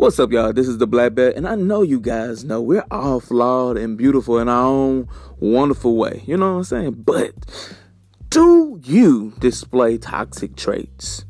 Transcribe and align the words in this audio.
What's 0.00 0.18
up, 0.18 0.32
y'all? 0.32 0.54
This 0.54 0.66
is 0.66 0.78
the 0.78 0.86
Black 0.86 1.12
Belt, 1.12 1.36
and 1.36 1.46
I 1.46 1.56
know 1.56 1.82
you 1.82 2.00
guys 2.00 2.42
know 2.42 2.62
we're 2.62 2.86
all 2.90 3.20
flawed 3.20 3.76
and 3.76 3.98
beautiful 3.98 4.38
in 4.38 4.48
our 4.48 4.64
own 4.64 5.06
wonderful 5.40 5.94
way. 5.94 6.22
You 6.24 6.38
know 6.38 6.52
what 6.52 6.58
I'm 6.60 6.64
saying? 6.64 7.02
But 7.04 7.34
do 8.30 8.80
you 8.82 9.34
display 9.40 9.98
toxic 9.98 10.56
traits? 10.56 11.26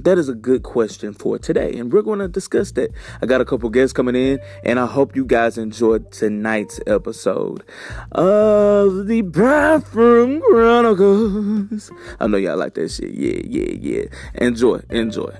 That 0.00 0.18
is 0.18 0.28
a 0.28 0.34
good 0.34 0.64
question 0.64 1.14
for 1.14 1.38
today, 1.38 1.78
and 1.78 1.92
we're 1.92 2.02
going 2.02 2.18
to 2.18 2.26
discuss 2.26 2.72
that. 2.72 2.90
I 3.22 3.26
got 3.26 3.40
a 3.40 3.44
couple 3.44 3.70
guests 3.70 3.92
coming 3.92 4.16
in, 4.16 4.40
and 4.64 4.80
I 4.80 4.86
hope 4.86 5.14
you 5.14 5.24
guys 5.24 5.56
enjoyed 5.56 6.10
tonight's 6.10 6.80
episode 6.88 7.62
of 8.10 9.06
the 9.06 9.22
Bathroom 9.22 10.42
Chronicles. 10.50 11.92
I 12.18 12.26
know 12.26 12.36
y'all 12.36 12.56
like 12.56 12.74
that 12.74 12.88
shit. 12.90 13.12
Yeah, 13.12 13.42
yeah, 13.44 13.74
yeah. 13.80 14.04
Enjoy, 14.34 14.80
enjoy. 14.90 15.32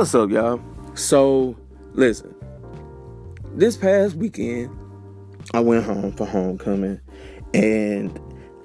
What's 0.00 0.14
up, 0.14 0.30
y'all? 0.30 0.58
So, 0.94 1.54
listen, 1.92 2.34
this 3.54 3.76
past 3.76 4.14
weekend, 4.14 4.74
I 5.52 5.60
went 5.60 5.84
home 5.84 6.12
for 6.12 6.24
homecoming, 6.24 6.98
and 7.52 8.18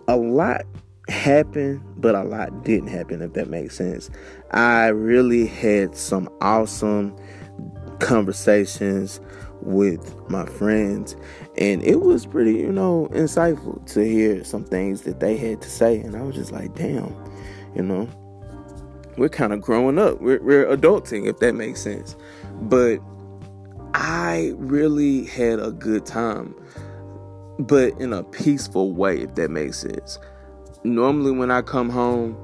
a 0.08 0.16
lot 0.16 0.62
happened, 1.10 1.82
but 1.98 2.16
a 2.16 2.24
lot 2.24 2.64
didn't 2.64 2.88
happen, 2.88 3.22
if 3.22 3.34
that 3.34 3.50
makes 3.50 3.76
sense. 3.76 4.10
I 4.52 4.88
really 4.88 5.46
had 5.46 5.98
some 5.98 6.30
awesome 6.40 7.14
conversations 8.00 9.20
with 9.60 10.16
my 10.30 10.46
friends, 10.46 11.18
and 11.58 11.84
it 11.84 12.00
was 12.00 12.26
pretty, 12.26 12.54
you 12.54 12.72
know, 12.72 13.10
insightful 13.12 13.86
to 13.88 14.08
hear 14.08 14.46
some 14.46 14.64
things 14.64 15.02
that 15.02 15.20
they 15.20 15.36
had 15.36 15.62
to 15.64 15.70
say, 15.70 16.00
and 16.00 16.16
I 16.16 16.22
was 16.22 16.36
just 16.36 16.54
like, 16.54 16.74
damn, 16.76 17.14
you 17.76 17.84
know 17.84 18.08
we're 19.18 19.30
kind 19.30 19.54
of 19.54 19.62
growing 19.62 19.98
up. 19.98 20.22
We're, 20.22 20.42
we're 20.42 20.66
adulting, 20.66 21.28
if 21.28 21.40
that 21.40 21.54
makes 21.54 21.82
sense. 21.82 22.16
But 22.62 23.00
I 23.94 24.54
really 24.58 25.26
had 25.26 25.60
a 25.60 25.72
good 25.72 26.06
time, 26.06 26.56
but 27.60 28.00
in 28.00 28.14
a 28.14 28.24
peaceful 28.24 28.92
way, 28.92 29.22
if 29.22 29.36
that 29.36 29.50
makes 29.50 29.78
sense. 29.78 30.20
Normally, 30.84 31.32
when 31.32 31.52
I 31.52 31.62
come 31.62 31.90
home, 31.90 32.38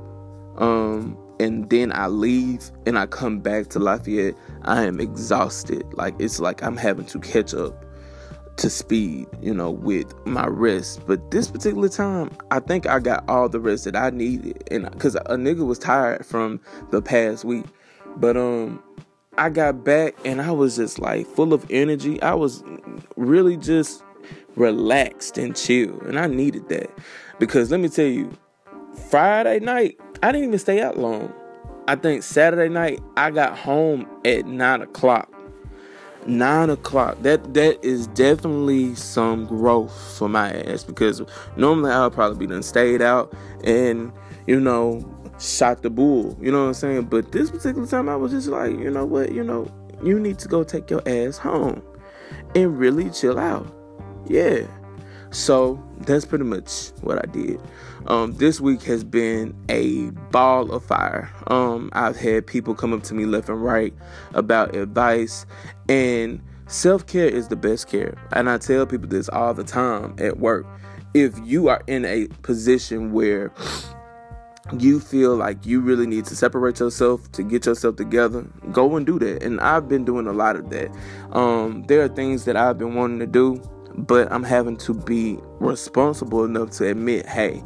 um, 0.58 1.17
and 1.39 1.69
then 1.69 1.91
I 1.91 2.08
leave 2.08 2.72
and 2.85 3.00
I 3.00 3.08
come 3.08 3.39
back 3.39 3.67
to 3.69 3.80
Lafayette, 3.80 4.35
I 4.61 4.83
am 4.83 5.00
exhausted. 5.00 5.83
Like 5.94 6.13
it's 6.19 6.39
like 6.39 6.61
I'm 6.61 6.78
having 6.78 7.06
to 7.06 7.19
catch 7.19 7.53
up 7.53 7.83
to 8.57 8.69
speed, 8.69 9.27
you 9.41 9.53
know, 9.53 9.71
with 9.71 10.13
my 10.25 10.47
rest. 10.47 11.05
But 11.07 11.31
this 11.31 11.49
particular 11.49 11.89
time, 11.89 12.31
I 12.52 12.59
think 12.59 12.88
I 12.88 12.99
got 12.99 13.27
all 13.30 13.49
the 13.49 13.59
rest 13.59 13.85
that 13.85 13.95
I 13.95 14.09
needed, 14.09 14.63
and 14.71 14.89
because 14.91 15.16
a 15.16 15.35
nigga 15.35 15.66
was 15.66 15.80
tired 15.80 16.25
from 16.25 16.59
the 16.91 17.02
past 17.02 17.45
week, 17.45 17.66
but 18.17 18.38
um, 18.38 18.81
I 19.38 19.49
got 19.49 19.83
back 19.83 20.16
and 20.25 20.41
I 20.41 20.52
was 20.52 20.75
just 20.75 20.99
like 20.99 21.25
full 21.25 21.53
of 21.53 21.66
energy. 21.69 22.22
I 22.22 22.33
was 22.33 22.63
really 23.16 23.57
just 23.57 24.03
relaxed 24.55 25.38
and 25.38 25.55
chill, 25.55 25.99
and 26.02 26.19
I 26.19 26.27
needed 26.27 26.69
that 26.69 26.89
because 27.39 27.72
let 27.72 27.79
me 27.79 27.89
tell 27.89 28.05
you, 28.05 28.31
Friday 29.09 29.59
night 29.59 29.99
I 30.22 30.31
didn't 30.31 30.47
even 30.47 30.59
stay 30.59 30.81
out 30.81 30.97
long. 30.97 31.33
I 31.88 31.95
think 31.95 32.23
Saturday 32.23 32.69
night 32.69 33.02
I 33.17 33.31
got 33.31 33.57
home 33.57 34.07
at 34.23 34.45
nine 34.45 34.81
o'clock 34.81 35.33
nine 36.27 36.69
o'clock. 36.69 37.22
That 37.22 37.53
that 37.53 37.83
is 37.83 38.08
definitely 38.08 38.95
some 38.95 39.45
growth 39.45 40.17
for 40.17 40.30
my 40.30 40.52
ass 40.63 40.83
because 40.83 41.22
normally 41.55 41.91
I'll 41.91 42.11
probably 42.11 42.38
be 42.38 42.47
done 42.47 42.63
stayed 42.63 43.01
out 43.01 43.34
and 43.63 44.12
you 44.47 44.59
know 44.59 45.03
shot 45.40 45.81
the 45.81 45.90
bull. 45.90 46.38
You 46.40 46.51
know 46.51 46.62
what 46.62 46.68
I'm 46.68 46.73
saying? 46.73 47.03
But 47.03 47.31
this 47.31 47.50
particular 47.50 47.88
time 47.88 48.09
I 48.09 48.16
was 48.16 48.31
just 48.31 48.47
like, 48.47 48.72
you 48.72 48.91
know 48.91 49.06
what, 49.06 49.31
you 49.31 49.44
know, 49.44 49.68
you 50.03 50.19
need 50.19 50.40
to 50.40 50.47
go 50.47 50.63
take 50.63 50.90
your 50.90 51.01
ass 51.07 51.38
home 51.38 51.81
and 52.56 52.78
really 52.78 53.09
chill 53.09 53.40
out. 53.40 53.67
Yeah. 54.28 54.66
So 55.31 55.81
that's 56.00 56.25
pretty 56.25 56.44
much 56.44 56.90
what 57.02 57.18
I 57.18 57.31
did. 57.31 57.62
Um, 58.08 58.34
this 58.34 58.59
week 58.59 58.84
has 58.84 59.03
been 59.03 59.56
a 59.69 60.09
ball 60.31 60.72
of 60.72 60.84
fire. 60.84 61.31
Um, 61.47 61.90
I've 61.94 62.18
had 62.18 62.46
people 62.46 62.75
come 62.75 62.94
up 62.94 63.03
to 63.03 63.14
me 63.14 63.25
left 63.25 63.47
and 63.47 63.64
right 63.64 63.94
about 64.34 64.75
advice, 64.75 65.46
and 65.88 66.41
self 66.68 67.08
care 67.08 67.28
is 67.28 67.47
the 67.47 67.56
best 67.56 67.88
care. 67.88 68.18
And 68.34 68.50
I 68.50 68.58
tell 68.58 68.86
people 68.86 69.08
this 69.08 69.30
all 69.30 69.53
the 69.53 69.64
time 69.64 70.16
at 70.20 70.40
work. 70.40 70.66
If 71.14 71.38
you 71.44 71.70
are 71.70 71.81
in 71.88 72.06
a 72.06 72.28
position 72.41 73.14
where 73.14 73.53
you 74.78 75.00
feel 75.00 75.36
like 75.36 75.66
you 75.66 75.81
really 75.81 76.08
need 76.08 76.25
to 76.25 76.36
separate 76.36 76.80
yourself 76.80 77.31
to 77.34 77.44
get 77.44 77.66
yourself 77.66 77.96
together, 77.96 78.46
go 78.72 78.96
and 78.96 79.06
do 79.06 79.18
that. 79.20 79.44
And 79.44 79.59
I've 79.62 79.88
been 79.88 80.06
doing 80.06 80.28
a 80.28 80.34
lot 80.34 80.56
of 80.56 80.70
that. 80.72 80.91
Um, 81.31 81.84
there 81.84 82.02
are 82.02 82.08
things 82.09 82.46
that 82.46 82.56
I've 82.58 82.78
been 82.78 82.96
wanting 82.96 83.20
to 83.20 83.28
do 83.28 83.62
but 83.96 84.31
I'm 84.31 84.44
having 84.44 84.78
to 84.78 84.94
be 84.94 85.38
responsible 85.59 86.44
enough 86.46 86.72
to 86.72 86.88
admit, 86.88 87.25
hey, 87.25 87.63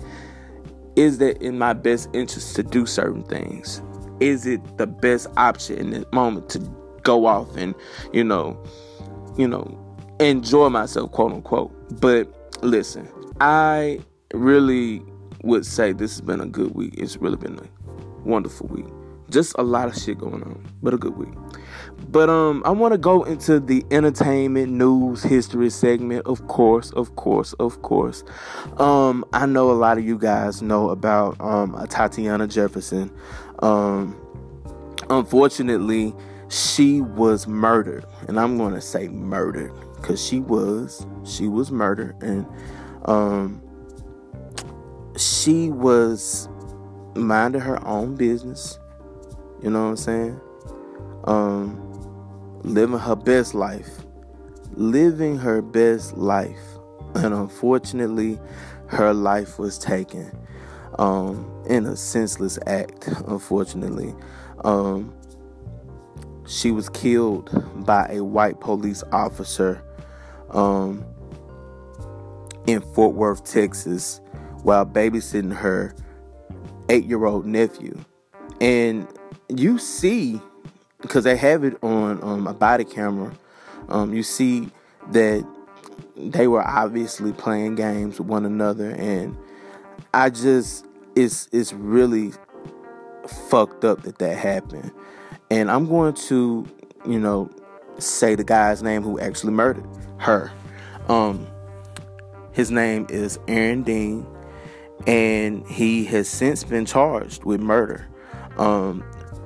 is 0.95 1.17
that 1.19 1.41
in 1.41 1.57
my 1.57 1.73
best 1.73 2.09
interest 2.13 2.55
to 2.55 2.63
do 2.63 2.85
certain 2.85 3.23
things? 3.23 3.81
Is 4.19 4.45
it 4.45 4.77
the 4.77 4.87
best 4.87 5.27
option 5.37 5.77
in 5.77 5.89
this 5.89 6.05
moment 6.13 6.49
to 6.49 6.59
go 7.03 7.25
off 7.25 7.55
and, 7.55 7.75
you 8.11 8.23
know, 8.23 8.61
you 9.37 9.47
know, 9.47 9.79
enjoy 10.19 10.69
myself, 10.69 11.11
quote 11.11 11.31
unquote. 11.31 11.71
But 12.01 12.27
listen, 12.61 13.07
I 13.39 13.99
really 14.33 15.01
would 15.43 15.65
say 15.65 15.93
this 15.93 16.11
has 16.11 16.21
been 16.21 16.41
a 16.41 16.45
good 16.45 16.75
week. 16.75 16.95
It's 16.97 17.17
really 17.17 17.37
been 17.37 17.59
a 17.59 18.27
wonderful 18.27 18.67
week. 18.67 18.87
Just 19.29 19.55
a 19.57 19.63
lot 19.63 19.87
of 19.87 19.95
shit 19.95 20.17
going 20.17 20.43
on, 20.43 20.65
but 20.81 20.93
a 20.93 20.97
good 20.97 21.15
week. 21.17 21.33
But 22.15 22.29
um, 22.29 22.61
I 22.63 22.69
want 22.69 22.93
to 22.93 22.97
go 22.97 23.23
into 23.23 23.59
the 23.59 23.85
entertainment 23.91 24.71
news 24.71 25.21
history 25.21 25.69
segment. 25.69 26.25
Of 26.25 26.47
course, 26.47 26.91
of 26.91 27.17
course, 27.17 27.51
of 27.59 27.81
course. 27.81 28.23
Um, 28.77 29.25
I 29.33 29.45
know 29.45 29.69
a 29.69 29.73
lot 29.73 29.97
of 29.97 30.05
you 30.05 30.17
guys 30.17 30.61
know 30.61 30.91
about 30.91 31.35
um 31.41 31.77
Tatiana 31.89 32.47
Jefferson. 32.47 33.11
Um, 33.59 34.15
unfortunately, 35.09 36.15
she 36.47 37.01
was 37.01 37.47
murdered, 37.47 38.05
and 38.29 38.39
I'm 38.39 38.57
going 38.57 38.75
to 38.75 38.81
say 38.81 39.09
murdered 39.09 39.73
because 39.97 40.25
she 40.25 40.39
was 40.39 41.05
she 41.25 41.49
was 41.49 41.69
murdered, 41.69 42.15
and 42.23 42.45
um, 43.03 43.61
she 45.17 45.69
was 45.69 46.47
minding 47.13 47.59
her 47.59 47.85
own 47.85 48.15
business. 48.15 48.79
You 49.61 49.69
know 49.69 49.83
what 49.83 49.89
I'm 49.89 49.97
saying? 49.97 50.41
Um, 51.25 51.84
living 52.65 52.99
her 52.99 53.15
best 53.15 53.53
life, 53.53 53.89
living 54.73 55.37
her 55.37 55.61
best 55.61 56.17
life, 56.17 56.59
and 57.13 57.33
unfortunately, 57.33 58.39
her 58.87 59.13
life 59.13 59.57
was 59.59 59.77
taken 59.77 60.31
um, 60.99 61.63
in 61.67 61.85
a 61.85 61.95
senseless 61.95 62.57
act. 62.65 63.07
Unfortunately, 63.27 64.13
um, 64.63 65.13
she 66.47 66.71
was 66.71 66.89
killed 66.89 67.49
by 67.85 68.07
a 68.09 68.23
white 68.23 68.59
police 68.59 69.03
officer 69.11 69.81
um, 70.49 71.05
in 72.67 72.81
Fort 72.93 73.15
Worth, 73.15 73.43
Texas, 73.43 74.19
while 74.63 74.85
babysitting 74.85 75.53
her 75.53 75.93
eight-year-old 76.89 77.45
nephew, 77.45 77.95
and 78.59 79.07
you 79.49 79.77
see 79.77 80.41
because 81.05 81.23
they 81.23 81.37
have 81.37 81.63
it 81.63 81.77
on 81.83 82.21
um, 82.23 82.47
a 82.47 82.53
body 82.53 82.83
camera. 82.83 83.33
Um, 83.89 84.13
you 84.13 84.23
see 84.23 84.71
that 85.11 85.45
they 86.15 86.47
were 86.47 86.65
obviously 86.65 87.31
playing 87.33 87.75
games 87.75 88.19
with 88.19 88.27
one 88.27 88.45
another, 88.45 88.91
and 88.91 89.37
I 90.13 90.29
just 90.29 90.85
it's 91.15 91.47
it's 91.51 91.73
really 91.73 92.33
fucked 93.49 93.83
up 93.85 94.03
that 94.03 94.17
that 94.19 94.37
happened. 94.37 94.91
And 95.51 95.69
I'm 95.69 95.87
going 95.87 96.15
to, 96.15 96.67
you 97.07 97.19
know, 97.19 97.49
say 97.99 98.35
the 98.35 98.43
guy's 98.43 98.81
name 98.81 99.03
who 99.03 99.19
actually 99.19 99.53
murdered 99.53 99.87
her. 100.17 100.51
Um, 101.07 101.47
his 102.51 102.71
name 102.71 103.05
is 103.09 103.37
Aaron 103.47 103.83
Dean, 103.83 104.25
and 105.05 105.65
he 105.67 106.05
has 106.05 106.27
since 106.27 106.63
been 106.63 106.85
charged 106.85 107.43
with 107.43 107.61
murder. 107.61 108.07
Um, 108.57 109.03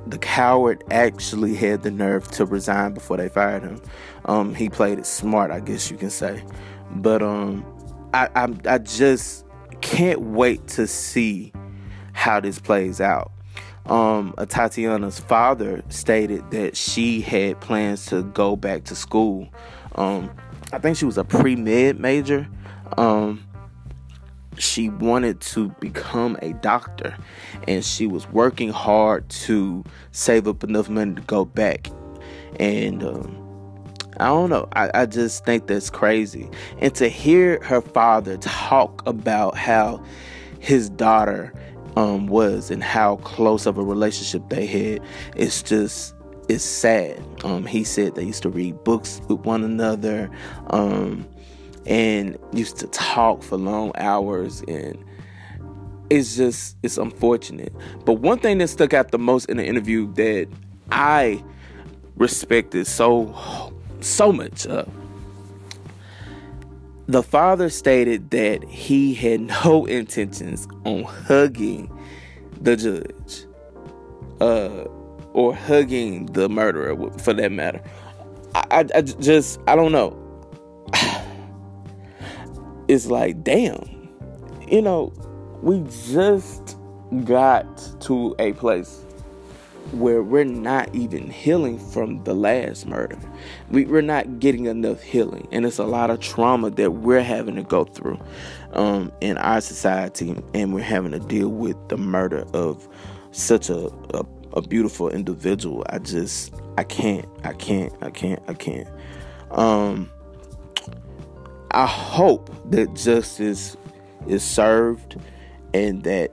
the 0.09 0.17
coward 0.17 0.83
actually 0.91 1.55
had 1.55 1.83
the 1.83 1.91
nerve 1.91 2.29
to 2.31 2.45
resign 2.45 2.93
before 2.93 3.17
they 3.17 3.29
fired 3.29 3.63
him. 3.63 3.81
Um, 4.25 4.55
he 4.55 4.69
played 4.69 4.99
it 4.99 5.05
smart, 5.05 5.51
I 5.51 5.59
guess 5.59 5.89
you 5.91 5.97
can 5.97 6.09
say. 6.09 6.43
But 6.91 7.21
um, 7.21 7.65
I, 8.13 8.29
I, 8.35 8.53
I 8.65 8.77
just 8.79 9.45
can't 9.81 10.21
wait 10.21 10.67
to 10.69 10.87
see 10.87 11.53
how 12.13 12.39
this 12.39 12.59
plays 12.59 12.99
out. 12.99 13.31
Um, 13.85 14.35
Tatiana's 14.37 15.19
father 15.19 15.83
stated 15.89 16.51
that 16.51 16.77
she 16.77 17.21
had 17.21 17.59
plans 17.59 18.05
to 18.07 18.23
go 18.23 18.55
back 18.55 18.83
to 18.85 18.95
school. 18.95 19.49
Um, 19.95 20.29
I 20.71 20.77
think 20.77 20.97
she 20.97 21.05
was 21.05 21.17
a 21.17 21.23
pre 21.23 21.55
med 21.55 21.99
major. 21.99 22.47
Um, 22.97 23.43
she 24.59 24.89
wanted 24.89 25.39
to 25.39 25.69
become 25.79 26.37
a 26.41 26.53
doctor 26.53 27.15
and 27.67 27.83
she 27.83 28.05
was 28.05 28.27
working 28.29 28.69
hard 28.69 29.27
to 29.29 29.83
save 30.11 30.47
up 30.47 30.63
enough 30.63 30.89
money 30.89 31.15
to 31.15 31.21
go 31.21 31.45
back. 31.45 31.89
And 32.59 33.03
um, 33.03 33.39
I 34.19 34.25
don't 34.27 34.49
know. 34.49 34.67
I, 34.73 34.91
I 34.93 35.05
just 35.05 35.45
think 35.45 35.67
that's 35.67 35.89
crazy. 35.89 36.49
And 36.79 36.93
to 36.95 37.07
hear 37.07 37.63
her 37.63 37.81
father 37.81 38.37
talk 38.37 39.01
about 39.07 39.57
how 39.57 40.03
his 40.59 40.89
daughter 40.89 41.53
um, 41.95 42.27
was 42.27 42.69
and 42.69 42.83
how 42.83 43.17
close 43.17 43.65
of 43.65 43.77
a 43.77 43.83
relationship 43.83 44.49
they 44.49 44.65
had, 44.65 45.01
it's 45.35 45.63
just 45.63 46.15
it's 46.49 46.63
sad. 46.63 47.23
Um, 47.43 47.65
he 47.65 47.83
said 47.83 48.15
they 48.15 48.23
used 48.23 48.41
to 48.41 48.49
read 48.49 48.83
books 48.83 49.21
with 49.29 49.39
one 49.41 49.63
another, 49.63 50.31
um, 50.71 51.27
and 51.89 52.37
used 52.53 52.77
to 52.77 52.87
talk 52.87 53.43
for 53.43 53.57
long 53.57 53.91
hours, 53.95 54.61
and 54.67 55.03
it's 56.09 56.37
just 56.37 56.77
it's 56.83 56.97
unfortunate. 56.97 57.73
But 58.05 58.13
one 58.13 58.39
thing 58.39 58.59
that 58.59 58.69
stuck 58.69 58.93
out 58.93 59.11
the 59.11 59.19
most 59.19 59.49
in 59.49 59.57
the 59.57 59.65
interview 59.65 60.11
that 60.13 60.47
I 60.91 61.43
respected 62.15 62.87
so 62.87 63.73
so 63.99 64.31
much. 64.31 64.65
The 67.07 67.23
father 67.23 67.69
stated 67.71 68.29
that 68.29 68.63
he 68.63 69.15
had 69.15 69.41
no 69.41 69.85
intentions 69.87 70.67
on 70.85 71.03
hugging 71.03 71.91
the 72.61 72.77
judge. 72.77 73.45
Uh 74.39 74.85
or 75.33 75.55
hugging 75.55 76.25
the 76.27 76.49
murderer 76.49 76.95
for 77.19 77.33
that 77.33 77.51
matter. 77.51 77.81
I, 78.55 78.65
I, 78.71 78.85
I 78.95 79.01
just, 79.01 79.59
I 79.67 79.75
don't 79.75 79.91
know. 79.91 80.15
It's 82.89 83.05
like, 83.05 83.43
damn, 83.43 84.09
you 84.67 84.81
know, 84.81 85.13
we 85.61 85.83
just 86.11 86.77
got 87.23 87.65
to 88.01 88.35
a 88.39 88.53
place 88.53 89.05
where 89.91 90.23
we're 90.23 90.43
not 90.43 90.93
even 90.95 91.29
healing 91.29 91.79
from 91.79 92.23
the 92.23 92.33
last 92.33 92.87
murder. 92.87 93.17
We, 93.69 93.85
we're 93.85 94.01
not 94.01 94.39
getting 94.39 94.65
enough 94.65 95.03
healing, 95.03 95.47
and 95.51 95.67
it's 95.67 95.77
a 95.77 95.85
lot 95.85 96.09
of 96.09 96.19
trauma 96.19 96.71
that 96.71 96.91
we're 96.91 97.23
having 97.23 97.55
to 97.57 97.63
go 97.63 97.85
through 97.85 98.19
um, 98.73 99.11
in 99.21 99.37
our 99.37 99.61
society, 99.61 100.35
and 100.55 100.73
we're 100.73 100.81
having 100.81 101.11
to 101.11 101.19
deal 101.19 101.49
with 101.49 101.77
the 101.89 101.97
murder 101.97 102.43
of 102.53 102.89
such 103.31 103.69
a, 103.69 103.89
a 104.15 104.25
a 104.53 104.63
beautiful 104.63 105.09
individual. 105.09 105.85
I 105.91 105.99
just 105.99 106.53
I 106.77 106.83
can't. 106.83 107.27
I 107.43 107.53
can't. 107.53 107.93
I 108.01 108.09
can't. 108.09 108.41
I 108.47 108.55
can't. 108.55 108.87
Um 109.51 110.09
I 111.71 111.85
hope 111.85 112.49
that 112.71 112.93
justice 112.95 113.77
is 114.27 114.43
served 114.43 115.17
and 115.73 116.03
that 116.03 116.31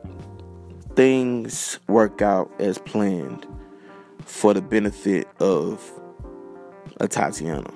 things 0.95 1.79
work 1.89 2.23
out 2.23 2.51
as 2.59 2.79
planned 2.79 3.47
for 4.25 4.55
the 4.55 4.63
benefit 4.63 5.29
of 5.41 5.93
Atatiana 7.01 7.73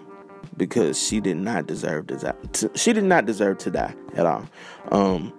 because 0.56 1.00
she 1.00 1.20
did 1.20 1.36
not 1.36 1.66
deserve 1.66 2.06
to 2.08 2.16
die. 2.16 2.68
She 2.74 2.92
did 2.92 3.04
not 3.04 3.26
deserve 3.26 3.58
to 3.58 3.70
die 3.70 3.94
at 4.14 4.26
all. 4.26 4.46
Um, 4.90 5.32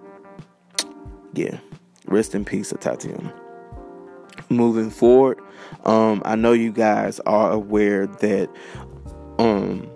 yeah, 1.34 1.58
rest 2.06 2.34
in 2.34 2.44
peace, 2.44 2.72
Tatiana 2.78 3.34
moving 4.52 4.90
forward. 4.90 5.40
Um, 5.84 6.22
I 6.24 6.36
know 6.36 6.52
you 6.52 6.72
guys 6.72 7.20
are 7.20 7.50
aware 7.50 8.06
that 8.06 8.48
um, 9.38 9.90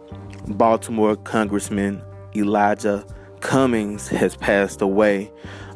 Baltimore 0.49 1.17
Congressman 1.17 2.03
Elijah 2.39 3.05
Cummings 3.41 4.09
has 4.09 4.37
passed 4.37 4.81
away. 4.81 5.31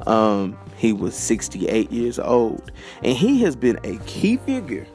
Um, 0.07 0.59
he 0.77 0.93
was 0.93 1.15
68 1.15 1.91
years 1.93 2.19
old, 2.19 2.71
and 3.03 3.17
he 3.17 3.43
has 3.43 3.55
been 3.55 3.79
a 3.85 3.99
key 4.07 4.39
figure 4.39 4.87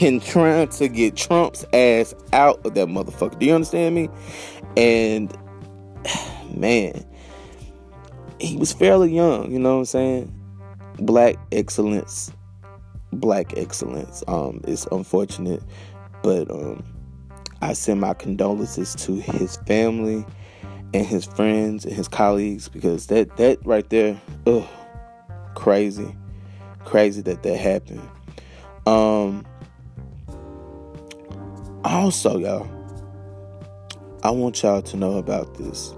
in 0.00 0.20
trying 0.20 0.68
to 0.68 0.88
get 0.88 1.16
Trump's 1.16 1.64
ass 1.72 2.14
out 2.32 2.64
of 2.66 2.74
that 2.74 2.88
motherfucker. 2.88 3.38
Do 3.38 3.46
you 3.46 3.54
understand 3.54 3.94
me? 3.94 4.08
And 4.76 5.36
man, 6.54 7.04
he 8.38 8.56
was 8.56 8.72
fairly 8.72 9.14
young, 9.14 9.50
you 9.50 9.58
know 9.58 9.74
what 9.74 9.78
I'm 9.80 9.84
saying? 9.86 10.34
Black 10.98 11.36
excellence 11.52 12.32
black 13.12 13.56
excellence. 13.56 14.22
Um, 14.28 14.60
it's 14.66 14.86
unfortunate, 14.86 15.62
but 16.22 16.50
um, 16.50 16.84
I 17.60 17.72
send 17.72 18.00
my 18.00 18.14
condolences 18.14 18.94
to 18.96 19.14
his 19.14 19.56
family 19.66 20.24
and 20.94 21.06
his 21.06 21.24
friends 21.24 21.84
and 21.84 21.94
his 21.94 22.08
colleagues 22.08 22.68
because 22.68 23.06
that 23.08 23.36
that 23.36 23.58
right 23.64 23.88
there, 23.90 24.20
ugh, 24.46 24.66
crazy, 25.54 26.14
crazy 26.84 27.20
that 27.22 27.42
that 27.42 27.56
happened. 27.56 28.08
Um, 28.86 29.46
also, 31.84 32.38
y'all, 32.38 32.68
I 34.22 34.30
want 34.30 34.62
y'all 34.62 34.82
to 34.82 34.96
know 34.96 35.18
about 35.18 35.58
this 35.58 35.94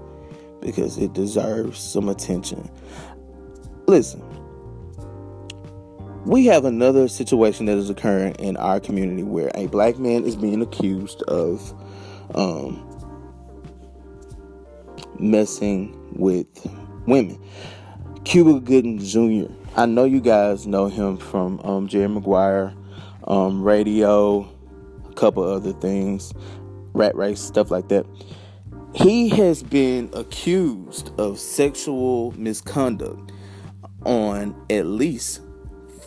because 0.61 0.97
it 0.97 1.13
deserves 1.13 1.79
some 1.79 2.09
attention. 2.09 2.69
Listen, 3.87 4.21
we 6.25 6.45
have 6.45 6.65
another 6.65 7.07
situation 7.07 7.65
that 7.65 7.77
is 7.77 7.89
occurring 7.89 8.35
in 8.35 8.55
our 8.57 8.79
community 8.79 9.23
where 9.23 9.51
a 9.55 9.67
black 9.67 9.97
man 9.97 10.23
is 10.23 10.35
being 10.35 10.61
accused 10.61 11.23
of 11.23 11.73
um, 12.35 12.90
messing 15.21 15.95
with 16.13 16.47
women. 17.05 17.39
Cuba 18.23 18.59
Gooding 18.59 18.99
Jr. 18.99 19.51
I 19.75 19.85
know 19.85 20.03
you 20.03 20.19
guys 20.19 20.67
know 20.67 20.87
him 20.87 21.17
from 21.17 21.59
um, 21.61 21.87
Jerry 21.87 22.09
Maguire, 22.09 22.73
um, 23.25 23.63
radio, 23.63 24.49
a 25.09 25.13
couple 25.13 25.43
other 25.43 25.73
things, 25.73 26.33
rat 26.93 27.15
race, 27.15 27.39
stuff 27.39 27.71
like 27.71 27.87
that. 27.89 28.05
He 28.93 29.29
has 29.29 29.63
been 29.63 30.09
accused 30.13 31.11
of 31.17 31.39
sexual 31.39 32.31
misconduct 32.37 33.31
on 34.05 34.55
at 34.69 34.85
least 34.85 35.41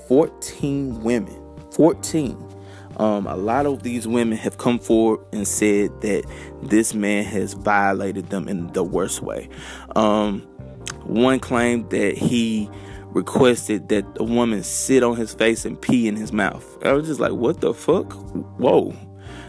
14 0.09 1.03
women. 1.03 1.41
14. 1.73 2.54
Um, 2.97 3.27
a 3.27 3.37
lot 3.37 3.67
of 3.67 3.83
these 3.83 4.07
women 4.07 4.39
have 4.39 4.59
come 4.59 4.79
forward 4.79 5.21
and 5.33 5.47
said 5.47 6.01
that 6.03 6.25
this 6.63 6.95
man 6.95 7.25
has 7.25 7.55
violated 7.55 8.31
them 8.31 8.49
in 8.49 8.69
the 8.69 8.85
worst 8.85 9.23
way. 9.23 9.49
Um, 9.97 10.41
one 11.05 11.41
claimed 11.41 11.91
that 11.91 12.17
he 12.17 12.71
requested 13.07 13.89
that 13.89 14.15
the 14.17 14.25
woman 14.25 14.63
sit 14.63 15.03
on 15.03 15.17
his 15.17 15.35
face 15.35 15.65
and 15.65 15.81
pee 15.81 16.09
in 16.09 16.17
his 16.17 16.33
mouth. 16.33 16.65
I 16.85 16.93
was 16.93 17.07
just 17.07 17.21
like, 17.21 17.33
what 17.33 17.61
the 17.61 17.73
fuck? 17.73 18.13
Whoa, 18.59 18.95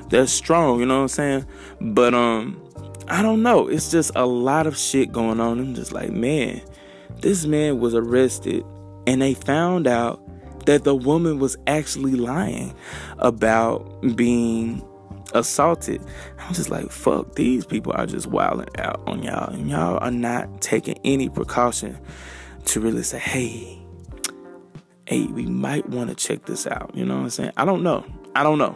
that's 0.10 0.32
strong, 0.32 0.80
you 0.80 0.86
know 0.86 0.98
what 0.98 1.02
I'm 1.04 1.08
saying? 1.08 1.46
But 1.82 2.14
um, 2.14 2.62
I 3.08 3.22
don't 3.22 3.42
know. 3.42 3.68
It's 3.68 3.92
just 3.92 4.12
a 4.16 4.26
lot 4.26 4.68
of 4.68 4.78
shit 4.78 5.12
going 5.12 5.40
on. 5.40 5.60
I'm 5.60 5.76
just 5.76 5.92
like, 5.92 6.12
man, 6.12 6.62
this 7.22 7.46
man 7.46 7.80
was 7.80 7.96
arrested 7.96 8.64
and 9.08 9.22
they 9.22 9.34
found 9.34 9.88
out 9.88 10.22
that 10.66 10.84
the 10.84 10.96
woman 10.96 11.40
was 11.40 11.58
actually 11.68 12.16
lying 12.16 12.74
about 13.20 14.02
being 14.16 14.84
assaulted. 15.34 16.02
I'm 16.40 16.54
just 16.54 16.70
like, 16.70 16.92
fuck, 16.92 17.36
these 17.36 17.66
people 17.66 17.94
are 17.94 18.06
just 18.06 18.28
wilding 18.28 18.70
out 18.78 19.02
on 19.08 19.24
y'all, 19.24 19.54
and 19.54 19.70
y'all 19.70 19.98
are 20.00 20.12
not 20.12 20.62
taking 20.62 21.00
any 21.04 21.30
precaution 21.30 21.98
to 22.66 22.80
really 22.80 23.04
say, 23.04 23.20
hey, 23.20 23.80
hey, 25.08 25.26
we 25.28 25.46
might 25.46 25.88
want 25.90 26.10
to 26.10 26.16
check 26.16 26.46
this 26.46 26.68
out. 26.68 26.92
You 26.94 27.06
know 27.06 27.16
what 27.16 27.24
I'm 27.24 27.30
saying? 27.30 27.52
I 27.58 27.66
don't 27.66 27.84
know. 27.84 28.06
I 28.36 28.44
don't 28.44 28.58
know. 28.58 28.76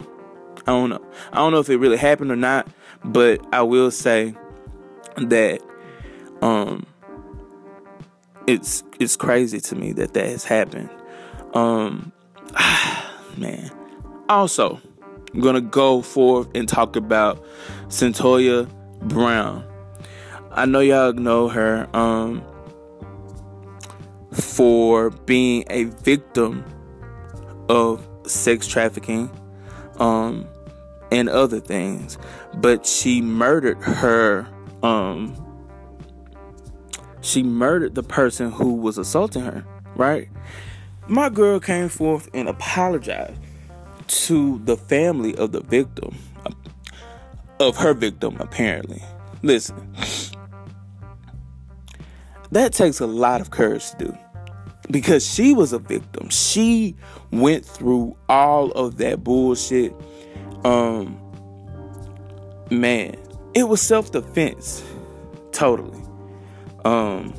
I 0.66 0.72
don't 0.72 0.90
know. 0.90 1.04
I 1.32 1.36
don't 1.36 1.52
know 1.52 1.60
if 1.60 1.70
it 1.70 1.78
really 1.78 1.96
happened 1.96 2.30
or 2.30 2.36
not, 2.36 2.68
but 3.04 3.44
I 3.52 3.62
will 3.62 3.90
say 3.90 4.34
that 5.16 5.60
um 6.42 6.86
it's 8.46 8.82
it's 8.98 9.16
crazy 9.16 9.60
to 9.60 9.74
me 9.74 9.92
that 9.92 10.14
that 10.14 10.26
has 10.26 10.44
happened 10.44 10.88
um, 11.54 12.12
man. 13.36 13.70
Also, 14.30 14.80
I'm 15.34 15.40
gonna 15.40 15.60
go 15.60 16.02
forth 16.02 16.46
and 16.54 16.68
talk 16.68 16.94
about 16.94 17.44
Cyntoia 17.88 18.70
Brown. 19.00 19.64
I 20.52 20.66
know 20.66 20.78
y'all 20.78 21.12
know 21.14 21.48
her 21.48 21.88
um, 21.96 22.40
for 24.30 25.10
being 25.10 25.64
a 25.68 25.84
victim 25.84 26.64
of 27.68 28.08
sex 28.24 28.68
trafficking 28.68 29.28
um, 29.98 30.46
and 31.10 31.28
other 31.28 31.58
things, 31.58 32.16
but 32.54 32.86
she 32.86 33.20
murdered 33.20 33.78
her. 33.78 34.46
Um, 34.84 35.34
she 37.20 37.42
murdered 37.42 37.96
the 37.96 38.04
person 38.04 38.52
who 38.52 38.74
was 38.74 38.96
assaulting 38.96 39.42
her, 39.42 39.66
right? 39.96 40.28
my 41.08 41.28
girl 41.28 41.58
came 41.58 41.88
forth 41.88 42.28
and 42.32 42.48
apologized 42.48 43.40
to 44.10 44.60
the 44.64 44.76
family 44.76 45.36
of 45.36 45.52
the 45.52 45.60
victim, 45.60 46.16
of 47.60 47.76
her 47.76 47.94
victim, 47.94 48.36
apparently. 48.40 49.02
listen, 49.42 49.94
that 52.50 52.72
takes 52.72 53.00
a 53.00 53.06
lot 53.06 53.40
of 53.40 53.50
courage 53.50 53.90
to 53.92 54.06
do 54.06 54.18
because 54.90 55.26
she 55.26 55.54
was 55.54 55.72
a 55.72 55.78
victim. 55.78 56.28
She 56.30 56.96
went 57.30 57.64
through 57.64 58.16
all 58.28 58.72
of 58.72 58.96
that 58.98 59.22
bullshit. 59.22 59.94
Um, 60.64 61.16
man, 62.70 63.16
it 63.54 63.68
was 63.68 63.80
self 63.80 64.10
defense, 64.12 64.84
totally. 65.52 66.02
Um, 66.84 67.34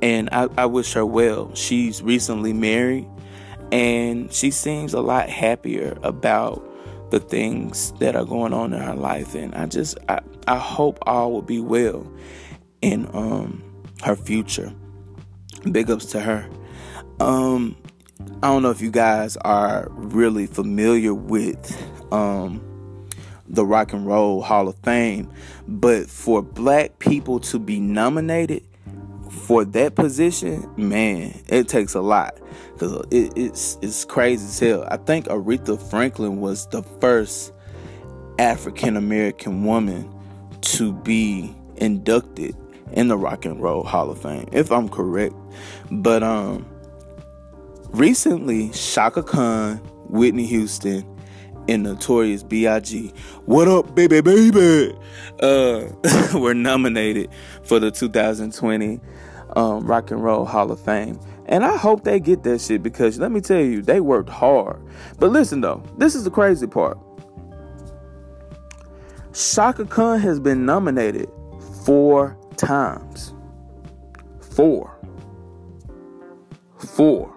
and 0.00 0.28
I, 0.32 0.48
I 0.56 0.66
wish 0.66 0.92
her 0.94 1.04
well. 1.04 1.54
She's 1.54 2.02
recently 2.02 2.52
married, 2.52 3.08
and 3.72 4.32
she 4.32 4.50
seems 4.50 4.94
a 4.94 5.00
lot 5.00 5.28
happier 5.28 5.98
about 6.02 6.64
the 7.10 7.20
things 7.20 7.92
that 7.98 8.14
are 8.14 8.24
going 8.24 8.52
on 8.52 8.72
in 8.72 8.80
her 8.80 8.94
life. 8.94 9.34
And 9.34 9.54
I 9.54 9.66
just, 9.66 9.96
I, 10.08 10.20
I 10.46 10.58
hope 10.58 10.98
all 11.02 11.32
will 11.32 11.42
be 11.42 11.60
well 11.60 12.10
in 12.82 13.08
um 13.12 13.62
her 14.02 14.16
future. 14.16 14.72
Big 15.70 15.90
ups 15.90 16.06
to 16.06 16.20
her. 16.20 16.48
Um, 17.20 17.76
I 18.42 18.48
don't 18.48 18.62
know 18.62 18.70
if 18.70 18.80
you 18.80 18.90
guys 18.90 19.36
are 19.38 19.88
really 19.90 20.46
familiar 20.46 21.14
with 21.14 21.76
um 22.12 22.64
the 23.48 23.64
Rock 23.64 23.94
and 23.94 24.06
Roll 24.06 24.42
Hall 24.42 24.68
of 24.68 24.76
Fame, 24.78 25.32
but 25.66 26.08
for 26.08 26.42
black 26.42 26.98
people 26.98 27.40
to 27.40 27.58
be 27.58 27.80
nominated 27.80 28.62
for 29.48 29.64
that 29.64 29.94
position, 29.94 30.70
man, 30.76 31.34
it 31.48 31.68
takes 31.68 31.94
a 31.94 32.02
lot 32.02 32.38
because 32.74 33.02
it, 33.10 33.32
it's 33.34 33.78
it's 33.80 34.04
crazy 34.04 34.44
as 34.44 34.58
hell. 34.58 34.86
I 34.90 34.98
think 34.98 35.24
Aretha 35.28 35.80
Franklin 35.88 36.38
was 36.38 36.66
the 36.66 36.82
first 37.00 37.54
African 38.38 38.94
American 38.94 39.64
woman 39.64 40.14
to 40.60 40.92
be 40.92 41.56
inducted 41.76 42.54
in 42.92 43.08
the 43.08 43.16
Rock 43.16 43.46
and 43.46 43.58
Roll 43.58 43.84
Hall 43.84 44.10
of 44.10 44.20
Fame, 44.20 44.50
if 44.52 44.70
I'm 44.70 44.86
correct. 44.86 45.34
But 45.90 46.22
um, 46.22 46.66
recently, 47.88 48.68
Chaka 48.74 49.22
Khan, 49.22 49.78
Whitney 50.10 50.44
Houston, 50.44 51.06
and 51.68 51.84
Notorious 51.84 52.42
B.I.G. 52.42 53.14
What 53.46 53.66
up, 53.66 53.94
baby, 53.94 54.20
baby? 54.20 54.94
Uh, 55.40 55.86
were 56.38 56.54
nominated 56.54 57.30
for 57.62 57.78
the 57.78 57.90
2020 57.90 59.00
um, 59.56 59.86
Rock 59.86 60.10
and 60.10 60.22
Roll 60.22 60.44
Hall 60.44 60.70
of 60.70 60.80
Fame. 60.80 61.18
And 61.46 61.64
I 61.64 61.76
hope 61.76 62.04
they 62.04 62.20
get 62.20 62.42
that 62.42 62.60
shit 62.60 62.82
because 62.82 63.18
let 63.18 63.32
me 63.32 63.40
tell 63.40 63.60
you, 63.60 63.82
they 63.82 64.00
worked 64.00 64.28
hard. 64.28 64.82
But 65.18 65.30
listen 65.30 65.60
though, 65.60 65.82
this 65.96 66.14
is 66.14 66.24
the 66.24 66.30
crazy 66.30 66.66
part. 66.66 66.98
Chaka 69.32 69.84
Khan 69.84 70.18
has 70.20 70.40
been 70.40 70.66
nominated 70.66 71.28
four 71.84 72.36
times. 72.56 73.34
Four. 74.40 74.98
Four. 76.76 77.34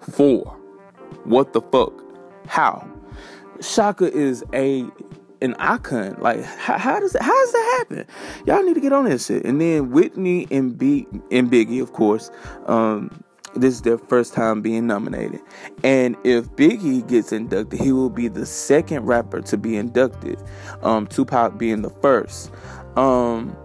Four. 0.00 0.56
What 1.24 1.52
the 1.52 1.60
fuck? 1.60 1.92
How? 2.46 2.88
Chaka 3.60 4.10
is 4.12 4.44
a 4.54 4.86
an 5.40 5.54
icon. 5.58 6.16
Like 6.18 6.42
how, 6.42 6.78
how, 6.78 7.00
does 7.00 7.14
it, 7.14 7.22
how 7.22 7.32
does 7.32 7.52
that 7.52 7.76
happen? 7.78 8.06
Y'all 8.46 8.62
need 8.62 8.74
to 8.74 8.80
get 8.80 8.92
on 8.92 9.04
this 9.04 9.26
shit. 9.26 9.44
And 9.44 9.60
then 9.60 9.90
Whitney 9.90 10.46
and 10.50 10.76
B 10.76 11.06
and 11.30 11.50
Biggie, 11.50 11.82
of 11.82 11.92
course. 11.92 12.30
Um, 12.66 13.22
this 13.54 13.74
is 13.74 13.82
their 13.82 13.98
first 13.98 14.34
time 14.34 14.60
being 14.62 14.86
nominated. 14.86 15.40
And 15.82 16.16
if 16.24 16.48
Biggie 16.50 17.06
gets 17.06 17.32
inducted, 17.32 17.80
he 17.80 17.92
will 17.92 18.10
be 18.10 18.28
the 18.28 18.46
second 18.46 19.04
rapper 19.06 19.40
to 19.42 19.56
be 19.56 19.76
inducted. 19.76 20.38
Um, 20.82 21.06
Tupac 21.06 21.58
being 21.58 21.82
the 21.82 21.90
first. 21.90 22.52
Um, 22.96 23.56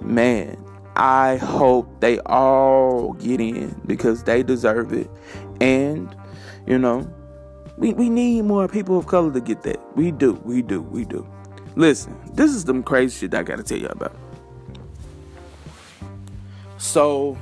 man, 0.00 0.56
I 0.96 1.36
hope 1.36 2.00
they 2.00 2.18
all 2.20 3.12
get 3.14 3.40
in 3.40 3.80
because 3.86 4.24
they 4.24 4.42
deserve 4.42 4.92
it. 4.92 5.10
And, 5.60 6.14
you 6.66 6.78
know, 6.78 7.08
we, 7.78 7.92
we 7.92 8.08
need 8.08 8.42
more 8.42 8.68
people 8.68 8.98
of 8.98 9.06
color 9.06 9.32
to 9.32 9.40
get 9.40 9.62
that. 9.62 9.80
We 9.96 10.10
do, 10.10 10.34
we 10.44 10.62
do, 10.62 10.82
we 10.82 11.04
do. 11.04 11.26
Listen, 11.74 12.18
this 12.32 12.52
is 12.52 12.62
some 12.62 12.82
crazy 12.82 13.18
shit 13.18 13.34
I 13.34 13.42
gotta 13.42 13.62
tell 13.62 13.78
y'all 13.78 13.92
about. 13.92 14.16
So, 16.78 17.36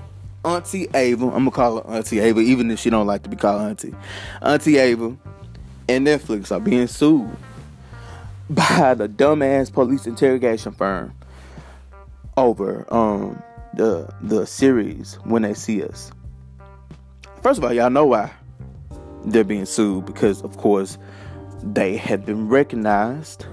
Auntie 0.45 0.89
Ava, 0.95 1.27
I'm 1.27 1.33
gonna 1.33 1.51
call 1.51 1.83
her 1.83 1.97
Auntie 1.97 2.19
Ava, 2.19 2.41
even 2.41 2.71
if 2.71 2.81
she 2.81 2.91
don't 2.91 3.07
like 3.07 3.23
to 3.23 3.29
be 3.29 3.37
called 3.37 3.63
Auntie. 3.63 3.95
Auntie 4.43 4.79
Ava 4.79 5.17
and 5.89 6.07
Netflix 6.07 6.51
are 6.51 6.61
being 6.61 6.89
sued 6.89 7.31
by 8.51 8.95
the 8.95 9.09
dumbass 9.09 9.73
police 9.73 10.07
interrogation 10.07 10.73
firm 10.73 11.15
over 12.37 12.93
um 12.93 13.41
the 13.75 14.13
the 14.21 14.47
series 14.47 15.15
when 15.25 15.43
they 15.43 15.55
see 15.55 15.83
us. 15.83 16.11
First 17.41 17.59
of 17.59 17.65
all, 17.65 17.73
y'all 17.73 17.91
know 17.91 18.07
why 18.07 18.33
they're 19.25 19.45
being 19.45 19.67
sued 19.67 20.07
because, 20.07 20.43
of 20.43 20.57
course, 20.57 20.99
they 21.63 21.97
have 21.97 22.27
been 22.27 22.49
recognized 22.49 23.47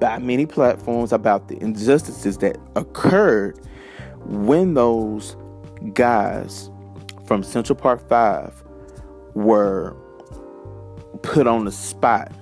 by 0.00 0.18
many 0.18 0.46
platforms 0.46 1.12
about 1.12 1.48
the 1.48 1.60
injustices 1.62 2.38
that 2.38 2.56
occurred 2.74 3.58
when 4.24 4.74
those 4.74 5.36
guys 5.92 6.70
from 7.26 7.42
Central 7.42 7.76
Park 7.76 8.08
5 8.08 8.64
were 9.34 9.94
put 11.22 11.46
on 11.46 11.64
the 11.64 11.72
spot 11.72 12.32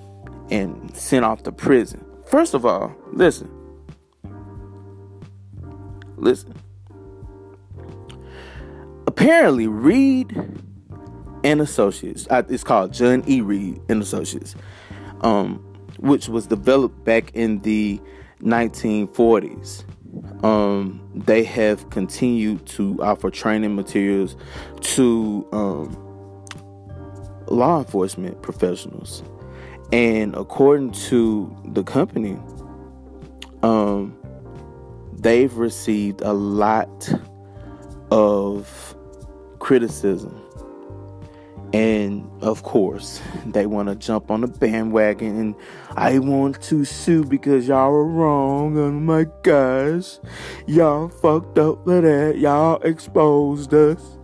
and 0.51 0.95
sent 0.97 1.25
off 1.25 1.43
to 1.43 1.53
prison. 1.53 2.05
First 2.27 2.55
of 2.55 2.65
all, 2.65 2.95
listen. 3.13 3.51
Listen. 6.17 6.55
Apparently, 9.07 9.67
Reid 9.67 10.63
and 11.45 11.61
Associates. 11.61 12.27
It's 12.31 12.65
called 12.65 12.93
John 12.93 13.25
E. 13.27 13.41
Reid 13.41 13.81
and 13.89 14.03
Associates, 14.03 14.55
um, 15.23 15.57
which 15.99 16.29
was 16.29 16.47
developed 16.47 17.05
back 17.05 17.31
in 17.35 17.61
the 17.61 18.01
1940s. 18.43 19.85
Um, 20.45 21.09
they 21.15 21.43
have 21.45 21.89
continued 21.91 22.67
to 22.67 23.03
offer 23.03 23.31
training 23.31 23.75
materials 23.75 24.37
to 24.81 25.49
um, 25.53 26.45
law 27.47 27.79
enforcement 27.79 28.43
professionals, 28.43 29.23
and 29.91 30.35
according 30.35 30.93
to 30.93 31.55
the 31.67 31.83
company, 31.83 32.39
um, 33.63 34.17
they've 35.13 35.55
received 35.57 36.21
a 36.21 36.33
lot 36.33 37.11
of 38.11 38.97
criticism 39.61 40.42
and 41.73 42.29
of 42.43 42.63
course, 42.63 43.23
they 43.47 43.65
want 43.65 43.89
to 43.89 43.95
jump 43.95 44.31
on 44.31 44.43
the 44.43 44.47
bandwagon 44.47 45.39
and 45.39 45.55
I 45.97 46.19
want 46.19 46.61
to 46.65 46.85
sue 46.85 47.25
because 47.25 47.67
y'all 47.67 47.91
were 47.91 48.07
wrong. 48.07 48.77
Oh 48.77 48.91
my 48.91 49.27
gosh. 49.43 50.19
Y'all 50.67 51.09
fucked 51.09 51.59
up 51.59 51.87
with 51.87 52.03
that. 52.03 52.39
Y'all 52.39 52.81
exposed 52.83 53.73
us. 53.73 54.19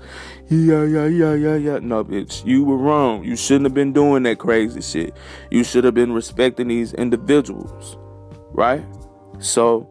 Yeah, 0.50 0.84
yeah, 0.84 1.06
yeah, 1.06 1.34
yeah, 1.34 1.56
yeah. 1.56 1.78
No, 1.78 2.04
bitch, 2.04 2.44
you 2.44 2.64
were 2.64 2.76
wrong. 2.76 3.24
You 3.24 3.36
shouldn't 3.36 3.64
have 3.64 3.74
been 3.74 3.92
doing 3.92 4.24
that 4.24 4.38
crazy 4.38 4.82
shit. 4.82 5.16
You 5.50 5.64
should 5.64 5.84
have 5.84 5.94
been 5.94 6.12
respecting 6.12 6.68
these 6.68 6.92
individuals. 6.94 7.96
Right? 8.52 8.84
So, 9.38 9.88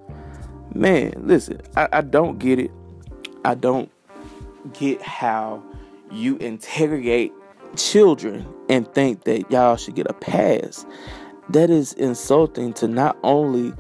man, 0.76 1.14
listen, 1.18 1.62
I, 1.76 1.88
I 1.92 2.02
don't 2.02 2.38
get 2.38 2.60
it. 2.60 2.72
I 3.46 3.56
don't 3.56 3.90
get 4.74 5.02
how 5.02 5.64
you 6.12 6.38
interrogate 6.38 7.34
children 7.78 8.46
and 8.70 8.92
think 8.94 9.24
that 9.24 9.50
y'all 9.52 9.78
should 9.78 9.96
get 9.96 10.08
a 10.10 10.14
pass. 10.14 10.86
That 11.50 11.70
is 11.70 11.94
insulting 11.94 12.74
to 12.74 12.88
not 12.88 13.18
only 13.24 13.74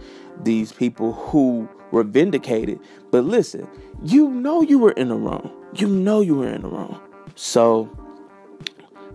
these 0.44 0.72
people 0.72 1.14
who 1.14 1.68
were 1.92 2.04
vindicated, 2.04 2.80
but 3.12 3.26
listen, 3.26 3.68
you 4.04 4.30
know 4.30 4.62
you 4.62 4.80
were 4.80 4.92
in 4.92 5.10
the 5.10 5.16
wrong. 5.16 5.52
You 5.74 5.88
know 5.88 6.22
you 6.22 6.36
were 6.36 6.48
in 6.48 6.62
the 6.62 6.70
wrong. 6.70 7.00
So, 7.36 7.90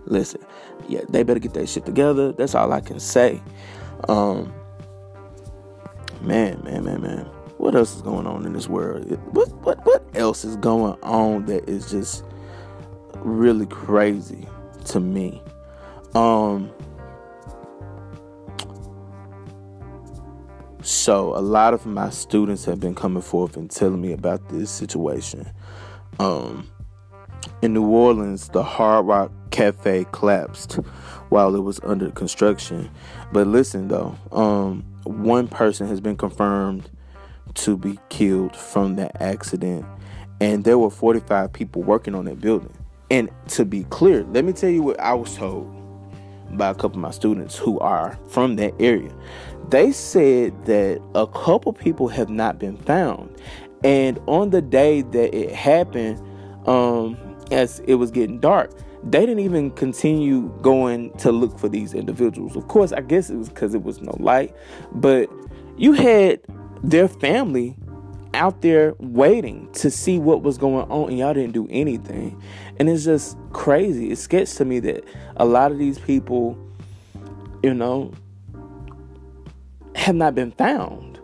listen, 0.05 0.41
yeah, 0.87 1.01
they 1.09 1.23
better 1.23 1.39
get 1.39 1.53
that 1.53 1.67
shit 1.67 1.85
together. 1.85 2.31
That's 2.31 2.55
all 2.55 2.71
I 2.71 2.81
can 2.81 2.99
say. 2.99 3.41
Um, 4.07 4.53
man, 6.21 6.61
man, 6.63 6.83
man, 6.83 7.01
man. 7.01 7.25
What 7.57 7.75
else 7.75 7.95
is 7.95 8.01
going 8.01 8.27
on 8.27 8.45
in 8.45 8.53
this 8.53 8.67
world? 8.67 9.09
What 9.33 9.49
what 9.63 9.85
what 9.85 10.03
else 10.15 10.43
is 10.43 10.57
going 10.57 10.97
on 11.01 11.45
that 11.45 11.69
is 11.69 11.89
just 11.89 12.23
really 13.15 13.65
crazy? 13.67 14.47
To 14.85 14.99
me. 14.99 15.41
Um 16.15 16.71
so 20.81 21.35
a 21.37 21.39
lot 21.39 21.73
of 21.73 21.85
my 21.85 22.09
students 22.09 22.65
have 22.65 22.79
been 22.79 22.93
coming 22.93 23.23
forth 23.23 23.55
and 23.55 23.71
telling 23.71 24.01
me 24.01 24.11
about 24.11 24.49
this 24.49 24.69
situation. 24.69 25.49
Um 26.19 26.69
in 27.61 27.73
New 27.73 27.85
Orleans, 27.85 28.49
the 28.49 28.63
Hard 28.63 29.05
Rock 29.05 29.31
cafe 29.51 30.05
collapsed 30.11 30.79
while 31.29 31.55
it 31.55 31.61
was 31.61 31.79
under 31.83 32.11
construction. 32.11 32.89
But 33.31 33.47
listen 33.47 33.87
though, 33.87 34.15
um, 34.31 34.83
one 35.03 35.47
person 35.47 35.87
has 35.87 36.01
been 36.01 36.17
confirmed 36.17 36.89
to 37.55 37.77
be 37.77 37.99
killed 38.09 38.55
from 38.55 38.95
that 38.95 39.21
accident, 39.21 39.85
and 40.41 40.63
there 40.63 40.77
were 40.77 40.89
45 40.89 41.53
people 41.53 41.83
working 41.83 42.15
on 42.15 42.25
that 42.25 42.41
building. 42.41 42.73
And 43.13 43.29
to 43.49 43.63
be 43.63 43.83
clear, 43.91 44.23
let 44.23 44.43
me 44.43 44.53
tell 44.53 44.71
you 44.71 44.81
what 44.81 44.99
I 44.99 45.13
was 45.13 45.35
told 45.35 45.71
by 46.57 46.69
a 46.69 46.73
couple 46.73 46.97
of 46.97 47.01
my 47.03 47.11
students 47.11 47.55
who 47.55 47.77
are 47.77 48.17
from 48.29 48.55
that 48.55 48.73
area. 48.79 49.11
They 49.69 49.91
said 49.91 50.65
that 50.65 50.99
a 51.13 51.27
couple 51.27 51.73
people 51.73 52.07
have 52.07 52.31
not 52.31 52.57
been 52.57 52.75
found. 52.75 53.39
And 53.83 54.19
on 54.25 54.49
the 54.49 54.63
day 54.63 55.03
that 55.03 55.35
it 55.35 55.51
happened, 55.51 56.19
um, 56.67 57.15
as 57.51 57.81
it 57.81 57.95
was 57.95 58.09
getting 58.09 58.39
dark, 58.39 58.71
they 59.03 59.27
didn't 59.27 59.43
even 59.43 59.69
continue 59.69 60.49
going 60.63 61.15
to 61.17 61.31
look 61.31 61.59
for 61.59 61.69
these 61.69 61.93
individuals. 61.93 62.55
Of 62.55 62.67
course, 62.67 62.91
I 62.93 63.01
guess 63.01 63.29
it 63.29 63.35
was 63.35 63.49
because 63.49 63.75
it 63.75 63.83
was 63.83 64.01
no 64.01 64.17
light, 64.19 64.55
but 64.91 65.29
you 65.77 65.93
had 65.93 66.39
their 66.81 67.07
family 67.07 67.77
out 68.33 68.61
there 68.61 68.95
waiting 68.97 69.71
to 69.73 69.91
see 69.91 70.17
what 70.17 70.41
was 70.41 70.57
going 70.57 70.89
on, 70.89 71.09
and 71.09 71.19
y'all 71.19 71.33
didn't 71.33 71.53
do 71.53 71.67
anything. 71.69 72.41
And 72.79 72.89
it's 72.89 73.03
just 73.03 73.37
crazy. 73.51 74.11
It 74.11 74.27
gets 74.29 74.55
to 74.55 74.65
me 74.65 74.79
that 74.81 75.03
a 75.37 75.45
lot 75.45 75.71
of 75.71 75.77
these 75.77 75.99
people, 75.99 76.57
you 77.61 77.73
know, 77.73 78.11
have 79.95 80.15
not 80.15 80.35
been 80.35 80.51
found. 80.51 81.19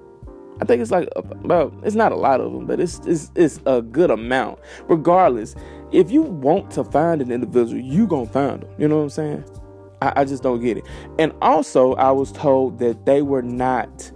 I 0.62 0.66
think 0.66 0.82
it's 0.82 0.92
like 0.92 1.08
well, 1.42 1.74
it's 1.84 1.96
not 1.96 2.12
a 2.12 2.18
lot 2.18 2.42
of 2.42 2.52
them, 2.52 2.66
but 2.66 2.80
it's 2.80 3.00
it's 3.06 3.32
it's 3.36 3.60
a 3.66 3.82
good 3.82 4.12
amount. 4.12 4.60
Regardless, 4.88 5.56
if 5.92 6.12
you 6.12 6.22
want 6.22 6.70
to 6.72 6.84
find 6.84 7.22
an 7.22 7.32
individual, 7.32 7.82
you 7.82 8.06
gonna 8.06 8.26
find 8.26 8.64
them. 8.64 8.70
You 8.78 8.88
know 8.88 8.98
what 8.98 9.04
I'm 9.04 9.10
saying? 9.10 9.46
I, 10.02 10.14
I 10.18 10.26
just 10.26 10.44
don't 10.44 10.62
get 10.62 10.78
it. 10.78 10.86
And 11.18 11.34
also, 11.42 11.94
I 11.96 12.12
was 12.12 12.32
told 12.32 12.80
that 12.80 13.06
they 13.06 13.22
were 13.22 13.42
not 13.42 14.12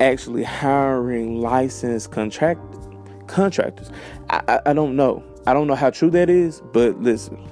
actually 0.00 0.44
hiring 0.44 1.40
licensed 1.40 2.12
contract 2.12 2.60
contractors. 3.26 3.90
I, 4.30 4.42
I, 4.48 4.60
I 4.66 4.72
don't 4.72 4.96
know. 4.96 5.22
I 5.46 5.52
don't 5.52 5.66
know 5.66 5.74
how 5.74 5.90
true 5.90 6.10
that 6.10 6.30
is, 6.30 6.62
but 6.72 7.00
listen. 7.00 7.50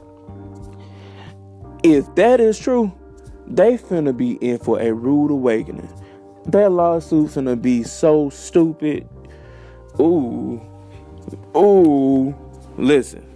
If 1.82 2.14
that 2.14 2.40
is 2.40 2.58
true, 2.58 2.92
they 3.46 3.78
finna 3.78 4.16
be 4.16 4.32
in 4.34 4.58
for 4.58 4.80
a 4.80 4.92
rude 4.92 5.30
awakening. 5.30 5.88
That 6.46 6.70
lawsuit 6.70 7.30
finna 7.30 7.60
be 7.60 7.82
so 7.82 8.30
stupid. 8.30 9.08
Ooh. 9.98 10.60
Ooh. 11.56 12.34
Listen. 12.76 13.26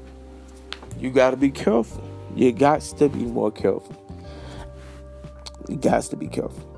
You 0.98 1.10
gotta 1.10 1.36
be 1.36 1.50
careful. 1.50 2.02
You 2.34 2.52
got 2.52 2.80
to 2.80 3.08
be 3.08 3.24
more 3.24 3.52
careful. 3.52 4.00
You 5.68 5.76
got 5.76 6.02
to 6.04 6.16
be 6.16 6.26
careful. 6.26 6.70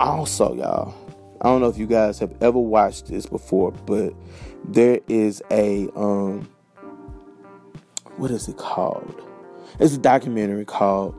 Also, 0.00 0.54
y'all, 0.54 0.94
I 1.40 1.46
don't 1.46 1.60
know 1.60 1.68
if 1.68 1.78
you 1.78 1.86
guys 1.86 2.18
have 2.18 2.34
ever 2.40 2.58
watched 2.58 3.06
this 3.06 3.26
before, 3.26 3.72
but 3.72 4.12
there 4.68 5.00
is 5.08 5.42
a 5.50 5.88
um 5.96 6.48
what 8.16 8.30
is 8.30 8.48
it 8.48 8.56
called? 8.56 9.22
It's 9.78 9.94
a 9.94 9.98
documentary 9.98 10.64
called 10.64 11.14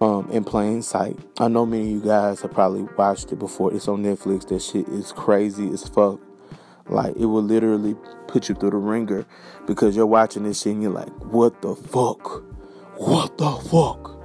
um 0.00 0.30
In 0.30 0.44
Plain 0.44 0.82
Sight. 0.82 1.18
I 1.38 1.48
know 1.48 1.66
many 1.66 1.84
of 1.84 1.90
you 1.90 2.00
guys 2.00 2.40
have 2.42 2.52
probably 2.52 2.82
watched 2.96 3.32
it 3.32 3.38
before. 3.38 3.74
It's 3.74 3.88
on 3.88 4.02
Netflix. 4.02 4.48
That 4.48 4.62
shit 4.62 4.88
is 4.88 5.12
crazy 5.12 5.70
as 5.70 5.88
fuck. 5.88 6.20
Like 6.88 7.16
it 7.16 7.26
will 7.26 7.42
literally 7.42 7.96
put 8.28 8.48
you 8.48 8.54
through 8.54 8.70
the 8.70 8.76
ringer 8.76 9.26
because 9.66 9.96
you're 9.96 10.06
watching 10.06 10.44
this 10.44 10.62
shit 10.62 10.74
and 10.74 10.82
you're 10.82 10.92
like, 10.92 11.10
what 11.24 11.60
the 11.62 11.74
fuck? 11.74 12.44
What 12.96 13.36
the 13.38 13.50
fuck? 13.70 14.16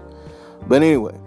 But 0.68 0.82
anyway, 0.82 1.18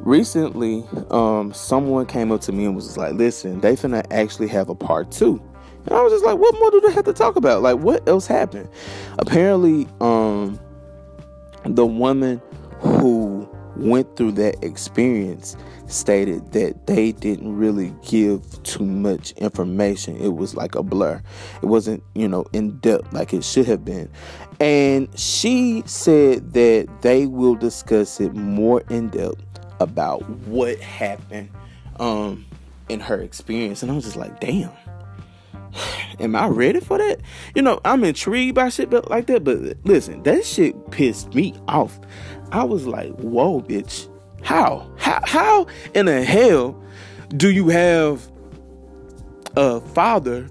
recently, 0.00 0.84
um, 1.10 1.52
someone 1.52 2.06
came 2.06 2.30
up 2.30 2.40
to 2.42 2.52
me 2.52 2.66
and 2.66 2.76
was 2.76 2.96
like, 2.96 3.14
listen, 3.14 3.60
they 3.60 3.74
finna 3.74 4.06
actually 4.10 4.48
have 4.48 4.68
a 4.68 4.74
part 4.74 5.10
two. 5.10 5.42
And 5.86 5.94
I 5.94 6.00
was 6.02 6.12
just 6.12 6.24
like, 6.24 6.38
what 6.38 6.54
more 6.58 6.70
do 6.70 6.80
they 6.80 6.92
have 6.92 7.04
to 7.04 7.12
talk 7.12 7.36
about? 7.36 7.62
Like, 7.62 7.78
what 7.78 8.06
else 8.08 8.26
happened? 8.26 8.68
Apparently, 9.18 9.88
um, 10.00 10.58
the 11.64 11.86
woman 11.86 12.40
who 12.78 13.48
went 13.76 14.16
through 14.16 14.32
that 14.32 14.62
experience 14.62 15.56
stated 15.86 16.52
that 16.52 16.86
they 16.86 17.12
didn't 17.12 17.56
really 17.56 17.94
give 18.02 18.62
too 18.62 18.84
much 18.84 19.32
information. 19.32 20.16
It 20.16 20.34
was 20.34 20.54
like 20.54 20.74
a 20.74 20.82
blur. 20.82 21.22
It 21.62 21.66
wasn't, 21.66 22.02
you 22.14 22.28
know, 22.28 22.44
in 22.52 22.78
depth 22.78 23.12
like 23.12 23.32
it 23.34 23.44
should 23.44 23.66
have 23.66 23.84
been. 23.84 24.10
And 24.60 25.08
she 25.18 25.82
said 25.86 26.52
that 26.54 26.88
they 27.02 27.26
will 27.26 27.54
discuss 27.54 28.20
it 28.20 28.34
more 28.34 28.82
in 28.88 29.08
depth 29.08 29.42
about 29.80 30.28
what 30.46 30.78
happened 30.78 31.50
um 31.98 32.44
in 32.88 33.00
her 33.00 33.20
experience. 33.20 33.82
And 33.82 33.90
I 33.90 33.94
was 33.94 34.04
just 34.04 34.16
like, 34.16 34.40
damn. 34.40 34.70
Am 36.20 36.36
I 36.36 36.46
ready 36.46 36.80
for 36.80 36.98
that? 36.98 37.20
You 37.54 37.62
know, 37.62 37.80
I'm 37.84 38.04
intrigued 38.04 38.54
by 38.54 38.68
shit 38.68 38.92
like 39.10 39.26
that, 39.26 39.44
but 39.44 39.58
listen, 39.84 40.22
that 40.24 40.44
shit 40.44 40.90
pissed 40.90 41.34
me 41.34 41.54
off. 41.68 41.98
I 42.50 42.64
was 42.64 42.86
like, 42.86 43.12
whoa, 43.12 43.62
bitch. 43.62 44.08
How? 44.42 44.90
How 44.98 45.20
how 45.24 45.66
in 45.94 46.06
the 46.06 46.24
hell 46.24 46.80
do 47.36 47.50
you 47.50 47.68
have 47.68 48.30
a 49.56 49.80
father? 49.80 50.48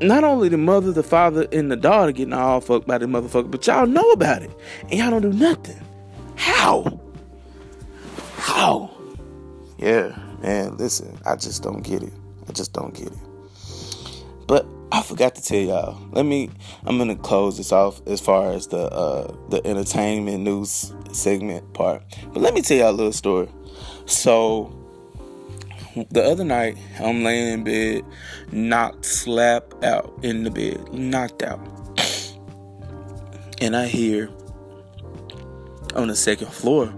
Not 0.00 0.22
only 0.22 0.48
the 0.48 0.58
mother, 0.58 0.92
the 0.92 1.02
father, 1.02 1.48
and 1.50 1.72
the 1.72 1.76
daughter 1.76 2.12
getting 2.12 2.32
all 2.32 2.60
fucked 2.60 2.86
by 2.86 2.98
the 2.98 3.06
motherfucker, 3.06 3.50
but 3.50 3.66
y'all 3.66 3.86
know 3.86 4.08
about 4.12 4.42
it. 4.42 4.50
And 4.82 4.92
y'all 4.92 5.10
don't 5.10 5.22
do 5.22 5.32
nothing. 5.32 5.80
How? 6.36 7.00
How? 8.36 8.90
Yeah, 9.76 10.16
man, 10.40 10.76
listen, 10.76 11.18
I 11.26 11.34
just 11.34 11.64
don't 11.64 11.82
get 11.82 12.04
it. 12.04 12.12
I 12.48 12.52
just 12.52 12.72
don't 12.72 12.94
get 12.94 13.08
it. 13.08 13.27
I 14.98 15.02
forgot 15.02 15.36
to 15.36 15.42
tell 15.42 15.60
y'all. 15.60 15.96
Let 16.10 16.24
me. 16.24 16.50
I'm 16.84 16.98
gonna 16.98 17.14
close 17.14 17.56
this 17.56 17.70
off 17.70 18.04
as 18.08 18.20
far 18.20 18.50
as 18.50 18.66
the 18.66 18.92
uh, 18.92 19.32
the 19.48 19.64
entertainment 19.64 20.40
news 20.40 20.92
segment 21.12 21.72
part. 21.72 22.02
But 22.32 22.42
let 22.42 22.52
me 22.52 22.62
tell 22.62 22.78
y'all 22.78 22.90
a 22.90 22.98
little 22.98 23.12
story. 23.12 23.48
So 24.06 24.76
the 26.10 26.24
other 26.24 26.42
night, 26.42 26.78
I'm 26.98 27.22
laying 27.22 27.52
in 27.52 27.62
bed, 27.62 28.04
knocked 28.50 29.04
slap 29.04 29.72
out 29.84 30.18
in 30.24 30.42
the 30.42 30.50
bed, 30.50 30.92
knocked 30.92 31.44
out, 31.44 31.60
and 33.60 33.76
I 33.76 33.86
hear 33.86 34.28
on 35.94 36.08
the 36.08 36.16
second 36.16 36.52
floor 36.52 36.92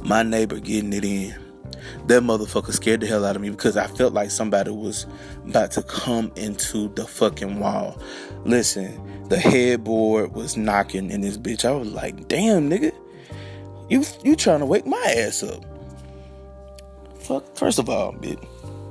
my 0.00 0.22
neighbor 0.22 0.60
getting 0.60 0.92
it 0.92 1.04
in 1.04 1.45
that 2.06 2.22
motherfucker 2.22 2.72
scared 2.72 3.00
the 3.00 3.06
hell 3.06 3.24
out 3.24 3.36
of 3.36 3.42
me 3.42 3.50
because 3.50 3.76
I 3.76 3.86
felt 3.88 4.12
like 4.12 4.30
somebody 4.30 4.70
was 4.70 5.06
about 5.46 5.72
to 5.72 5.82
come 5.82 6.30
into 6.36 6.88
the 6.94 7.06
fucking 7.06 7.58
wall. 7.58 8.00
Listen, 8.44 9.26
the 9.28 9.38
headboard 9.38 10.32
was 10.32 10.56
knocking 10.56 11.10
in 11.10 11.20
this 11.20 11.36
bitch. 11.36 11.64
I 11.64 11.72
was 11.72 11.90
like, 11.92 12.28
damn, 12.28 12.70
nigga, 12.70 12.92
you 13.88 14.04
you 14.22 14.36
trying 14.36 14.60
to 14.60 14.66
wake 14.66 14.86
my 14.86 15.14
ass 15.16 15.42
up? 15.42 15.64
Fuck. 17.18 17.56
First 17.56 17.80
of 17.80 17.88
all, 17.88 18.12
bitch, 18.12 18.44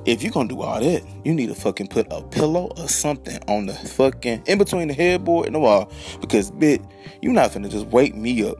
if 0.04 0.22
you 0.22 0.30
gonna 0.30 0.48
do 0.48 0.60
all 0.60 0.80
that, 0.80 1.02
you 1.24 1.32
need 1.32 1.46
to 1.46 1.54
fucking 1.54 1.88
put 1.88 2.06
a 2.10 2.22
pillow 2.22 2.72
or 2.76 2.88
something 2.88 3.38
on 3.48 3.66
the 3.66 3.74
fucking 3.74 4.42
in 4.46 4.58
between 4.58 4.88
the 4.88 4.94
headboard 4.94 5.46
and 5.46 5.54
the 5.54 5.60
wall 5.60 5.90
because, 6.20 6.50
bitch, 6.50 6.86
you 7.22 7.32
not 7.32 7.50
finna 7.50 7.70
just 7.70 7.86
wake 7.86 8.14
me 8.14 8.46
up 8.46 8.58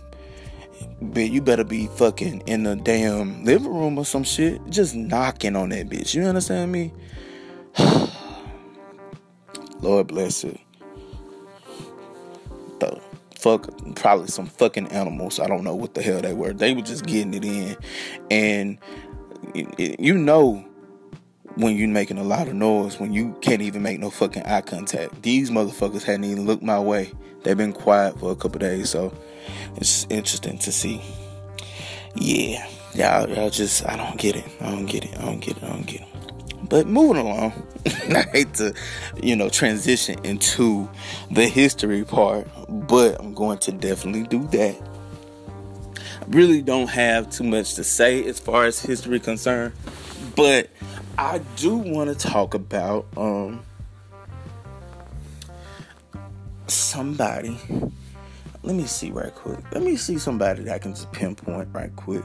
bitch, 1.02 1.30
you 1.30 1.40
better 1.40 1.64
be 1.64 1.86
fucking 1.86 2.42
in 2.46 2.62
the 2.64 2.76
damn 2.76 3.44
living 3.44 3.72
room 3.72 3.98
or 3.98 4.04
some 4.04 4.24
shit, 4.24 4.60
just 4.68 4.94
knocking 4.94 5.56
on 5.56 5.70
that 5.70 5.88
bitch. 5.88 6.14
You 6.14 6.22
understand 6.24 6.72
me? 6.72 6.92
Lord 9.80 10.08
bless 10.08 10.44
it. 10.44 10.58
The 12.78 13.00
fuck, 13.34 13.68
probably 13.94 14.28
some 14.28 14.46
fucking 14.46 14.88
animals. 14.88 15.38
I 15.38 15.46
don't 15.46 15.64
know 15.64 15.74
what 15.74 15.94
the 15.94 16.02
hell 16.02 16.20
they 16.20 16.32
were. 16.32 16.52
They 16.52 16.74
were 16.74 16.82
just 16.82 17.06
getting 17.06 17.34
it 17.34 17.44
in, 17.44 17.76
and 18.30 18.78
you 19.54 20.14
know 20.14 20.64
when 21.56 21.76
you're 21.76 21.88
making 21.88 22.18
a 22.18 22.24
lot 22.24 22.48
of 22.48 22.54
noise, 22.54 23.00
when 23.00 23.12
you 23.12 23.34
can't 23.40 23.62
even 23.62 23.82
make 23.82 23.98
no 23.98 24.10
fucking 24.10 24.42
eye 24.42 24.60
contact. 24.60 25.22
These 25.22 25.50
motherfuckers 25.50 26.02
hadn't 26.02 26.24
even 26.24 26.44
looked 26.46 26.62
my 26.62 26.78
way. 26.78 27.12
They've 27.42 27.56
been 27.56 27.72
quiet 27.72 28.18
for 28.18 28.30
a 28.30 28.36
couple 28.36 28.58
days, 28.58 28.90
so 28.90 29.12
it's 29.76 30.06
interesting 30.10 30.58
to 30.58 30.72
see. 30.72 31.00
Yeah, 32.14 32.66
y'all, 32.94 33.28
y'all 33.28 33.50
just, 33.50 33.86
I 33.86 33.96
don't 33.96 34.16
get 34.18 34.36
it. 34.36 34.44
I 34.60 34.70
don't 34.70 34.86
get 34.86 35.04
it. 35.04 35.16
I 35.18 35.24
don't 35.26 35.40
get 35.40 35.56
it. 35.56 35.62
I 35.62 35.68
don't 35.68 35.86
get 35.86 36.00
it. 36.02 36.08
But 36.68 36.86
moving 36.86 37.18
along, 37.18 37.52
I 37.86 38.22
hate 38.32 38.54
to, 38.54 38.74
you 39.22 39.36
know, 39.36 39.48
transition 39.48 40.24
into 40.24 40.88
the 41.30 41.46
history 41.46 42.04
part, 42.04 42.48
but 42.68 43.20
I'm 43.20 43.34
going 43.34 43.58
to 43.58 43.72
definitely 43.72 44.24
do 44.24 44.46
that. 44.48 44.76
I 46.20 46.24
really 46.28 46.62
don't 46.62 46.88
have 46.88 47.30
too 47.30 47.44
much 47.44 47.74
to 47.74 47.84
say 47.84 48.24
as 48.24 48.40
far 48.40 48.64
as 48.64 48.80
history 48.80 49.20
concerned, 49.20 49.74
but 50.34 50.70
I 51.18 51.38
do 51.56 51.76
want 51.76 52.10
to 52.10 52.28
talk 52.28 52.54
about 52.54 53.06
um 53.16 53.62
somebody. 56.66 57.58
Let 58.66 58.74
me 58.74 58.84
see 58.84 59.10
right 59.12 59.32
quick. 59.32 59.60
Let 59.72 59.84
me 59.84 59.94
see 59.94 60.18
somebody 60.18 60.64
that 60.64 60.74
I 60.74 60.78
can 60.78 60.92
just 60.92 61.12
pinpoint 61.12 61.68
right 61.72 61.94
quick 61.94 62.24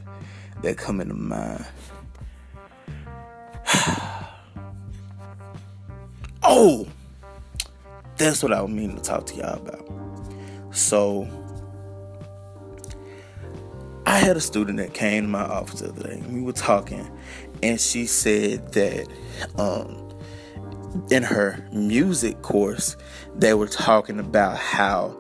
that 0.63 0.75
come 0.75 0.99
into 0.99 1.13
mind. 1.13 1.63
oh, 6.43 6.87
that's 8.17 8.41
what 8.41 8.51
I 8.51 8.59
was 8.59 8.71
meaning 8.71 8.95
to 8.95 9.03
talk 9.03 9.27
to 9.27 9.35
y'all 9.35 9.61
about. 9.61 9.87
So, 10.71 11.29
I 14.07 14.17
had 14.17 14.35
a 14.35 14.41
student 14.41 14.79
that 14.79 14.95
came 14.95 15.25
to 15.25 15.29
my 15.29 15.43
office 15.43 15.81
the 15.81 15.89
other 15.89 16.01
day, 16.01 16.23
we 16.27 16.41
were 16.41 16.53
talking, 16.53 17.07
and 17.61 17.79
she 17.79 18.07
said 18.07 18.73
that 18.73 19.07
um, 19.59 20.09
in 21.11 21.21
her 21.21 21.63
music 21.71 22.41
course, 22.41 22.97
they 23.35 23.53
were 23.53 23.67
talking 23.67 24.19
about 24.19 24.57
how 24.57 25.15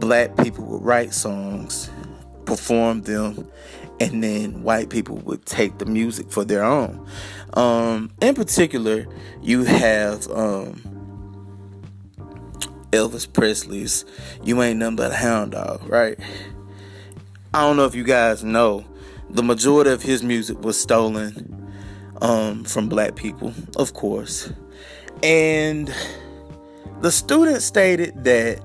black 0.00 0.36
people 0.38 0.64
would 0.64 0.82
write 0.82 1.14
songs, 1.14 1.90
perform 2.46 3.02
them, 3.02 3.48
and 4.00 4.24
then 4.24 4.62
white 4.62 4.88
people 4.88 5.16
would 5.18 5.44
take 5.44 5.78
the 5.78 5.84
music 5.84 6.30
for 6.30 6.44
their 6.44 6.64
own. 6.64 7.06
Um, 7.54 8.10
in 8.20 8.34
particular, 8.34 9.06
you 9.42 9.64
have 9.64 10.28
um, 10.30 10.82
Elvis 12.90 13.30
Presley's 13.30 14.04
"You 14.42 14.60
Ain't 14.62 14.78
Nothing 14.78 14.96
But 14.96 15.12
a 15.12 15.16
Hound 15.16 15.52
Dog," 15.52 15.86
right? 15.88 16.18
I 17.52 17.60
don't 17.62 17.76
know 17.76 17.84
if 17.84 17.94
you 17.94 18.04
guys 18.04 18.42
know, 18.42 18.84
the 19.28 19.42
majority 19.42 19.90
of 19.90 20.02
his 20.02 20.22
music 20.22 20.60
was 20.62 20.80
stolen 20.80 21.72
um, 22.22 22.64
from 22.64 22.88
black 22.88 23.16
people, 23.16 23.52
of 23.76 23.92
course. 23.92 24.52
And 25.22 25.92
the 27.00 27.10
student 27.10 27.62
stated 27.62 28.24
that 28.24 28.60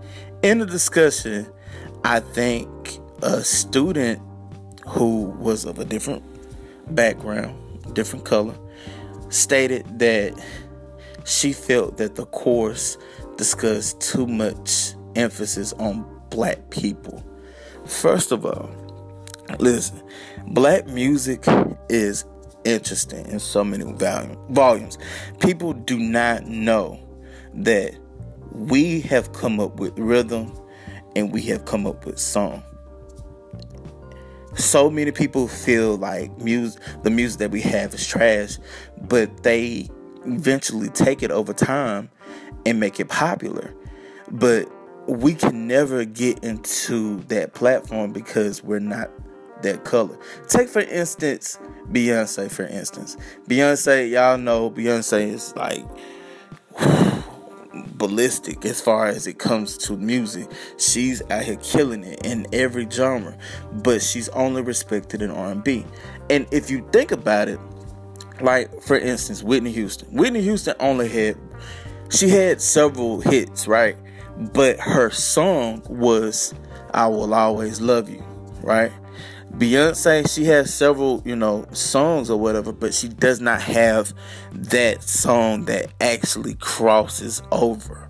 in 0.46 0.60
the 0.60 0.66
discussion, 0.68 1.48
I 2.04 2.20
think 2.20 2.70
a 3.24 3.44
student 3.44 4.22
who 4.86 5.24
was 5.40 5.66
of 5.66 5.80
a 5.80 5.86
different 5.86 6.24
background, 6.94 7.56
different 7.96 8.26
color, 8.26 8.54
stated 9.30 9.98
that 9.98 10.40
she 11.26 11.52
felt 11.52 11.98
that 11.98 12.14
the 12.14 12.28
course 12.28 12.96
discussed 13.38 14.00
too 14.00 14.28
much 14.28 14.94
emphasis 15.16 15.74
on 15.74 16.06
black 16.30 16.70
people. 16.70 17.26
First 17.88 18.32
of 18.32 18.46
all, 18.46 18.70
listen, 19.58 20.00
black 20.50 20.86
music 20.86 21.44
is 21.90 22.24
interesting 22.66 23.26
in 23.26 23.40
so 23.40 23.64
many 23.64 23.84
volumes. 24.50 25.00
People 25.40 25.74
do 25.74 25.98
not 25.98 26.46
know 26.46 27.00
that 27.56 27.98
we 28.56 29.02
have 29.02 29.34
come 29.34 29.60
up 29.60 29.80
with 29.80 29.98
rhythm 29.98 30.58
and 31.16 31.32
we 31.32 31.42
have 31.44 31.66
come 31.66 31.86
up 31.86 32.06
with 32.06 32.20
song. 32.20 32.64
So 34.56 34.90
many 34.90 35.12
people 35.12 35.48
feel 35.48 35.98
like 35.98 36.38
music, 36.40 36.82
the 37.04 37.10
music 37.10 37.40
that 37.40 37.52
we 37.52 37.62
have 37.62 37.94
is 37.94 38.08
trash, 38.08 38.58
but 39.02 39.44
they 39.44 39.90
eventually 40.26 40.90
take 40.90 41.22
it 41.22 41.32
over 41.32 41.54
time 41.54 42.10
and 42.66 42.80
make 42.80 43.00
it 43.00 43.10
popular. 43.10 43.74
But 44.32 44.70
we 45.08 45.36
can 45.36 45.68
never 45.68 46.06
get 46.06 46.44
into 46.44 47.20
that 47.28 47.54
platform 47.54 48.14
because 48.14 48.64
we're 48.64 48.80
not 48.80 49.12
that 49.62 49.84
color. 49.84 50.18
Take 50.48 50.70
for 50.70 50.82
instance 50.82 51.60
Beyonce. 51.92 52.50
For 52.50 52.64
instance, 52.64 53.18
Beyonce. 53.48 54.10
Y'all 54.10 54.38
know 54.38 54.72
Beyonce 54.72 55.34
is 55.34 55.56
like 55.56 55.84
ballistic 57.98 58.66
as 58.66 58.82
far 58.82 59.08
as 59.08 59.28
it 59.28 59.40
comes 59.40 59.78
to 59.80 59.98
music. 59.98 60.50
She's 60.78 61.22
out 61.30 61.44
here 61.44 61.58
killing 61.58 62.04
it 62.04 62.26
in 62.26 62.48
every 62.54 62.90
genre, 62.90 63.38
but 63.72 64.02
she's 64.02 64.30
only 64.30 64.62
respected 64.62 65.22
in 65.22 65.32
R&B. 65.32 65.86
And 66.30 66.48
if 66.52 66.70
you 66.70 66.88
think 66.92 67.12
about 67.12 67.48
it, 67.48 67.60
like 68.42 68.82
for 68.82 68.98
instance, 68.98 69.44
Whitney 69.44 69.72
Houston. 69.72 70.10
Whitney 70.16 70.42
Houston 70.42 70.76
only 70.80 71.10
had 71.10 71.38
she 72.10 72.30
had 72.30 72.62
several 72.62 73.22
hits, 73.22 73.68
right? 73.68 73.98
But 74.54 74.80
her 74.80 75.10
song 75.10 75.82
was 75.90 76.54
I 76.94 77.08
Will 77.08 77.34
Always 77.34 77.80
Love 77.82 78.10
You, 78.10 78.24
right? 78.62 78.92
Beyonce, 79.58 80.30
she 80.30 80.44
has 80.46 80.74
several, 80.74 81.22
you 81.26 81.36
know, 81.36 81.66
songs 81.72 82.30
or 82.30 82.38
whatever, 82.38 82.74
but 82.74 82.94
she 82.94 83.08
does 83.08 83.40
not 83.40 83.62
have 83.62 84.14
that 84.52 85.02
song 85.02 85.66
that 85.66 85.94
actually 86.02 86.56
crosses 86.56 87.42
over. 87.52 88.10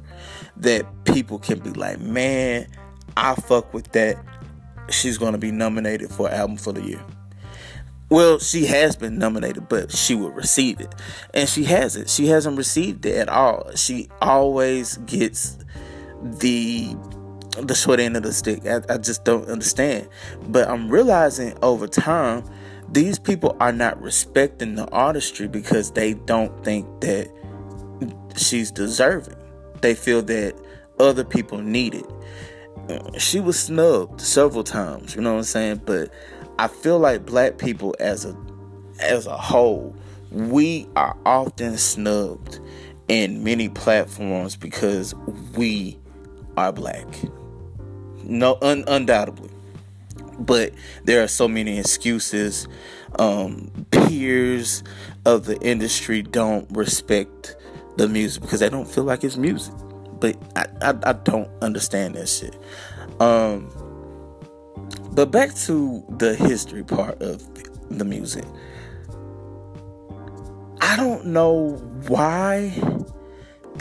That 0.57 0.87
people 1.03 1.37
can 1.37 1.59
be 1.59 1.69
like, 1.71 1.99
man, 1.99 2.67
I 3.15 3.35
fuck 3.35 3.73
with 3.73 3.91
that. 3.91 4.17
She's 4.89 5.19
gonna 5.19 5.37
be 5.37 5.51
nominated 5.51 6.09
for 6.09 6.29
album 6.31 6.57
for 6.57 6.71
the 6.73 6.81
year. 6.81 7.03
Well, 8.09 8.39
she 8.39 8.65
has 8.65 8.95
been 8.95 9.17
nominated, 9.17 9.67
but 9.67 9.91
she 9.91 10.15
will 10.15 10.31
receive 10.31 10.79
it. 10.79 10.93
And 11.33 11.49
she 11.49 11.63
hasn't. 11.63 12.09
She 12.09 12.27
hasn't 12.27 12.57
received 12.57 13.05
it 13.05 13.17
at 13.17 13.29
all. 13.29 13.69
She 13.75 14.09
always 14.21 14.97
gets 14.97 15.57
the 16.21 16.95
the 17.61 17.75
short 17.75 17.99
end 17.99 18.17
of 18.17 18.23
the 18.23 18.33
stick. 18.33 18.65
I, 18.65 18.81
I 18.89 18.97
just 18.97 19.23
don't 19.23 19.47
understand. 19.47 20.07
But 20.47 20.67
I'm 20.67 20.89
realizing 20.89 21.57
over 21.61 21.87
time, 21.87 22.43
these 22.91 23.17
people 23.19 23.55
are 23.59 23.71
not 23.71 24.01
respecting 24.01 24.75
the 24.75 24.87
artistry 24.89 25.47
because 25.47 25.91
they 25.91 26.13
don't 26.13 26.63
think 26.63 26.87
that 27.01 27.29
she's 28.35 28.71
deserving. 28.71 29.37
They 29.81 29.95
feel 29.95 30.21
that 30.23 30.55
other 30.99 31.23
people 31.23 31.59
need 31.59 31.95
it. 31.95 33.19
She 33.19 33.39
was 33.39 33.59
snubbed 33.59 34.21
several 34.21 34.63
times, 34.63 35.15
you 35.15 35.21
know 35.21 35.31
what 35.33 35.39
I'm 35.39 35.43
saying? 35.43 35.81
But 35.85 36.11
I 36.59 36.67
feel 36.67 36.99
like 36.99 37.25
black 37.25 37.57
people 37.57 37.95
as 37.99 38.25
a 38.25 38.35
as 38.99 39.25
a 39.25 39.35
whole, 39.37 39.93
we 40.31 40.87
are 40.95 41.17
often 41.25 41.77
snubbed 41.77 42.59
in 43.07 43.43
many 43.43 43.67
platforms 43.69 44.55
because 44.55 45.13
we 45.55 45.99
are 46.55 46.71
black 46.71 47.05
no, 48.25 48.57
un- 48.61 48.83
undoubtedly. 48.87 49.49
But 50.37 50.73
there 51.03 51.23
are 51.23 51.27
so 51.27 51.47
many 51.47 51.79
excuses. 51.79 52.67
Um, 53.17 53.71
peers 53.91 54.83
of 55.25 55.45
the 55.45 55.57
industry 55.61 56.21
don't 56.21 56.69
respect 56.71 57.55
the 57.97 58.09
music 58.09 58.41
because 58.41 58.59
they 58.59 58.69
don't 58.69 58.87
feel 58.87 59.05
like 59.05 59.23
it's 59.23 59.37
music. 59.37 59.73
But 60.19 60.37
I, 60.55 60.65
I, 60.81 60.93
I 61.03 61.13
don't 61.13 61.49
understand 61.61 62.15
that 62.15 62.27
shit. 62.27 62.55
Um, 63.21 63.71
but 65.11 65.31
back 65.31 65.55
to 65.55 66.03
the 66.17 66.35
history 66.35 66.83
part 66.83 67.21
of 67.21 67.41
the 67.89 68.03
music. 68.03 68.45
I 70.81 70.97
don't 70.97 71.27
know 71.27 71.77
why 72.07 72.77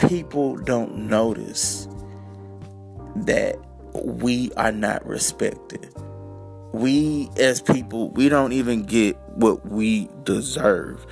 people 0.07 0.55
don't 0.57 1.07
notice 1.07 1.87
that 3.15 3.57
we 4.03 4.51
are 4.53 4.71
not 4.71 5.05
respected. 5.05 5.93
We 6.73 7.29
as 7.37 7.61
people, 7.61 8.09
we 8.11 8.29
don't 8.29 8.51
even 8.51 8.83
get 8.83 9.17
what 9.35 9.65
we 9.65 10.09
deserve. 10.23 11.05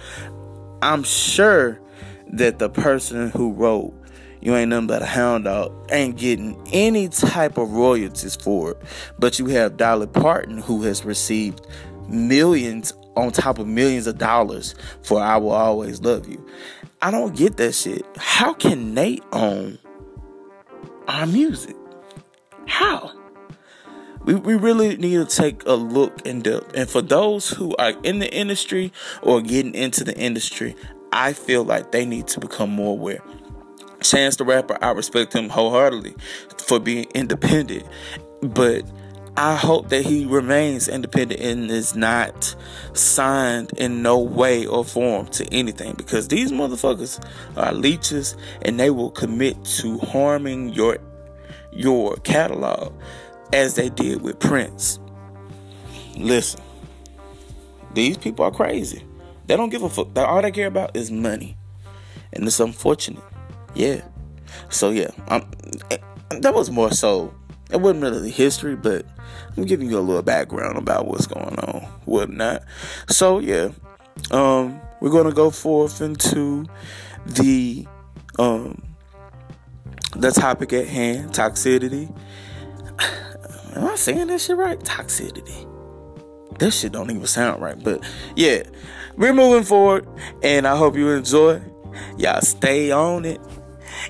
I'm 0.82 1.04
sure 1.04 1.80
that 2.34 2.60
the 2.60 2.70
person 2.70 3.30
who 3.30 3.54
wrote 3.54 3.94
you 4.44 4.54
ain't 4.58 4.72
nothing 4.72 4.88
but 4.88 5.02
a 5.02 5.06
hound 5.06 5.46
dog 5.46 5.72
ain't 5.90 6.18
getting 6.18 6.62
any 6.74 7.08
type 7.08 7.58
of 7.58 7.72
royalties 7.72 8.36
for 8.36 8.72
it. 8.72 8.78
But 9.18 9.40
you 9.40 9.46
have 9.46 9.78
Dolly 9.78 10.08
Parton 10.08 10.58
who 10.58 10.84
has 10.84 11.06
received 11.06 11.66
millions 12.10 12.92
on 13.16 13.32
top 13.32 13.58
of 13.58 13.68
millions 13.68 14.06
of 14.06 14.18
dollars 14.18 14.76
for 15.02 15.22
I 15.22 15.38
Will 15.38 15.52
Always 15.52 16.02
Love 16.02 16.28
You. 16.28 16.46
I 17.02 17.10
don't 17.10 17.34
get 17.34 17.56
that 17.56 17.74
shit. 17.74 18.06
How 18.18 18.54
can 18.54 18.94
Nate 18.94 19.24
own 19.32 19.80
our 21.08 21.26
music? 21.26 21.78
How? 22.68 23.12
We, 24.26 24.36
we 24.36 24.56
really 24.56 24.96
need 24.96 25.18
to 25.18 25.26
take 25.26 25.66
a 25.66 25.74
look 25.74 26.26
in 26.26 26.42
depth. 26.42 26.72
And 26.76 26.90
for 26.90 27.02
those 27.02 27.50
who 27.50 27.76
are 27.78 27.94
in 28.04 28.20
the 28.20 28.34
industry 28.34 28.94
or 29.22 29.42
getting 29.42 29.76
into 29.76 30.04
the 30.04 30.18
industry, 30.18 30.76
I 31.12 31.34
feel 31.34 31.64
like 31.64 31.92
they 31.92 32.06
need 32.06 32.28
to 32.30 32.40
become 32.40 32.70
more 32.70 32.92
aware. 32.92 33.22
Chance 34.02 34.38
the 34.38 34.46
Rapper, 34.46 34.78
I 34.82 34.92
respect 34.92 35.34
him 35.34 35.50
wholeheartedly 35.50 36.16
for 36.58 36.80
being 36.80 37.06
independent. 37.14 37.86
But 38.42 38.84
I 39.36 39.56
hope 39.56 39.90
that 39.90 40.06
he 40.06 40.26
remains 40.26 40.88
independent 40.88 41.42
and 41.42 41.72
is 41.72 41.96
not 41.96 42.56
signed 42.94 43.72
in 43.78 44.04
no 44.04 44.20
way 44.20 44.66
or 44.68 44.86
form 44.86 45.26
to 45.28 45.46
anything 45.52 45.96
because 45.96 46.28
these 46.28 46.52
motherfuckers 46.52 47.24
are 47.58 47.74
leeches 47.74 48.38
and 48.62 48.80
they 48.80 48.92
will 48.92 49.10
commit 49.10 49.64
to 49.66 49.98
harming 50.00 50.70
your 50.70 51.00
your 51.76 52.16
catalog 52.18 52.94
as 53.52 53.76
they 53.76 53.90
did 53.90 54.22
with 54.22 54.40
Prince. 54.40 55.00
Listen, 56.16 56.62
these 57.94 58.18
people 58.18 58.46
are 58.46 58.52
crazy. 58.52 59.04
They 59.48 59.58
don't 59.58 59.70
give 59.70 59.84
a 59.84 59.90
fuck. 59.90 60.18
All 60.18 60.42
they 60.42 60.52
care 60.52 60.68
about 60.68 60.96
is 60.96 61.12
money. 61.12 61.58
And 62.32 62.46
it's 62.46 62.60
unfortunate. 62.60 63.24
Yeah. 63.76 64.02
So 64.70 64.90
yeah, 64.90 65.12
I'm 65.28 65.50
that 66.30 66.54
was 66.54 66.72
more 66.72 66.92
so. 66.92 67.34
It 67.72 67.82
wasn't 67.82 68.04
really 68.04 68.30
history, 68.30 68.76
but 68.76 69.06
I'm 69.58 69.66
giving 69.66 69.90
you 69.90 69.98
a 69.98 70.02
little 70.02 70.22
background 70.22 70.78
about 70.78 71.08
what's 71.08 71.28
going 71.28 71.58
on, 71.60 71.82
whatnot. 72.06 72.64
So 73.10 73.40
yeah, 73.40 73.70
um, 74.32 74.80
we're 75.02 75.12
gonna 75.12 75.32
go 75.32 75.50
forth 75.50 76.02
into 76.02 76.66
the 77.26 77.88
um 78.40 78.82
the 80.16 80.32
topic 80.32 80.74
at 80.74 80.88
hand, 80.88 81.32
toxicity. 81.32 82.14
Am 83.76 83.86
I 83.86 83.96
saying 83.96 84.28
that 84.28 84.42
shit 84.42 84.58
right? 84.58 84.80
Toxicity. 84.80 85.70
This 86.60 86.80
shit 86.80 86.92
don't 86.92 87.10
even 87.10 87.26
sound 87.26 87.62
right, 87.62 87.82
but 87.82 88.04
yeah, 88.36 88.64
we're 89.18 89.34
moving 89.34 89.64
forward, 89.64 90.08
and 90.44 90.68
I 90.68 90.76
hope 90.76 90.96
you 90.96 91.10
enjoy. 91.10 91.62
Y'all 92.18 92.42
stay 92.42 92.92
on 92.92 93.26
it 93.26 93.42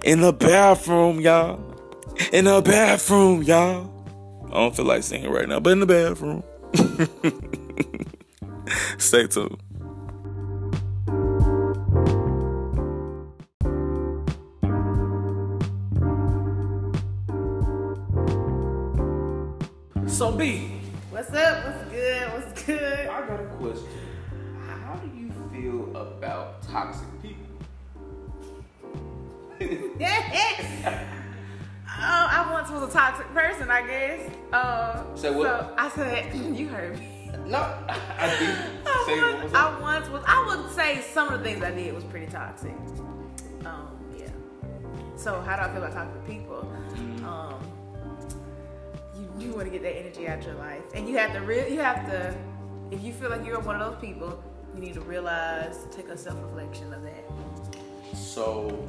in 0.04 0.22
the 0.22 0.34
bathroom, 0.34 1.20
y'all. 1.20 1.62
In 2.32 2.46
the 2.46 2.62
bathroom, 2.62 3.44
y'all. 3.44 3.90
I 4.48 4.52
don't 4.52 4.76
feel 4.76 4.86
like 4.86 5.04
singing 5.04 5.32
right 5.32 5.48
now, 5.48 5.60
but 5.60 5.72
in 5.72 5.80
the 5.80 5.86
bathroom. 5.86 6.44
stay 8.98 9.28
tuned. 9.28 9.58
So 20.14 20.32
B. 20.32 20.68
What's 21.10 21.34
up? 21.34 21.66
What's 21.66 21.92
good? 21.92 22.32
What's 22.34 22.64
good? 22.64 23.08
I 23.08 23.28
got 23.28 23.40
a 23.40 23.46
question. 23.58 23.88
How 24.68 24.94
do 24.98 25.08
you 25.18 25.32
feel 25.52 25.90
about 25.98 26.62
toxic 26.62 27.08
people? 27.24 27.48
Oh, 31.96 32.28
I 32.30 32.52
once 32.52 32.70
was 32.70 32.90
a 32.90 32.92
toxic 32.92 33.28
person, 33.34 33.72
I 33.72 33.88
guess. 33.88 34.30
Uh, 34.52 35.16
Say 35.16 35.34
what? 35.34 35.48
So 35.48 35.74
I 35.78 35.90
said, 35.90 36.36
you 36.58 36.68
heard 36.68 37.00
me. 37.00 37.32
No, 37.46 37.58
I 37.60 38.36
did. 38.40 38.50
I 38.86 39.04
Say 39.06 39.20
once, 39.22 39.34
what 39.36 39.44
was 39.44 39.54
I 39.54 39.80
once 39.80 40.10
was. 40.10 40.24
I 40.28 40.46
would 40.48 40.72
say 40.74 41.02
some 41.02 41.32
of 41.32 41.40
the 41.40 41.46
things 41.46 41.64
I 41.64 41.72
did 41.72 41.94
was 41.94 42.04
pretty 42.04 42.28
toxic. 42.28 42.76
Um, 43.66 43.88
yeah. 44.18 44.28
So 45.16 45.40
how 45.42 45.56
do 45.56 45.62
I 45.64 45.68
feel 45.70 45.84
about 45.84 45.94
toxic 45.94 46.28
people? 46.28 46.72
You 49.40 49.52
want 49.54 49.66
to 49.66 49.70
get 49.72 49.82
that 49.84 49.98
energy 49.98 50.28
out 50.28 50.44
your 50.44 50.56
life, 50.56 50.84
and 50.94 51.08
you 51.08 51.18
have 51.18 51.34
to 51.34 51.40
real. 51.40 51.68
You 51.68 51.80
have 51.80 52.06
to. 52.08 52.36
If 52.92 53.04
you 53.04 53.14
feel 53.14 53.30
like 53.30 53.46
you're 53.46 53.60
one 53.60 53.82
of 53.82 53.92
those 53.92 54.02
people, 54.02 54.42
you 54.76 54.82
need 54.82 54.94
to 54.94 55.02
realize, 55.02 55.78
take 55.92 56.10
a 56.10 56.18
self 56.18 56.40
reflection 56.42 56.94
of 56.94 57.02
that. 57.04 58.18
So, 58.18 58.88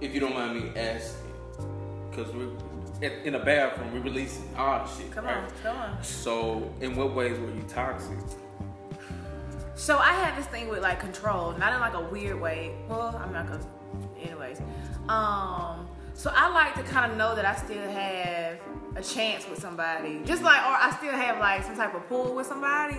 if 0.00 0.12
you 0.12 0.20
don't 0.20 0.34
mind 0.34 0.60
me 0.60 0.78
asking, 0.78 1.32
because 2.10 2.32
we're 2.34 2.50
in, 3.02 3.34
a 3.34 3.38
bathroom, 3.38 3.92
we're 3.92 4.00
releasing 4.00 4.44
all 4.56 4.84
the 4.84 4.90
shit. 4.92 5.10
Come 5.12 5.26
right? 5.26 5.36
on, 5.36 5.50
come 5.62 5.76
on. 5.76 6.02
So, 6.02 6.72
in 6.80 6.96
what 6.96 7.14
ways 7.14 7.38
were 7.38 7.50
you 7.50 7.64
toxic? 7.68 8.18
So 9.80 9.96
I 9.96 10.12
have 10.12 10.36
this 10.36 10.46
thing 10.46 10.68
with 10.68 10.82
like 10.82 11.00
control, 11.00 11.52
not 11.52 11.72
in 11.72 11.80
like 11.80 11.94
a 11.94 12.00
weird 12.00 12.38
way. 12.38 12.74
Well, 12.86 13.18
I'm 13.18 13.32
not 13.32 13.46
gonna. 13.46 13.64
Anyways, 14.20 14.60
um, 15.08 15.88
so 16.20 16.30
I 16.34 16.52
like 16.52 16.74
to 16.74 16.82
kind 16.82 17.10
of 17.10 17.16
know 17.16 17.34
that 17.34 17.46
I 17.46 17.56
still 17.56 17.80
have 17.80 18.58
a 18.94 19.02
chance 19.02 19.48
with 19.48 19.58
somebody, 19.58 20.20
just 20.26 20.42
like, 20.42 20.60
or 20.60 20.76
I 20.76 20.94
still 20.98 21.12
have 21.12 21.38
like 21.38 21.64
some 21.64 21.74
type 21.74 21.94
of 21.94 22.06
pull 22.10 22.34
with 22.34 22.46
somebody. 22.46 22.98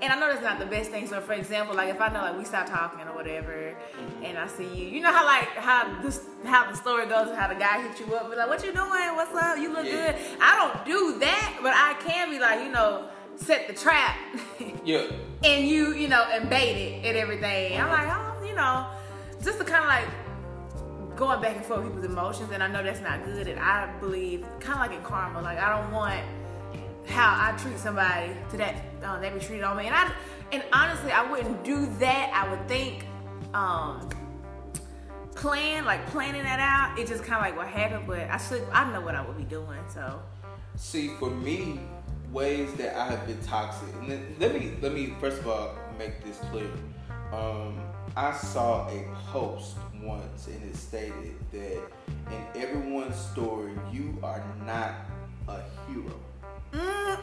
And 0.00 0.12
I 0.12 0.20
know 0.20 0.28
that's 0.28 0.40
not 0.40 0.60
the 0.60 0.66
best 0.66 0.92
thing. 0.92 1.08
So, 1.08 1.20
for 1.20 1.32
example, 1.32 1.74
like 1.74 1.88
if 1.88 2.00
I 2.00 2.12
know 2.12 2.20
like 2.20 2.38
we 2.38 2.44
stop 2.44 2.70
talking 2.70 3.00
or 3.08 3.14
whatever, 3.16 3.76
and 4.22 4.38
I 4.38 4.46
see 4.46 4.72
you, 4.72 4.86
you 4.86 5.00
know 5.00 5.10
how 5.10 5.26
like 5.26 5.48
how 5.48 6.00
this 6.00 6.20
how 6.44 6.70
the 6.70 6.76
story 6.76 7.06
goes, 7.06 7.26
and 7.26 7.36
how 7.36 7.48
the 7.48 7.56
guy 7.56 7.82
hit 7.82 7.98
you 7.98 8.14
up, 8.14 8.30
be 8.30 8.36
like, 8.36 8.48
"What 8.48 8.64
you 8.64 8.72
doing? 8.72 9.16
What's 9.16 9.34
up? 9.34 9.58
You 9.58 9.72
look 9.72 9.86
Yeah. 9.86 10.12
good." 10.12 10.38
I 10.40 10.56
don't 10.56 10.86
do 10.86 11.18
that, 11.18 11.58
but 11.64 11.72
I 11.74 11.94
can 11.94 12.30
be 12.30 12.38
like, 12.38 12.62
you 12.64 12.70
know, 12.70 13.08
set 13.34 13.66
the 13.66 13.74
trap. 13.74 14.16
Yeah. 14.84 15.10
and 15.44 15.66
you, 15.66 15.92
you 15.94 16.06
know, 16.06 16.22
and 16.30 16.48
bait 16.48 16.76
it 16.76 17.04
and 17.04 17.16
everything. 17.16 17.80
I'm 17.80 17.88
uh-huh. 17.88 18.06
like, 18.06 18.42
oh, 18.42 18.46
you 18.46 18.54
know, 18.54 18.86
just 19.42 19.58
to 19.58 19.64
kind 19.64 19.82
of 19.82 19.88
like 19.88 20.19
going 21.20 21.40
back 21.42 21.54
and 21.54 21.64
forth 21.64 21.84
with 21.84 21.94
people's 21.94 22.10
emotions, 22.10 22.50
and 22.50 22.62
I 22.62 22.66
know 22.66 22.82
that's 22.82 23.02
not 23.02 23.24
good. 23.26 23.46
And 23.46 23.60
I 23.60 23.92
believe, 24.00 24.44
kind 24.58 24.80
of 24.80 24.90
like 24.90 24.92
in 24.92 25.04
karma, 25.04 25.42
like 25.42 25.58
I 25.58 25.78
don't 25.78 25.92
want 25.92 26.24
how 27.06 27.36
I 27.38 27.56
treat 27.58 27.78
somebody 27.78 28.32
to 28.50 28.56
that 28.56 28.76
uh, 29.04 29.20
they 29.20 29.30
be 29.30 29.38
treated 29.38 29.64
on 29.64 29.76
me. 29.76 29.86
And 29.86 29.94
I, 29.94 30.12
and 30.50 30.64
honestly, 30.72 31.12
I 31.12 31.30
wouldn't 31.30 31.62
do 31.62 31.86
that. 31.98 32.32
I 32.32 32.50
would 32.50 32.66
think, 32.66 33.04
um, 33.52 34.08
plan 35.34 35.84
like 35.84 36.06
planning 36.06 36.42
that 36.42 36.58
out. 36.58 36.98
It 36.98 37.06
just 37.06 37.22
kind 37.22 37.36
of 37.36 37.42
like 37.42 37.56
what 37.56 37.68
happened, 37.68 38.06
but 38.06 38.20
I 38.30 38.38
should, 38.38 38.62
I 38.72 38.90
know 38.90 39.02
what 39.02 39.14
I 39.14 39.24
would 39.24 39.36
be 39.36 39.44
doing. 39.44 39.78
So 39.92 40.22
See, 40.76 41.08
for 41.18 41.30
me, 41.30 41.80
ways 42.32 42.72
that 42.74 42.96
I 42.96 43.04
have 43.10 43.26
been 43.26 43.40
toxic. 43.42 43.88
And 44.08 44.38
let 44.38 44.54
me 44.54 44.72
let 44.80 44.94
me 44.94 45.14
first 45.20 45.40
of 45.40 45.48
all 45.48 45.76
make 45.98 46.24
this 46.24 46.38
clear. 46.50 46.70
Um, 47.32 47.78
I 48.16 48.32
saw 48.32 48.88
a 48.88 49.04
post 49.30 49.76
once, 50.02 50.46
and 50.46 50.62
it 50.62 50.76
stated 50.76 51.34
that 51.52 51.82
in 52.30 52.62
everyone's 52.62 53.16
story, 53.16 53.72
you 53.92 54.16
are 54.22 54.42
not 54.66 54.94
a 55.48 55.60
hero. 55.88 56.14
Mm. 56.72 57.20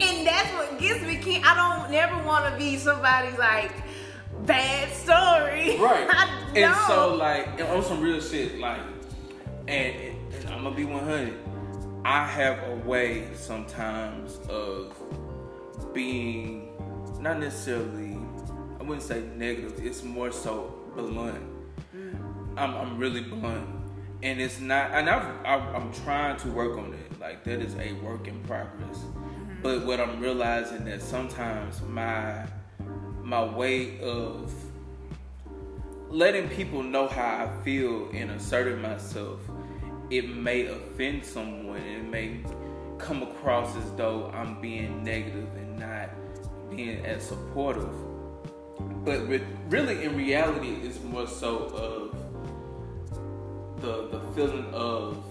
And 0.00 0.26
that's 0.26 0.52
what 0.54 0.78
gets 0.78 1.02
me. 1.02 1.16
King. 1.16 1.42
I 1.44 1.54
don't 1.54 1.90
never 1.90 2.22
want 2.24 2.50
to 2.50 2.58
be 2.58 2.76
somebody's 2.76 3.38
like 3.38 3.72
bad 4.46 4.92
story. 4.92 5.76
Right. 5.80 6.08
And 6.56 6.74
so, 6.88 7.14
like, 7.14 7.60
and 7.60 7.68
on 7.68 7.82
some 7.84 8.00
real 8.00 8.20
shit, 8.20 8.58
like, 8.58 8.80
and, 9.68 10.16
and 10.34 10.48
I'm 10.48 10.64
gonna 10.64 10.74
be 10.74 10.84
100. 10.84 11.34
I 12.04 12.26
have 12.26 12.58
a 12.68 12.76
way 12.88 13.28
sometimes 13.34 14.38
of 14.48 14.96
being 15.92 16.70
not 17.20 17.38
necessarily, 17.38 18.18
I 18.78 18.82
wouldn't 18.82 19.02
say 19.02 19.22
negative. 19.36 19.84
It's 19.84 20.02
more 20.02 20.32
so 20.32 20.74
blunt. 20.96 21.49
I'm, 22.60 22.74
I'm 22.76 22.98
really 22.98 23.22
blunt, 23.22 23.66
and 24.22 24.40
it's 24.40 24.60
not. 24.60 24.90
And 24.92 25.08
I've, 25.08 25.46
I've, 25.46 25.74
I'm 25.74 25.92
trying 26.04 26.36
to 26.38 26.48
work 26.48 26.76
on 26.78 26.92
it. 26.92 27.18
Like 27.18 27.42
that 27.44 27.60
is 27.60 27.74
a 27.76 27.94
work 27.94 28.28
in 28.28 28.38
progress. 28.40 28.98
Mm-hmm. 28.98 29.62
But 29.62 29.86
what 29.86 29.98
I'm 30.00 30.20
realizing 30.20 30.84
that 30.84 31.00
sometimes 31.02 31.80
my 31.82 32.46
my 33.22 33.42
way 33.44 33.98
of 34.00 34.52
letting 36.10 36.48
people 36.48 36.82
know 36.82 37.06
how 37.06 37.46
I 37.46 37.64
feel 37.64 38.10
and 38.12 38.32
asserting 38.32 38.82
myself, 38.82 39.40
it 40.10 40.28
may 40.28 40.66
offend 40.66 41.24
someone. 41.24 41.80
It 41.80 42.04
may 42.04 42.40
come 42.98 43.22
across 43.22 43.74
as 43.76 43.90
though 43.92 44.30
I'm 44.34 44.60
being 44.60 45.02
negative 45.02 45.48
and 45.56 45.78
not 45.78 46.10
being 46.68 47.06
as 47.06 47.26
supportive. 47.26 47.88
But 49.04 49.26
re- 49.28 49.46
really, 49.68 50.04
in 50.04 50.14
reality, 50.14 50.76
it's 50.82 51.02
more 51.02 51.26
so 51.26 51.58
of 51.68 52.09
the 53.80 54.08
the 54.08 54.20
feeling 54.34 54.66
of, 54.72 55.24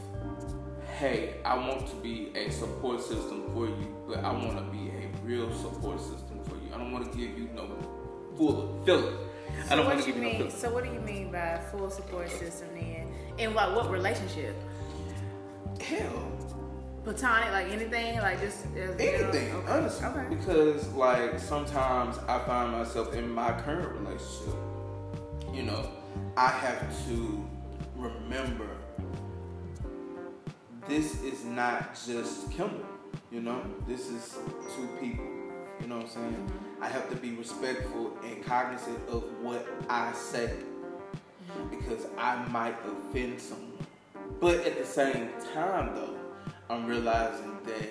hey, 0.98 1.36
I 1.46 1.56
want 1.56 1.88
to 1.88 1.96
be 1.98 2.32
a 2.36 2.50
support 2.52 3.02
system 3.02 3.44
for 3.54 3.68
you, 3.68 3.96
but 4.08 4.20
I 4.20 4.32
want 4.32 4.58
to 4.58 4.64
be 4.72 4.90
a 4.90 5.10
real 5.24 5.54
support 5.54 6.00
system 6.00 6.44
for 6.46 6.56
you. 6.56 6.74
I 6.74 6.78
don't 6.78 6.92
want 6.92 7.12
to 7.12 7.18
give 7.18 7.38
you 7.38 7.50
no 7.56 7.68
full 8.38 8.82
feeling. 8.86 9.16
I 9.70 9.76
don't 9.76 9.86
want 9.86 10.00
to 10.00 10.06
give 10.06 10.16
you 10.18 10.24
no 10.24 10.40
mean? 10.40 10.52
So 10.52 10.74
what 10.74 10.84
do 10.84 10.92
you 10.92 11.00
mean 11.02 11.32
by 11.32 11.60
full 11.72 11.90
support 11.90 12.30
system 12.30 12.70
then? 12.76 13.08
In 13.38 13.54
what 13.54 13.76
what 13.76 13.90
relationship? 13.90 14.56
Hell, 15.82 16.32
Platonic, 17.04 17.52
like 17.52 17.70
anything, 17.72 18.20
like 18.20 18.40
just 18.42 18.66
uh, 18.76 18.80
as, 18.80 19.00
anything, 19.00 19.54
Okay. 19.56 19.72
honestly. 19.72 20.06
Okay. 20.08 20.36
Because 20.36 20.88
like 20.90 21.40
sometimes 21.40 22.18
I 22.28 22.40
find 22.46 22.72
myself 22.72 23.14
in 23.14 23.32
my 23.32 23.52
current 23.62 23.90
relationship, 24.00 24.56
you 25.54 25.64
know, 25.64 25.90
I 26.36 26.50
have 26.50 26.82
to 27.08 27.49
remember 28.00 28.70
this 30.88 31.22
is 31.22 31.44
not 31.44 31.94
just 31.94 32.52
Kimber, 32.52 32.86
you 33.32 33.42
know, 33.42 33.62
this 33.88 34.08
is 34.08 34.38
two 34.76 34.88
people. 35.00 35.26
You 35.82 35.88
know 35.88 35.98
what 35.98 36.06
I'm 36.06 36.12
saying? 36.12 36.52
I 36.82 36.88
have 36.88 37.10
to 37.10 37.16
be 37.16 37.32
respectful 37.34 38.18
and 38.24 38.44
cognizant 38.44 38.98
of 39.10 39.24
what 39.42 39.68
I 39.90 40.12
say 40.14 40.52
because 41.70 42.06
I 42.18 42.44
might 42.48 42.76
offend 42.86 43.40
someone. 43.40 43.86
But 44.40 44.66
at 44.66 44.78
the 44.78 44.86
same 44.86 45.30
time, 45.54 45.96
though, 45.96 46.16
I'm 46.70 46.86
realizing 46.86 47.58
that 47.66 47.90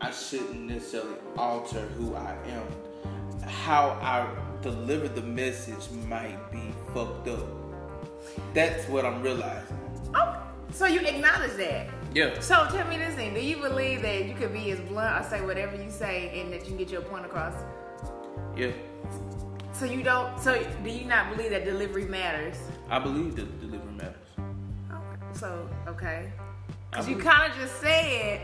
I 0.00 0.10
shouldn't 0.10 0.60
necessarily 0.60 1.16
alter 1.36 1.80
who 1.80 2.14
I 2.14 2.36
am. 2.46 3.48
How 3.48 3.90
I 4.02 4.28
deliver 4.62 5.08
the 5.08 5.22
message 5.22 5.90
might 6.08 6.50
be 6.50 6.72
fucked 6.92 7.28
up. 7.28 7.67
That's 8.58 8.88
what 8.88 9.06
I'm 9.06 9.22
realizing. 9.22 9.78
Oh, 10.16 10.36
so 10.72 10.86
you 10.86 10.98
acknowledge 10.98 11.52
that. 11.58 11.86
Yeah. 12.12 12.40
So 12.40 12.66
tell 12.72 12.88
me 12.88 12.96
this 12.96 13.14
thing: 13.14 13.32
Do 13.32 13.40
you 13.40 13.58
believe 13.58 14.02
that 14.02 14.24
you 14.24 14.34
could 14.34 14.52
be 14.52 14.72
as 14.72 14.80
blunt 14.80 15.24
or 15.24 15.30
say 15.30 15.40
whatever 15.46 15.80
you 15.80 15.88
say, 15.92 16.40
and 16.40 16.52
that 16.52 16.62
you 16.62 16.66
can 16.70 16.76
get 16.76 16.90
your 16.90 17.02
point 17.02 17.24
across? 17.24 17.54
Yeah. 18.56 18.72
So 19.72 19.84
you 19.84 20.02
don't. 20.02 20.36
So 20.40 20.60
do 20.82 20.90
you 20.90 21.04
not 21.04 21.36
believe 21.36 21.50
that 21.50 21.66
delivery 21.66 22.06
matters? 22.06 22.56
I 22.90 22.98
believe 22.98 23.36
that 23.36 23.60
delivery 23.60 23.92
matters. 23.92 24.26
Okay. 24.90 25.38
So 25.38 25.70
okay, 25.86 26.32
because 26.90 27.08
you 27.08 27.16
kind 27.16 27.52
of 27.52 27.56
just 27.56 27.80
said 27.80 28.40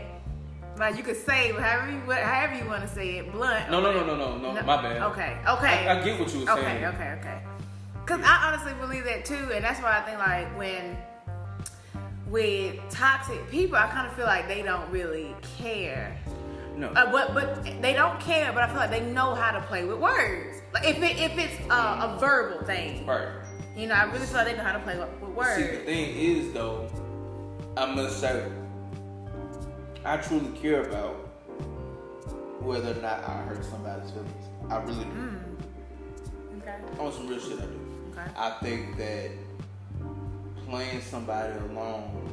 like 0.77 0.95
you 0.95 1.03
could 1.03 1.17
say 1.17 1.51
however 1.51 1.91
you 1.91 1.99
however 1.99 2.55
you 2.55 2.65
want 2.69 2.83
to 2.83 2.87
say 2.87 3.17
it, 3.17 3.33
blunt. 3.33 3.69
No, 3.69 3.81
no, 3.81 3.91
no, 3.91 4.05
no, 4.05 4.15
no, 4.15 4.53
no, 4.53 4.61
my 4.63 4.81
bad. 4.81 5.01
Okay, 5.11 5.37
okay. 5.45 5.87
I, 5.89 5.99
I 5.99 6.03
get 6.05 6.17
what 6.17 6.33
you 6.33 6.39
were 6.39 6.45
saying. 6.45 6.59
Okay, 6.59 6.61
saying. 6.61 6.85
okay, 6.85 7.17
okay. 7.19 7.34
Cause 8.05 8.21
I 8.23 8.47
honestly 8.47 8.73
believe 8.79 9.03
that 9.05 9.25
too, 9.25 9.51
and 9.51 9.63
that's 9.63 9.81
why 9.81 9.97
I 9.97 10.01
think 10.01 10.19
like 10.19 10.57
when 10.57 10.95
with 12.27 12.77
toxic 12.89 13.49
people, 13.49 13.77
I 13.77 13.87
kind 13.87 14.07
of 14.07 14.13
feel 14.13 14.25
like 14.25 14.47
they 14.47 14.61
don't 14.61 14.89
really 14.91 15.35
care. 15.57 16.17
No. 16.75 16.89
Uh, 16.89 17.11
but 17.11 17.33
but 17.33 17.63
they 17.81 17.93
don't 17.93 18.19
care, 18.19 18.51
but 18.51 18.63
I 18.63 18.67
feel 18.67 18.77
like 18.77 18.91
they 18.91 19.01
know 19.01 19.33
how 19.33 19.51
to 19.51 19.61
play 19.61 19.85
with 19.85 19.97
words. 19.97 20.61
Like 20.73 20.85
if 20.85 20.97
it 21.01 21.17
if 21.19 21.37
it's 21.37 21.69
uh, 21.69 22.15
a 22.15 22.19
verbal 22.19 22.65
thing, 22.65 23.05
right. 23.05 23.29
you 23.75 23.87
know, 23.87 23.95
I 23.95 24.03
really 24.03 24.25
feel 24.25 24.35
like 24.35 24.47
they 24.47 24.57
know 24.57 24.63
how 24.63 24.73
to 24.73 24.79
play 24.79 24.99
with, 24.99 25.09
with 25.21 25.31
words. 25.31 25.55
See, 25.55 25.77
the 25.77 25.83
thing 25.83 26.15
is, 26.15 26.53
though, 26.53 26.89
I 27.77 27.85
must 27.85 28.19
say, 28.19 28.51
I 30.03 30.17
truly 30.17 30.51
care 30.59 30.83
about 30.83 31.13
whether 32.61 32.91
or 32.91 33.01
not 33.01 33.23
I 33.23 33.43
hurt 33.43 33.63
somebody's 33.63 34.11
feelings. 34.11 34.45
I 34.69 34.77
really 34.77 35.05
do. 35.05 35.11
Mm. 35.11 35.39
Okay. 36.61 36.75
On 36.99 37.11
some 37.13 37.27
real 37.27 37.39
shit, 37.39 37.59
I 37.59 37.65
do. 37.65 37.84
I 38.35 38.51
think 38.61 38.97
that 38.97 39.31
playing 40.67 41.01
somebody 41.01 41.53
alone 41.59 42.25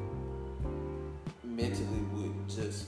mentally 1.44 2.00
would 2.12 2.48
just 2.48 2.86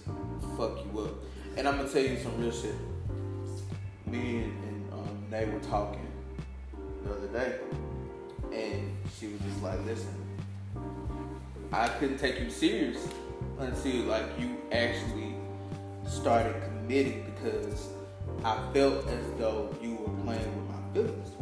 fuck 0.57 0.79
you 0.85 1.01
up. 1.01 1.11
And 1.57 1.69
I'm 1.69 1.77
gonna 1.77 1.89
tell 1.89 2.03
you 2.03 2.19
some 2.19 2.41
real 2.41 2.51
shit. 2.51 2.75
Me 4.07 4.45
and, 4.45 4.65
and 4.65 4.93
um, 4.93 5.27
they 5.31 5.47
were 5.47 5.61
talking 5.61 6.07
the 7.05 7.13
other 7.13 7.29
day, 7.29 7.59
and 8.53 8.97
she 9.19 9.29
was 9.29 9.41
just 9.41 9.63
like, 9.63 9.85
"Listen, 9.85 10.15
I 11.73 11.89
couldn't 11.89 12.19
take 12.19 12.41
you 12.41 12.51
serious 12.51 13.07
until 13.59 14.05
like 14.05 14.27
you 14.39 14.57
actually 14.73 15.35
started 16.07 16.55
committing 16.63 17.25
because 17.35 17.89
I 18.45 18.59
felt 18.73 19.07
as 19.09 19.25
though 19.39 19.75
you 19.81 19.95
were 19.95 20.23
playing 20.23 20.57
with 20.57 20.69
my 20.69 20.93
feelings. 20.93 21.34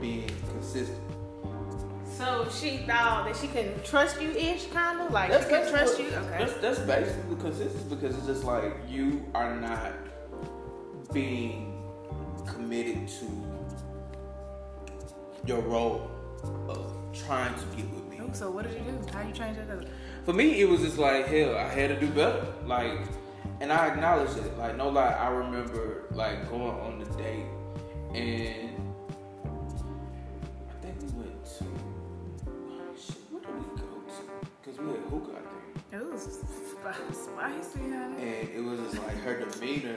Being 0.00 0.30
consistent." 0.52 0.98
So 2.16 2.48
she 2.50 2.78
thought 2.78 3.26
that 3.26 3.36
she 3.36 3.48
can 3.48 3.80
trust 3.82 4.20
you 4.20 4.30
ish, 4.30 4.66
kind 4.66 5.00
of 5.00 5.12
like 5.12 5.32
she 5.32 5.48
can 5.48 5.70
trust 5.70 5.98
you. 5.98 6.06
Okay. 6.06 6.38
That's, 6.38 6.54
that's 6.54 6.78
basically 6.80 7.36
consistency 7.36 7.94
because 7.94 8.16
it's 8.16 8.26
just 8.26 8.44
like 8.44 8.74
you 8.88 9.24
are 9.34 9.54
not 9.56 9.92
being 11.12 11.82
committed 12.46 13.08
to 13.08 13.26
your 15.46 15.60
role 15.60 16.10
of 16.68 16.92
trying 17.12 17.54
to 17.54 17.64
get 17.76 17.88
with 17.90 18.04
me. 18.08 18.20
Oh, 18.20 18.30
so 18.32 18.50
what 18.50 18.64
did 18.64 18.74
you 18.74 18.80
do? 18.80 19.12
How 19.12 19.22
you 19.22 19.32
change 19.32 19.56
that 19.56 19.70
up? 19.70 19.84
For 20.24 20.32
me, 20.32 20.60
it 20.60 20.68
was 20.68 20.80
just 20.80 20.98
like 20.98 21.26
hell. 21.26 21.56
I 21.56 21.68
had 21.68 21.88
to 21.88 22.00
do 22.00 22.08
better. 22.08 22.46
Like, 22.64 22.98
and 23.60 23.72
I 23.72 23.88
acknowledge 23.88 24.36
it. 24.36 24.58
Like, 24.58 24.76
no 24.76 24.88
lie, 24.88 25.12
I 25.12 25.28
remember 25.28 26.04
like 26.12 26.48
going 26.50 26.78
on 26.80 26.98
the 26.98 27.06
date, 27.16 27.46
and 28.14 28.67
It 35.98 36.12
was 36.12 36.22
sp- 36.22 37.10
spicy, 37.12 37.80
honey. 37.80 38.22
and 38.22 38.48
it 38.54 38.62
was 38.62 38.78
just 38.78 39.02
like 39.04 39.20
her 39.22 39.44
demeanor. 39.44 39.96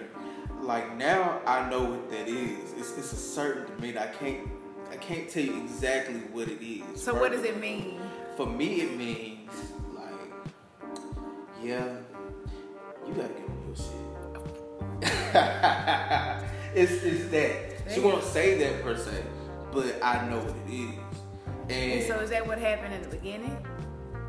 Like 0.61 0.97
now, 0.97 1.41
I 1.45 1.69
know 1.69 1.83
what 1.83 2.09
that 2.09 2.27
is. 2.27 2.73
It's, 2.73 2.97
it's 2.97 3.13
a 3.13 3.15
certain 3.15 3.75
demeanor. 3.75 3.99
I 3.99 4.07
can't 4.07 4.49
I 4.91 4.95
can't 4.95 5.29
tell 5.29 5.43
you 5.43 5.61
exactly 5.63 6.15
what 6.33 6.47
it 6.47 6.59
is. 6.65 7.01
So 7.03 7.13
what 7.13 7.31
does 7.31 7.43
it 7.43 7.59
mean? 7.59 7.99
For 8.35 8.47
me, 8.47 8.81
it 8.81 8.97
means 8.97 9.51
like, 9.93 10.11
yeah, 11.63 11.85
you 13.07 13.13
gotta 13.13 13.29
get 13.29 13.47
on 13.47 13.63
your 13.67 13.75
shit. 13.75 13.93
it's 16.75 17.03
it's 17.03 17.29
that. 17.29 17.93
She 17.93 17.99
won't 17.99 18.23
say 18.23 18.57
that 18.57 18.81
per 18.81 18.97
se, 18.97 19.23
but 19.71 20.01
I 20.01 20.27
know 20.27 20.39
what 20.39 20.55
it 20.67 20.73
is. 20.73 20.95
And 21.69 21.91
And 21.99 22.03
so 22.07 22.19
is 22.19 22.31
that 22.31 22.47
what 22.47 22.57
happened 22.57 22.95
in 22.95 23.03
the 23.03 23.09
beginning? 23.09 23.55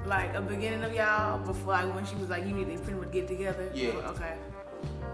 Like 0.07 0.35
a 0.35 0.41
beginning 0.41 0.83
of 0.83 0.93
y'all 0.95 1.39
before 1.39 1.73
like 1.75 1.95
when 1.95 2.05
she 2.05 2.17
was 2.17 2.29
like 2.29 2.45
you 2.45 2.53
need 2.53 2.77
to 2.77 2.83
pretty 2.83 2.99
much 2.99 3.13
get 3.13 3.29
together? 3.29 3.71
Yeah. 3.75 3.91
Okay. 3.91 4.35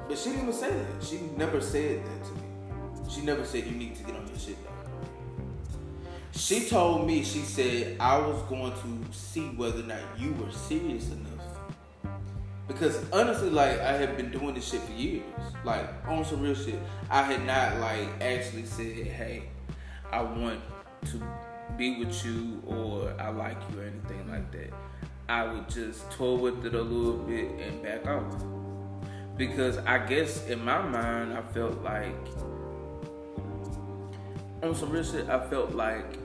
But 0.09 0.17
she 0.17 0.31
didn't 0.31 0.43
even 0.43 0.55
say 0.55 0.71
that. 0.71 1.05
She 1.05 1.21
never 1.37 1.61
said 1.61 2.05
that 2.05 2.25
to 2.25 2.33
me. 2.33 3.11
She 3.11 3.21
never 3.21 3.45
said 3.45 3.67
you 3.67 3.73
need 3.73 3.95
to 3.97 4.03
get 4.03 4.17
on 4.17 4.27
your 4.27 4.39
shit 4.39 4.57
though. 4.65 4.79
She 6.33 6.69
told 6.69 7.07
me, 7.07 7.25
she 7.25 7.41
said, 7.41 7.97
I 7.99 8.17
was 8.19 8.41
going 8.43 8.73
to 8.73 9.13
see 9.17 9.49
whether 9.49 9.81
or 9.81 9.87
not 9.87 10.01
you 10.17 10.33
were 10.35 10.51
serious 10.51 11.11
enough. 11.11 11.29
Because 12.69 13.05
honestly, 13.13 13.51
like 13.51 13.81
I 13.81 13.93
had 13.93 14.17
been 14.17 14.31
doing 14.31 14.55
this 14.55 14.71
shit 14.71 14.81
for 14.83 14.93
years. 14.93 15.25
Like 15.65 15.89
on 16.07 16.25
some 16.25 16.41
real 16.41 16.55
shit. 16.55 16.79
I 17.11 17.23
had 17.23 17.45
not 17.45 17.81
like 17.81 18.09
actually 18.21 18.65
said, 18.65 19.07
hey, 19.07 19.45
I 20.13 20.23
want 20.23 20.61
to 21.07 21.23
be 21.79 21.97
with 22.05 22.25
you 22.27 22.61
or 22.67 23.15
I 23.21 23.31
like 23.31 23.57
you 23.71 23.81
or 23.81 23.85
anything 23.85 24.29
like 24.29 24.51
that. 24.53 24.73
I 25.29 25.45
would 25.51 25.69
just 25.69 26.11
toy 26.11 26.35
with 26.35 26.67
it 26.67 26.75
a 26.75 26.83
little 26.83 27.19
bit 27.23 27.51
and 27.61 27.83
back 27.83 28.07
off 28.07 28.25
because 29.37 29.79
I 29.79 30.05
guess 30.05 30.45
in 30.49 30.65
my 30.65 30.83
mind 30.83 31.33
I 31.33 31.43
felt 31.43 31.81
like 31.83 32.15
on 34.63 34.75
some 34.75 34.91
real 34.91 35.05
shit 35.05 35.29
I 35.29 35.47
felt 35.49 35.73
like 35.75 36.19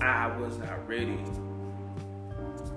I 0.00 0.28
was 0.38 0.56
not 0.58 0.86
ready. 0.88 1.18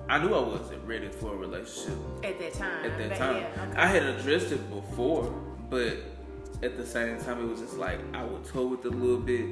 I 0.08 0.18
knew 0.18 0.34
I 0.34 0.40
wasn't 0.40 0.84
ready 0.84 1.08
for 1.08 1.34
a 1.34 1.36
relationship 1.36 1.96
At 2.24 2.38
that 2.40 2.54
time. 2.54 2.84
at 2.84 2.98
that 2.98 3.16
time. 3.16 3.36
Yeah, 3.36 3.64
okay. 3.68 3.76
I 3.76 3.86
had 3.86 4.02
addressed 4.02 4.50
it 4.50 4.68
before, 4.68 5.30
but 5.68 5.98
at 6.64 6.76
the 6.76 6.84
same 6.84 7.18
time 7.20 7.40
it 7.40 7.48
was 7.48 7.60
just 7.60 7.76
like 7.76 8.00
I 8.12 8.24
would 8.24 8.44
toy 8.46 8.64
with 8.66 8.84
it 8.84 8.92
a 8.92 8.96
little 8.96 9.20
bit 9.20 9.46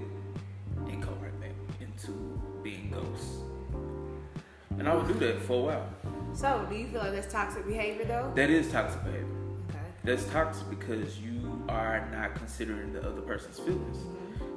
And 4.79 4.89
I 4.89 4.95
would 4.95 5.09
do 5.09 5.15
that 5.15 5.43
for 5.43 5.53
a 5.55 5.65
while. 5.75 5.89
So 6.35 6.67
do 6.71 6.77
you 6.77 6.87
feel 6.89 7.01
like 7.01 7.13
that's 7.13 7.33
toxic 7.33 7.67
behavior 7.67 8.05
though? 8.05 8.33
That 8.35 8.51
is 8.51 8.71
toxic 8.71 9.03
behavior. 9.05 9.27
Okay. 9.71 9.79
That's 10.05 10.25
toxic 10.27 10.71
because 10.71 11.19
you 11.19 11.65
are 11.69 12.09
not 12.13 12.35
considering 12.37 12.93
the 12.93 13.01
other 13.01 13.21
person's 13.23 13.59
feelings. 13.59 13.99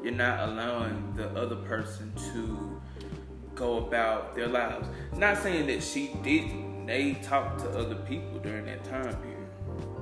You're 0.04 0.14
not 0.14 0.50
allowing 0.50 1.14
the 1.16 1.30
other 1.30 1.56
person 1.56 2.12
to 2.34 2.82
go 3.56 3.78
about 3.78 4.36
their 4.36 4.48
lives. 4.48 4.88
Not 5.16 5.38
saying 5.38 5.68
that 5.68 5.84
she 5.84 6.16
didn't. 6.24 6.86
They 6.86 7.14
talked 7.16 7.60
to 7.62 7.70
other 7.78 7.96
people 7.96 8.40
during 8.40 8.66
that 8.66 8.84
time 8.84 9.04
period. 9.04 9.38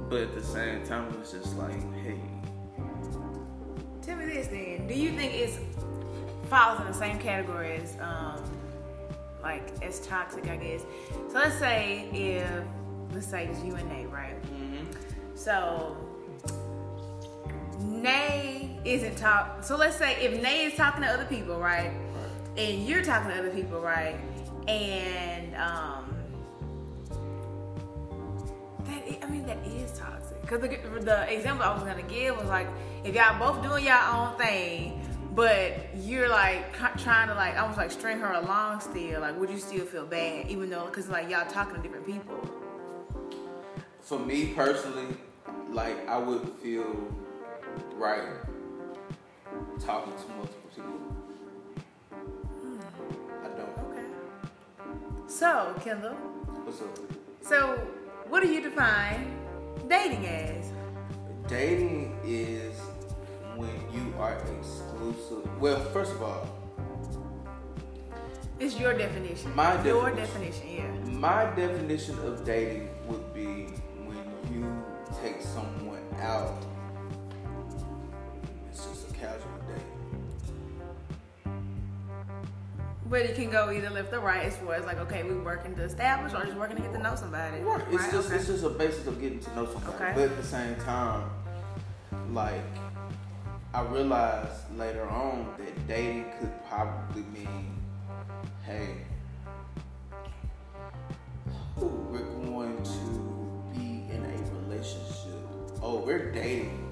But 0.10 0.22
at 0.22 0.36
the 0.36 0.44
same 0.44 0.86
time, 0.86 1.12
it 1.14 1.20
was 1.20 1.32
just 1.32 1.58
like, 1.58 1.80
hey, 2.04 2.20
Tell 4.02 4.18
me 4.18 4.26
this 4.26 4.48
then. 4.48 4.88
Do 4.88 4.94
you 4.96 5.12
think 5.12 5.34
it's 5.34 5.60
falls 6.50 6.80
in 6.80 6.88
the 6.88 6.94
same 6.94 7.20
category 7.20 7.76
as 7.76 7.96
um 8.00 8.42
like 9.42 9.64
as 9.84 10.00
toxic 10.06 10.48
I 10.50 10.58
guess. 10.58 10.82
So 11.30 11.36
let's 11.36 11.58
say 11.58 12.10
if 12.14 12.64
let's 13.14 13.28
say 13.28 13.48
it's 13.48 13.64
you 13.64 13.76
and 13.76 13.88
Nate, 13.90 14.10
right? 14.10 14.36
So 15.36 15.96
Nay 17.80 18.78
isn't 18.86 19.16
talk 19.18 19.64
so 19.64 19.76
let's 19.78 19.96
say 19.96 20.16
if 20.26 20.42
Nay 20.42 20.66
is 20.66 20.76
talking 20.76 21.02
to 21.04 21.08
other 21.10 21.26
people, 21.26 21.58
right? 21.60 21.92
And 22.58 22.86
you're 22.86 23.04
talking 23.04 23.32
to 23.32 23.38
other 23.40 23.52
people, 23.52 23.80
right? 23.80 24.18
And 24.68 25.56
um 25.56 26.14
that 28.86 29.04
i- 29.08 29.20
I 29.24 29.30
mean 29.30 29.46
that 29.46 29.58
is 29.66 29.98
toxic. 29.98 30.46
Cause 30.48 30.60
the, 30.62 30.68
the 31.02 31.32
example 31.34 31.64
I 31.66 31.74
was 31.74 31.84
gonna 31.84 32.02
give 32.04 32.36
was 32.38 32.48
like 32.48 32.68
if 33.04 33.16
y'all 33.16 33.38
both 33.40 33.64
doing 33.64 33.86
y'all 33.86 34.28
own 34.32 34.38
thing, 34.38 34.99
but 35.36 35.96
you're 35.98 36.30
like 36.30 36.74
trying 36.98 37.28
to 37.28 37.36
like 37.36 37.58
almost 37.60 37.78
like 37.78 37.92
string 37.92 38.20
her 38.20 38.34
along 38.34 38.82
still. 38.82 39.22
Like, 39.22 39.40
would 39.40 39.50
you 39.50 39.58
still 39.60 39.86
feel 39.86 40.06
bad 40.06 40.48
even 40.48 40.70
though 40.70 40.86
because 40.86 41.08
like 41.10 41.30
y'all 41.30 41.50
talking 41.50 41.76
to 41.76 41.82
different 41.82 42.06
people? 42.06 42.40
for 44.02 44.18
me 44.18 44.48
personally, 44.56 45.16
like 45.70 46.08
I 46.08 46.18
would 46.18 46.50
feel 46.64 47.14
right 47.96 48.24
talking 49.80 50.14
to 50.14 50.28
multiple 50.34 50.70
people. 50.76 50.92
Hmm. 52.62 52.80
I 53.44 53.48
don't. 53.50 53.92
Okay. 53.92 54.06
So 55.28 55.76
Kendall, 55.84 56.16
What's 56.64 56.82
up? 56.82 56.98
so 57.42 57.78
what 58.28 58.42
do 58.42 58.50
you 58.52 58.62
define 58.62 59.32
dating 59.88 60.26
as? 60.26 60.72
Dating 61.48 62.18
is 62.26 62.80
when 63.56 63.70
you 63.94 64.12
are 64.20 64.40
exclusive. 65.10 65.60
Well, 65.62 65.80
first 65.92 66.12
of 66.14 66.22
all, 66.22 66.48
It's 68.60 68.78
your 68.78 68.94
definition. 68.98 69.56
My 69.56 69.82
Your 69.86 70.10
definition. 70.12 70.52
definition, 70.52 71.06
yeah. 71.14 71.18
my 71.18 71.46
definition 71.56 72.20
of 72.26 72.44
dating 72.44 72.90
would 73.08 73.34
be 73.34 73.68
when 74.06 74.18
you 74.54 74.84
take 75.24 75.42
someone 75.42 76.04
out. 76.20 76.62
It's 78.70 78.86
just 78.86 79.10
a 79.10 79.14
casual 79.14 79.60
date. 79.70 81.54
But 83.10 83.22
it 83.22 83.36
can 83.36 83.50
go 83.50 83.72
either 83.72 83.90
left 83.90 84.14
or 84.14 84.20
right 84.20 84.44
as 84.46 84.58
far 84.58 84.74
as 84.76 84.86
like, 84.86 85.00
okay, 85.00 85.24
we're 85.24 85.42
working 85.42 85.74
to 85.76 85.84
establish 85.84 86.34
or 86.34 86.44
just 86.46 86.58
working 86.58 86.76
to 86.76 86.82
get 86.82 86.92
to 86.94 87.00
know 87.00 87.16
somebody. 87.16 87.62
Right. 87.62 87.82
It's 87.92 88.04
Right, 88.04 88.12
just 88.12 88.28
okay. 88.28 88.36
it's 88.36 88.48
just 88.48 88.64
a 88.66 88.70
basis 88.70 89.08
of 89.08 89.22
getting 89.22 89.40
to 89.40 89.56
know 89.56 89.66
somebody. 89.72 89.96
Okay. 89.96 90.12
But 90.16 90.24
at 90.32 90.36
the 90.38 90.44
same 90.44 90.76
time, 90.76 91.24
like 92.34 92.62
I 93.72 93.84
realized 93.84 94.76
later 94.76 95.08
on 95.08 95.54
that 95.60 95.88
dating 95.88 96.26
could 96.40 96.52
probably 96.68 97.22
mean, 97.22 97.78
hey, 98.66 98.96
we're 101.78 102.20
going 102.46 102.82
to 102.84 103.80
be 103.80 104.12
in 104.12 104.26
a 104.26 104.68
relationship. 104.68 105.36
Oh, 105.84 106.02
we're 106.04 106.32
dating. 106.32 106.84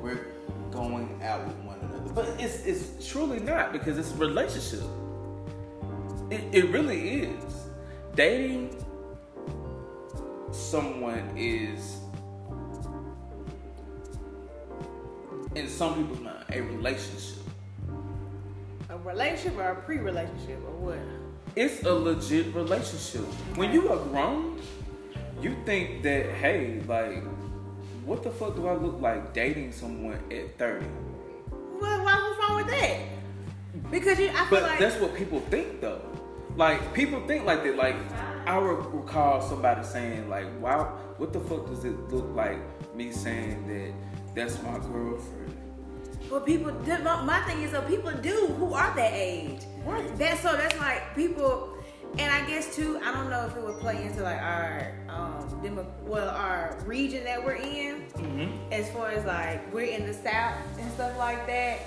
We're 0.00 0.26
going 0.70 1.20
out 1.24 1.44
with 1.44 1.56
one 1.56 1.80
another. 1.80 2.12
But 2.12 2.40
it's 2.40 2.64
it's 2.64 3.08
truly 3.08 3.40
not 3.40 3.72
because 3.72 3.98
it's 3.98 4.12
a 4.12 4.16
relationship. 4.16 4.86
It, 6.30 6.42
it 6.52 6.70
really 6.70 7.22
is. 7.22 7.66
Dating 8.14 8.84
someone 10.52 11.32
is 11.36 11.98
in 15.56 15.68
some 15.68 15.94
people's 15.94 16.20
mind 16.20 16.44
a 16.52 16.60
relationship. 16.60 17.38
a 18.90 18.98
relationship 18.98 19.58
or 19.58 19.70
a 19.70 19.74
pre-relationship 19.74 20.58
or 20.66 20.76
what? 20.76 20.98
It's 21.56 21.82
a 21.82 21.92
legit 21.92 22.54
relationship. 22.54 23.24
When 23.56 23.72
you 23.72 23.88
are 23.88 23.96
grown, 23.96 24.60
you 25.40 25.56
think 25.64 26.02
that 26.02 26.26
hey, 26.32 26.82
like, 26.86 27.24
what 28.04 28.22
the 28.22 28.30
fuck 28.30 28.54
do 28.54 28.66
I 28.68 28.74
look 28.74 29.00
like 29.00 29.32
dating 29.32 29.72
someone 29.72 30.20
at 30.30 30.58
thirty? 30.58 30.86
What, 30.86 31.80
what 31.80 32.04
what's 32.04 32.38
wrong 32.38 32.56
with 32.58 32.68
that? 32.68 33.00
Because 33.90 34.18
you, 34.18 34.28
I 34.28 34.32
feel 34.32 34.46
But 34.50 34.62
like 34.62 34.78
that's 34.78 35.00
what 35.00 35.14
people 35.14 35.40
think 35.40 35.80
though. 35.80 36.02
Like 36.56 36.92
people 36.94 37.26
think 37.26 37.44
like 37.46 37.64
that. 37.64 37.76
Like 37.76 37.96
I 38.46 38.58
re- 38.58 38.76
recall 38.92 39.40
somebody 39.40 39.82
saying 39.84 40.28
like, 40.28 40.46
"Wow, 40.60 40.98
what 41.16 41.32
the 41.32 41.40
fuck 41.40 41.66
does 41.66 41.84
it 41.84 41.96
look 42.12 42.34
like?" 42.34 42.60
Me 42.94 43.10
saying 43.12 43.66
that 43.68 43.92
that's 44.36 44.62
my 44.62 44.78
girlfriend. 44.78 45.56
But 46.30 46.44
people, 46.46 46.72
my 46.72 47.22
my 47.22 47.40
thing 47.42 47.62
is, 47.62 47.72
though, 47.72 47.82
people 47.82 48.12
do 48.12 48.54
who 48.58 48.74
are 48.74 48.94
that 48.94 49.12
age. 49.12 49.62
Right. 49.84 50.16
That's 50.18 50.40
so. 50.40 50.56
That's 50.56 50.78
like 50.78 51.14
people, 51.14 51.72
and 52.18 52.30
I 52.32 52.46
guess 52.48 52.74
too. 52.76 53.00
I 53.02 53.12
don't 53.12 53.30
know 53.30 53.46
if 53.46 53.56
it 53.56 53.62
would 53.62 53.78
play 53.80 54.04
into 54.04 54.22
like 54.22 54.40
our 54.40 54.92
um, 55.08 55.60
demo, 55.62 55.86
well, 56.02 56.28
our 56.28 56.76
region 56.84 57.24
that 57.24 57.42
we're 57.44 57.54
in, 57.54 58.02
Mm-hmm. 58.16 58.72
as 58.72 58.90
far 58.90 59.08
as 59.10 59.24
like 59.24 59.72
we're 59.72 59.86
in 59.86 60.06
the 60.06 60.14
south 60.14 60.58
and 60.78 60.90
stuff 60.92 61.16
like 61.16 61.46
that. 61.46 61.80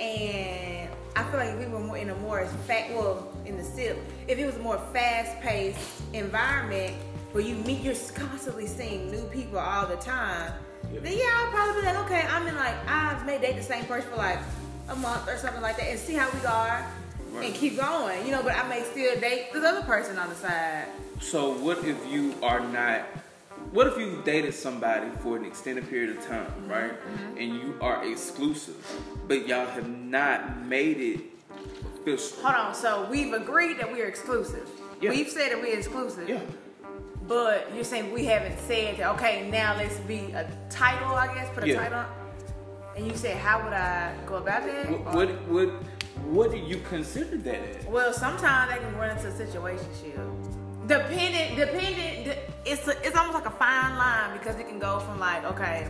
And 0.00 0.90
I 1.14 1.22
feel 1.30 1.38
like 1.38 1.56
we 1.58 1.66
were 1.66 1.78
more 1.78 1.96
in 1.96 2.10
a 2.10 2.16
more 2.16 2.44
fat, 2.66 2.90
well, 2.92 3.32
in 3.46 3.56
the 3.56 3.62
SIP, 3.62 3.96
if 4.26 4.38
it 4.38 4.44
was 4.44 4.56
a 4.56 4.58
more 4.58 4.78
fast-paced 4.92 5.78
environment 6.12 6.94
where 7.30 7.44
you 7.44 7.54
meet, 7.56 7.80
you're 7.80 7.94
constantly 8.12 8.66
seeing 8.66 9.08
new 9.10 9.22
people 9.26 9.58
all 9.60 9.86
the 9.86 9.94
time. 9.96 10.52
Yeah. 10.92 11.00
Then 11.00 11.12
yeah, 11.18 11.30
I'll 11.34 11.50
probably 11.50 11.80
be 11.80 11.86
like, 11.86 11.96
okay, 12.06 12.26
I'm 12.28 12.46
in 12.46 12.54
like 12.56 12.74
I 12.88 13.22
may 13.24 13.38
date 13.38 13.56
the 13.56 13.62
same 13.62 13.84
person 13.84 14.10
for 14.10 14.16
like 14.16 14.38
a 14.88 14.96
month 14.96 15.28
or 15.28 15.36
something 15.36 15.62
like 15.62 15.76
that, 15.76 15.88
and 15.88 15.98
see 15.98 16.14
how 16.14 16.30
we 16.30 16.46
are, 16.46 16.86
Right. 17.32 17.46
and 17.46 17.54
keep 17.54 17.76
going. 17.76 18.24
You 18.26 18.32
know, 18.32 18.42
but 18.42 18.52
I 18.54 18.68
may 18.68 18.82
still 18.84 19.18
date 19.18 19.52
this 19.52 19.64
other 19.64 19.82
person 19.82 20.18
on 20.18 20.28
the 20.28 20.34
side. 20.36 20.86
So 21.20 21.52
what 21.54 21.84
if 21.84 21.96
you 22.10 22.34
are 22.42 22.60
not? 22.60 23.02
What 23.72 23.86
if 23.86 23.96
you 23.98 24.22
dated 24.24 24.54
somebody 24.54 25.10
for 25.20 25.36
an 25.36 25.44
extended 25.44 25.88
period 25.88 26.16
of 26.16 26.24
time, 26.24 26.46
mm-hmm. 26.46 26.70
right? 26.70 26.92
Mm-hmm. 26.92 27.38
And 27.38 27.54
you 27.54 27.76
are 27.80 28.04
exclusive, 28.04 28.76
but 29.26 29.48
y'all 29.48 29.66
have 29.66 29.88
not 29.88 30.62
made 30.64 31.00
it 31.00 31.20
official. 32.04 32.42
Hold 32.42 32.54
on. 32.54 32.74
So 32.74 33.08
we've 33.10 33.32
agreed 33.32 33.78
that 33.78 33.90
we're 33.90 34.06
exclusive. 34.06 34.68
Yeah. 35.00 35.10
We've 35.10 35.28
said 35.28 35.52
that 35.52 35.60
we're 35.60 35.76
exclusive. 35.76 36.28
Yeah. 36.28 36.40
But 37.26 37.74
you're 37.74 37.84
saying 37.84 38.12
we 38.12 38.26
haven't 38.26 38.58
said 38.60 38.98
that, 38.98 39.10
okay, 39.14 39.48
now 39.50 39.76
let's 39.76 39.98
be 40.00 40.32
a 40.32 40.46
title, 40.68 41.14
I 41.14 41.34
guess, 41.34 41.48
put 41.54 41.64
a 41.64 41.68
Yeah. 41.68 41.82
title. 41.82 42.04
And 42.96 43.06
you 43.06 43.16
said, 43.16 43.36
how 43.38 43.64
would 43.64 43.72
I 43.72 44.14
go 44.26 44.36
about 44.36 44.64
that? 44.66 44.90
What 44.90 45.14
what 45.14 45.48
what, 45.48 45.68
what 46.26 46.50
do 46.50 46.58
you 46.58 46.76
consider 46.88 47.36
that 47.38 47.60
as? 47.76 47.86
Well, 47.86 48.12
sometimes 48.12 48.72
I 48.72 48.78
can 48.78 48.94
run 48.96 49.16
into 49.16 49.28
a 49.28 49.36
situation. 49.36 49.88
Dependent, 50.86 51.56
dependent. 51.56 52.38
It's 52.66 52.86
a, 52.86 52.90
it's 53.06 53.16
almost 53.16 53.34
like 53.34 53.46
a 53.46 53.56
fine 53.56 53.96
line 53.96 54.38
because 54.38 54.56
it 54.56 54.68
can 54.68 54.78
go 54.78 55.00
from 55.00 55.18
like 55.18 55.44
okay, 55.44 55.88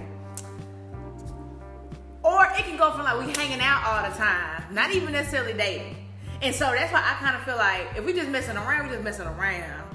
or 2.23 2.45
it 2.45 2.65
can 2.65 2.77
go 2.77 2.93
from 2.93 3.03
like 3.05 3.19
we 3.27 3.33
hanging 3.33 3.61
out 3.61 3.85
all 3.85 4.09
the 4.09 4.17
time, 4.17 4.73
not 4.73 4.93
even 4.93 5.13
necessarily 5.13 5.53
dating. 5.53 5.97
And 6.43 6.55
so 6.55 6.71
that's 6.73 6.93
why 6.93 7.01
I 7.01 7.15
kind 7.23 7.37
of 7.37 7.43
feel 7.43 7.57
like 7.57 7.89
if 7.97 8.05
we 8.05 8.13
just 8.13 8.29
messing 8.31 8.57
around, 8.57 8.87
we 8.87 8.93
just 8.93 9.05
messing 9.05 9.27
around. 9.27 9.94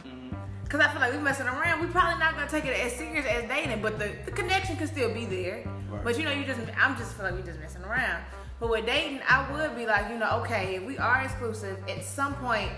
Cause 0.70 0.82
I 0.82 0.92
feel 0.92 1.02
like 1.02 1.14
we 1.14 1.18
messing 1.18 1.48
around, 1.48 1.82
we 1.82 1.88
probably 1.88 2.20
not 2.20 2.36
gonna 2.36 2.48
take 2.48 2.66
it 2.66 2.80
as 2.80 2.94
serious 2.94 3.26
as 3.26 3.50
dating, 3.50 3.82
but 3.82 3.98
the, 3.98 4.14
the 4.26 4.32
connection 4.32 4.78
could 4.78 4.88
still 4.88 5.12
be 5.12 5.26
there. 5.26 5.64
Right. 5.90 6.04
But 6.04 6.20
you 6.20 6.26
know, 6.26 6.32
you 6.32 6.46
just 6.46 6.60
I'm 6.80 6.96
just 6.96 7.16
feel 7.16 7.26
like 7.26 7.34
we 7.34 7.42
just 7.42 7.60
messing 7.60 7.82
around. 7.82 8.24
But 8.60 8.70
with 8.70 8.86
dating, 8.86 9.22
I 9.28 9.52
would 9.52 9.76
be 9.76 9.88
like, 9.88 10.12
you 10.12 10.20
know, 10.20 10.30
okay, 10.42 10.76
if 10.76 10.84
we 10.84 11.00
are 11.00 11.24
exclusive, 11.24 11.78
at 11.90 12.04
some 12.04 12.36
point, 12.36 12.70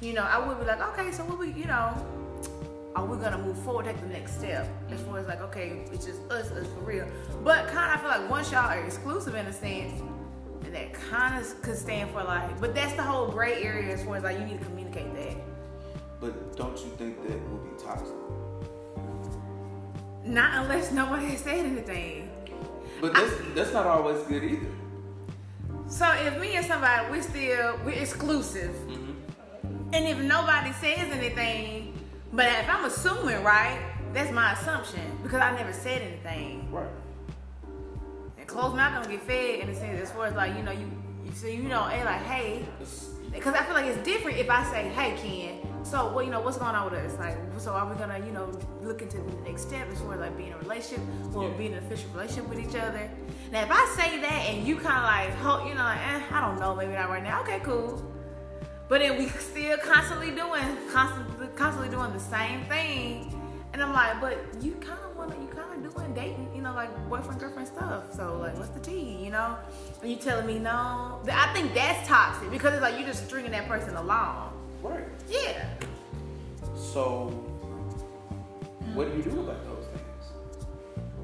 you 0.00 0.12
know, 0.12 0.22
I 0.22 0.46
would 0.46 0.60
be 0.60 0.64
like, 0.64 0.80
okay, 0.92 1.10
so 1.10 1.24
what 1.24 1.40
we, 1.40 1.50
you 1.50 1.64
know, 1.64 2.06
are 2.94 3.04
we 3.04 3.16
gonna 3.16 3.38
move 3.38 3.58
forward, 3.64 3.86
take 3.86 4.00
the 4.00 4.06
next 4.06 4.38
step? 4.38 4.68
As 4.90 5.00
far 5.00 5.18
as 5.18 5.26
like, 5.26 5.40
okay, 5.40 5.86
it's 5.92 6.06
just 6.06 6.20
us, 6.30 6.52
us 6.52 6.68
for 6.68 6.80
real. 6.82 7.08
But 7.42 7.66
kind 7.66 7.92
of, 7.92 7.98
I 7.98 8.14
feel 8.14 8.22
like 8.22 8.30
once 8.30 8.52
y'all 8.52 8.70
are 8.70 8.78
exclusive 8.78 9.34
in 9.34 9.46
a 9.46 9.52
sense, 9.52 10.00
that 10.70 10.92
kind 10.92 11.40
of 11.40 11.62
could 11.62 11.76
stand 11.76 12.10
for 12.10 12.22
like, 12.22 12.60
but 12.60 12.76
that's 12.76 12.92
the 12.92 13.02
whole 13.02 13.26
gray 13.26 13.60
area 13.60 13.92
as 13.92 14.04
far 14.04 14.18
as 14.18 14.22
like 14.22 14.38
you 14.38 14.44
need 14.44 14.60
to 14.60 14.64
communicate 14.64 15.12
that. 15.16 15.53
But 16.24 16.56
don't 16.56 16.78
you 16.78 16.88
think 16.96 17.22
that 17.28 17.38
would 17.50 17.76
be 17.76 17.84
toxic? 17.84 18.16
Not 20.24 20.62
unless 20.64 20.90
nobody 20.90 21.26
has 21.26 21.40
said 21.40 21.66
anything. 21.66 22.30
But 23.02 23.12
that's 23.12 23.30
that's 23.54 23.72
not 23.74 23.84
always 23.84 24.22
good 24.22 24.42
either. 24.42 24.70
So 25.86 26.10
if 26.12 26.40
me 26.40 26.56
and 26.56 26.64
somebody 26.64 27.12
we 27.12 27.20
still 27.20 27.78
we're 27.84 27.90
exclusive, 28.00 28.70
Mm-hmm. 28.88 29.92
and 29.92 30.06
if 30.06 30.16
nobody 30.20 30.72
says 30.72 31.12
anything, 31.12 31.92
but 32.32 32.46
if 32.46 32.70
I'm 32.70 32.86
assuming 32.86 33.44
right, 33.44 33.78
that's 34.14 34.32
my 34.32 34.54
assumption 34.54 35.02
because 35.22 35.42
I 35.42 35.54
never 35.54 35.74
said 35.74 36.00
anything. 36.00 36.72
Right. 36.72 36.86
And 38.38 38.48
closed 38.48 38.76
mouth 38.76 38.94
don't 38.94 39.10
get 39.12 39.20
fed 39.26 39.60
in 39.60 39.68
a 39.68 39.74
sense 39.74 40.00
as 40.00 40.10
far 40.10 40.24
as 40.24 40.34
like 40.34 40.56
you 40.56 40.62
know 40.62 40.72
you 40.72 40.90
you 41.26 41.32
see 41.32 41.54
you 41.56 41.64
know 41.64 41.82
hey 41.84 42.02
like 42.02 42.22
hey 42.22 42.64
because 43.30 43.52
I 43.52 43.62
feel 43.64 43.74
like 43.74 43.84
it's 43.84 44.02
different 44.02 44.38
if 44.38 44.48
I 44.48 44.64
say 44.72 44.88
hey 44.88 45.18
Ken 45.20 45.73
so 45.84 46.12
well 46.14 46.24
you 46.24 46.30
know 46.30 46.40
what's 46.40 46.56
going 46.56 46.74
on 46.74 46.90
with 46.90 46.98
us 47.00 47.18
like 47.18 47.36
so 47.58 47.72
are 47.72 47.86
we 47.88 47.94
gonna 47.96 48.18
you 48.24 48.32
know 48.32 48.50
look 48.82 49.02
into 49.02 49.18
the 49.18 49.32
next 49.48 49.62
step 49.62 49.86
as 49.92 50.00
far 50.00 50.14
as 50.14 50.20
like 50.20 50.36
being 50.36 50.48
in 50.48 50.54
a 50.54 50.58
relationship? 50.58 51.04
Or 51.34 51.44
Yeah. 51.44 51.56
being 51.56 51.72
in 51.72 51.78
an 51.78 51.84
official 51.84 52.08
relationship 52.10 52.48
with 52.48 52.58
each 52.60 52.74
other? 52.74 53.10
Now 53.52 53.62
if 53.62 53.70
I 53.70 53.84
say 53.96 54.20
that 54.20 54.40
and 54.48 54.66
you 54.66 54.76
kind 54.76 54.96
of 54.96 55.04
like 55.04 55.30
ho- 55.44 55.66
you 55.68 55.74
know 55.74 55.82
like 55.84 55.98
eh, 55.98 56.20
I 56.32 56.40
don't 56.40 56.58
know 56.58 56.74
maybe 56.74 56.94
not 56.94 57.10
right 57.10 57.22
now. 57.22 57.40
Okay 57.42 57.60
cool. 57.62 58.02
But 58.88 59.00
then 59.00 59.18
we 59.18 59.28
still 59.28 59.78
constantly 59.78 60.30
doing 60.30 60.64
constantly 60.92 61.48
constantly 61.54 61.90
doing 61.90 62.12
the 62.12 62.20
same 62.20 62.64
thing. 62.64 63.32
And 63.72 63.82
I'm 63.82 63.92
like 63.92 64.20
but 64.20 64.38
you 64.62 64.72
kind 64.76 64.98
of 65.04 65.16
want 65.16 65.32
to 65.34 65.40
you 65.40 65.48
kind 65.48 65.84
of 65.84 65.94
doing 65.94 66.14
dating 66.14 66.50
you 66.54 66.62
know 66.62 66.74
like 66.74 66.90
boyfriend 67.08 67.40
girlfriend 67.40 67.68
stuff. 67.68 68.12
So 68.14 68.38
like 68.38 68.56
what's 68.58 68.70
the 68.70 68.80
tea 68.80 69.18
you 69.24 69.30
know? 69.30 69.56
And 70.02 70.10
you 70.10 70.16
telling 70.16 70.46
me 70.46 70.58
no. 70.58 71.20
I 71.30 71.50
think 71.52 71.74
that's 71.74 72.06
toxic 72.08 72.50
because 72.50 72.72
it's 72.74 72.82
like 72.82 72.98
you're 72.98 73.06
just 73.08 73.26
stringing 73.26 73.50
that 73.52 73.68
person 73.68 73.96
along 73.96 74.52
Right. 74.84 75.04
yeah 75.28 75.64
So 76.76 77.28
what 78.94 79.10
do 79.10 79.16
you 79.16 79.22
do 79.24 79.40
about 79.40 79.64
those 79.64 79.86
things? 79.86 80.00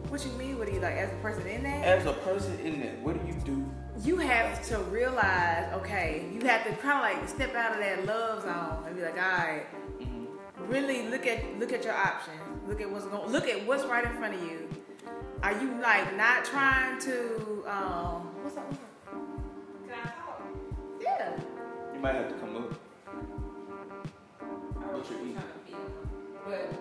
what 0.09 0.25
you 0.25 0.33
mean 0.33 0.59
what 0.59 0.67
do 0.67 0.73
you 0.75 0.81
like 0.81 0.95
as 0.97 1.13
a 1.13 1.17
person 1.17 1.47
in 1.47 1.63
that 1.63 1.85
As 1.85 2.07
a 2.07 2.13
person 2.13 2.59
in 2.61 2.81
that, 2.81 2.99
what 3.01 3.21
do 3.21 3.27
you 3.27 3.39
do? 3.45 3.65
you 4.03 4.17
have 4.17 4.67
to 4.67 4.79
realize 4.85 5.71
okay 5.75 6.27
you 6.33 6.41
have 6.47 6.65
to 6.65 6.75
kind 6.77 6.97
of 6.99 7.21
like 7.21 7.29
step 7.29 7.55
out 7.55 7.73
of 7.75 7.79
that 7.81 8.07
love 8.07 8.43
zone 8.43 8.83
and 8.87 8.97
be 8.97 9.03
like 9.03 9.15
all 9.15 9.39
right 9.39 9.67
really 10.71 11.09
look 11.09 11.27
at 11.27 11.59
look 11.59 11.73
at 11.73 11.85
your 11.85 11.95
options. 11.95 12.39
Look 12.69 12.81
at 12.81 12.91
what's 12.91 13.05
going. 13.07 13.31
Look 13.31 13.49
at 13.49 13.67
what's 13.67 13.85
right 13.85 14.05
in 14.05 14.13
front 14.17 14.35
of 14.35 14.43
you. 14.43 14.69
Are 15.43 15.53
you 15.61 15.81
like 15.81 16.17
not 16.17 16.45
trying 16.45 17.01
to? 17.01 17.65
Um, 17.67 18.31
what's 18.43 18.57
up? 18.57 18.71
Can 18.71 19.95
I 19.95 20.05
talk? 20.05 20.43
Yeah. 21.01 21.33
You 21.95 22.01
might 22.01 22.15
have 22.15 22.29
to 22.29 22.35
come 22.35 22.57
up. 22.57 22.90
What 24.93 25.09
you 25.09 25.17
eating? 25.19 25.43
But 26.45 26.75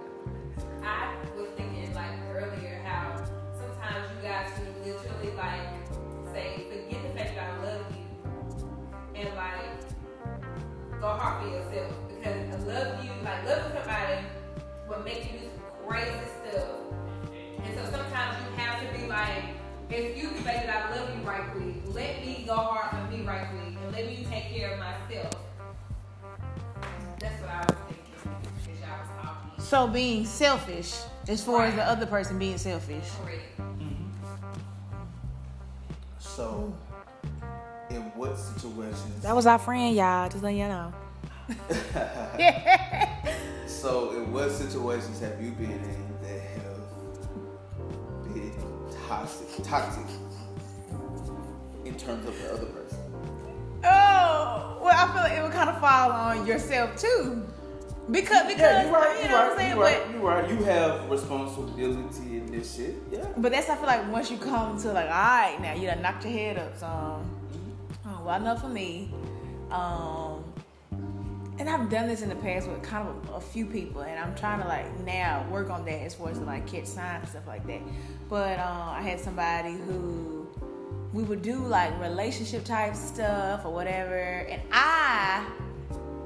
I 0.84 1.16
was 1.38 1.50
thinking 1.56 1.94
like 1.94 2.12
earlier 2.34 2.82
how 2.84 3.24
sometimes 3.54 4.10
you 4.16 4.28
guys 4.28 4.50
can 4.56 4.66
literally 4.84 5.32
like 5.38 5.70
say 6.34 6.66
forget 6.72 7.04
the 7.04 7.10
fact 7.20 7.36
that 7.36 7.54
I 7.54 7.64
love 7.64 7.86
you 7.92 9.22
and 9.22 9.36
like 9.36 11.00
go 11.00 11.08
hard 11.08 11.44
for 11.44 11.50
yourself. 11.50 11.94
Because 12.10 12.56
I 12.56 12.68
love 12.68 13.06
you 13.06 13.12
like 13.24 13.46
loving 13.46 13.78
somebody 13.78 14.26
will 14.90 15.04
make 15.04 15.32
you 15.32 15.40
do 15.40 15.46
some 15.46 15.88
crazy 15.88 16.12
stuff. 16.42 16.70
And 17.64 17.78
so 17.78 17.92
sometimes 17.92 18.38
you 18.44 18.58
have 18.58 18.82
to 18.82 19.00
be 19.00 19.06
like 19.06 19.44
if 19.92 20.18
you 20.18 20.30
say 20.38 20.64
that 20.66 20.92
I 20.92 20.96
love 20.96 21.16
you 21.16 21.22
right 21.22 21.52
quick. 21.52 21.76
Let 21.94 22.26
me 22.26 22.44
go 22.48 22.56
hard 22.56 22.79
So 29.70 29.88
being 29.88 30.26
selfish 30.26 30.96
as 31.28 31.44
far 31.44 31.66
as 31.66 31.76
the 31.76 31.84
other 31.84 32.08
person 32.08 32.40
being 32.40 32.58
selfish. 32.58 33.08
Correct. 33.24 33.60
Mm-hmm. 33.60 34.04
So, 36.18 36.74
in 37.92 38.02
what 38.16 38.36
situations? 38.36 39.22
That 39.22 39.36
was 39.36 39.46
our 39.46 39.60
friend, 39.60 39.96
y'all. 39.96 40.28
Just 40.28 40.42
letting 40.42 40.58
you 40.58 40.68
know. 40.70 40.92
So, 43.68 44.12
in 44.12 44.34
what 44.34 44.52
situations 44.52 45.22
have 45.22 45.42
you 45.42 45.52
been 45.52 45.72
in 45.72 46.18
that 46.24 46.42
have 46.58 46.82
been 48.26 48.52
toxic, 49.08 49.64
toxic 49.64 50.04
in 51.86 51.96
terms 51.96 52.28
of 52.28 52.38
the 52.42 52.54
other 52.54 52.66
person? 52.66 52.98
Oh, 53.86 54.80
well, 54.82 54.94
I 54.94 55.14
feel 55.14 55.22
like 55.22 55.32
it 55.32 55.44
would 55.44 55.54
kind 55.54 55.70
of 55.70 55.80
fall 55.80 56.12
on 56.12 56.46
yourself 56.46 56.98
too. 56.98 57.46
Because, 58.12 58.48
because 58.48 58.60
Yeah, 58.60 58.86
you 58.88 58.94
right. 58.94 59.18
you 59.18 59.24
You 59.24 59.30
know 59.30 59.36
what 59.36 59.52
I'm 59.52 59.58
saying? 59.58 59.76
You 59.76 59.82
right. 59.82 60.02
But 60.06 60.16
You 60.16 60.28
right. 60.28 60.50
You 60.50 60.64
have 60.64 61.10
responsibility 61.10 62.38
in 62.38 62.52
this 62.52 62.76
shit. 62.76 62.96
Yeah. 63.12 63.26
But 63.38 63.52
that's 63.52 63.70
I 63.70 63.76
feel 63.76 63.86
like 63.86 64.12
once 64.12 64.32
you 64.32 64.38
come 64.38 64.80
to 64.82 64.92
like, 64.92 65.06
all 65.06 65.12
right, 65.12 65.58
now 65.62 65.74
you 65.74 65.86
done 65.88 66.02
knocked 66.02 66.24
your 66.24 66.34
head 66.34 66.58
up 66.58 66.78
some. 66.78 67.38
Oh, 68.06 68.24
well, 68.26 68.36
enough 68.42 68.62
for 68.62 68.70
me. 68.70 69.14
Um, 69.70 70.44
and 71.60 71.70
I've 71.70 71.90
done 71.90 72.08
this 72.08 72.22
in 72.22 72.30
the 72.30 72.36
past 72.36 72.68
with 72.68 72.82
kind 72.82 73.08
of 73.08 73.30
a, 73.30 73.34
a 73.34 73.42
few 73.42 73.66
people, 73.66 74.02
and 74.02 74.18
I'm 74.18 74.34
trying 74.34 74.62
to 74.62 74.68
like 74.68 75.00
now 75.02 75.46
work 75.52 75.70
on 75.70 75.86
that 75.86 76.02
as 76.02 76.16
far 76.16 76.30
as 76.30 76.40
to 76.40 76.46
like 76.46 76.66
catch 76.66 76.86
signs 76.86 77.22
and 77.24 77.30
stuff 77.30 77.48
like 77.48 77.68
that. 77.68 77.82
But 78.30 78.60
um, 78.60 78.90
I 78.90 79.02
had 79.02 79.20
somebody 79.20 79.74
who 79.74 80.48
we 81.14 81.24
would 81.24 81.42
do 81.42 81.58
like 81.58 82.00
relationship 82.00 82.64
type 82.64 82.96
stuff 82.96 83.66
or 83.66 83.74
whatever, 83.74 84.16
and 84.16 84.62
I 84.72 85.46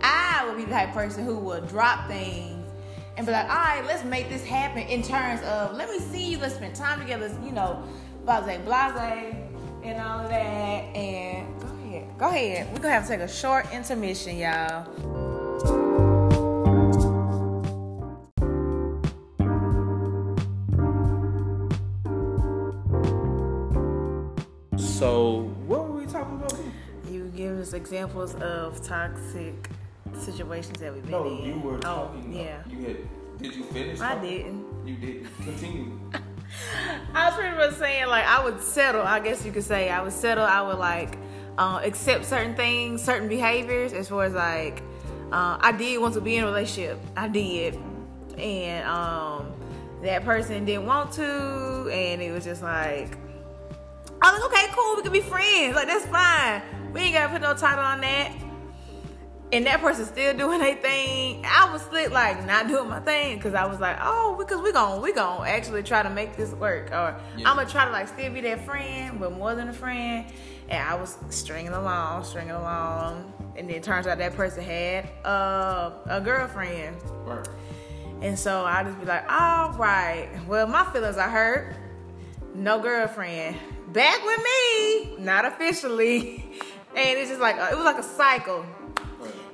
I 0.03 0.45
would 0.45 0.57
be 0.57 0.65
the 0.65 0.71
type 0.71 0.89
of 0.89 0.93
person 0.93 1.25
who 1.25 1.37
would 1.39 1.67
drop 1.67 2.07
things 2.07 2.69
and 3.15 3.25
be 3.25 3.31
like, 3.31 3.49
all 3.49 3.55
right, 3.55 3.83
let's 3.85 4.03
make 4.03 4.27
this 4.27 4.43
happen 4.43 4.83
in 4.83 5.01
terms 5.01 5.41
of 5.43 5.75
let 5.75 5.89
me 5.89 5.99
see 5.99 6.31
you, 6.31 6.37
let's 6.39 6.55
spend 6.55 6.75
time 6.75 6.99
together, 6.99 7.31
you 7.43 7.51
know, 7.51 7.81
blase, 8.25 8.59
blase, 8.65 9.35
and 9.83 10.01
all 10.01 10.19
of 10.19 10.29
that. 10.29 10.95
And 10.95 11.59
go 11.59 11.67
ahead, 11.67 12.17
go 12.17 12.27
ahead. 12.27 12.73
We're 12.73 12.79
gonna 12.79 12.93
have 12.95 13.03
to 13.03 13.09
take 13.09 13.21
a 13.21 13.27
short 13.27 13.71
intermission, 13.71 14.37
y'all. 14.37 14.85
So, 24.77 25.43
what 25.67 25.87
were 25.87 25.99
we 25.99 26.05
talking 26.05 26.35
about? 26.35 26.57
You 27.09 27.31
give 27.35 27.57
us 27.59 27.73
examples 27.73 28.35
of 28.35 28.81
toxic 28.85 29.69
situations 30.19 30.79
that 30.79 30.93
we've 30.93 31.01
been 31.03 31.11
No, 31.11 31.25
in. 31.27 31.43
you 31.45 31.59
were 31.59 31.77
oh, 31.77 31.79
talking. 31.81 32.33
yeah. 32.33 32.57
You 32.69 32.85
had. 32.85 32.97
Did 33.39 33.55
you 33.55 33.63
finish? 33.63 33.99
I 33.99 34.15
talking? 34.15 34.29
didn't. 34.29 34.87
You 34.87 34.95
didn't. 34.95 35.27
Continue. 35.43 35.99
I 37.13 37.27
was 37.29 37.35
pretty 37.35 37.55
much 37.57 37.73
saying 37.75 38.07
like 38.07 38.25
I 38.25 38.43
would 38.43 38.61
settle. 38.61 39.01
I 39.01 39.19
guess 39.19 39.45
you 39.45 39.51
could 39.51 39.63
say 39.63 39.89
I 39.89 40.01
would 40.01 40.13
settle. 40.13 40.43
I 40.45 40.61
would 40.61 40.77
like 40.77 41.17
uh, 41.57 41.81
accept 41.83 42.25
certain 42.25 42.55
things, 42.55 43.01
certain 43.03 43.27
behaviors. 43.27 43.91
As 43.93 44.09
far 44.09 44.23
as 44.25 44.33
like 44.33 44.81
uh, 45.31 45.57
I 45.59 45.71
did 45.71 45.99
want 45.99 46.13
to 46.13 46.21
be 46.21 46.35
in 46.37 46.43
a 46.43 46.47
relationship. 46.47 46.99
I 47.17 47.27
did, 47.27 47.79
and 48.37 48.87
um, 48.87 49.51
that 50.03 50.23
person 50.23 50.63
didn't 50.65 50.85
want 50.85 51.11
to, 51.13 51.89
and 51.91 52.21
it 52.21 52.31
was 52.31 52.43
just 52.43 52.61
like 52.61 53.17
I 54.21 54.31
was 54.31 54.41
like, 54.41 54.51
okay, 54.53 54.71
cool, 54.75 54.95
we 54.95 55.01
can 55.01 55.11
be 55.11 55.21
friends. 55.21 55.75
Like 55.75 55.87
that's 55.87 56.05
fine. 56.05 56.61
We 56.93 57.01
ain't 57.01 57.15
gotta 57.15 57.33
put 57.33 57.41
no 57.41 57.55
title 57.55 57.83
on 57.83 57.99
that. 58.01 58.31
And 59.53 59.67
that 59.67 59.81
person 59.81 60.05
still 60.05 60.35
doing 60.35 60.59
their 60.59 60.75
thing. 60.75 61.45
I 61.45 61.71
was 61.71 61.83
slick 61.83 62.09
like 62.09 62.43
not 62.47 62.67
doing 62.67 62.89
my 62.89 62.99
thing 62.99 63.37
because 63.37 63.53
I 63.53 63.67
was 63.67 63.79
like, 63.79 63.97
oh, 64.01 64.35
because 64.37 64.59
we 64.61 64.71
gon' 64.71 64.99
we 65.01 65.13
gon' 65.13 65.45
actually 65.45 65.83
try 65.83 66.01
to 66.01 66.09
make 66.09 66.35
this 66.35 66.51
work, 66.53 66.89
or 66.91 67.15
Yeah. 67.37 67.49
I'm 67.49 67.57
gonna 67.57 67.69
try 67.69 67.85
to 67.85 67.91
like 67.91 68.07
still 68.07 68.33
be 68.33 68.41
that 68.41 68.65
friend, 68.65 69.19
but 69.19 69.31
more 69.33 69.53
than 69.53 69.69
a 69.69 69.73
friend. 69.73 70.25
And 70.69 70.81
I 70.81 70.95
was 70.95 71.17
stringing 71.29 71.71
along, 71.73 72.23
stringing 72.23 72.55
along, 72.55 73.31
and 73.55 73.69
then 73.69 73.75
it 73.75 73.83
turns 73.83 74.07
out 74.07 74.17
that 74.17 74.35
person 74.35 74.63
had 74.63 75.07
uh, 75.23 75.91
a 76.07 76.19
girlfriend. 76.19 76.97
right. 77.25 77.47
And 78.21 78.39
so 78.39 78.65
I 78.65 78.83
just 78.83 78.99
be 78.99 79.05
like, 79.05 79.29
all 79.29 79.73
right, 79.73 80.29
well, 80.47 80.65
my 80.65 80.85
feelings 80.91 81.17
are 81.17 81.29
hurt. 81.29 81.75
No 82.55 82.79
girlfriend. 82.79 83.57
Back 83.89 84.23
with 84.25 84.39
me, 84.39 85.17
not 85.19 85.45
officially. 85.45 86.43
And 86.95 87.17
it's 87.17 87.29
just 87.29 87.41
like, 87.41 87.55
it 87.55 87.75
was 87.75 87.85
like 87.85 87.97
a 87.97 88.03
cycle. 88.03 88.63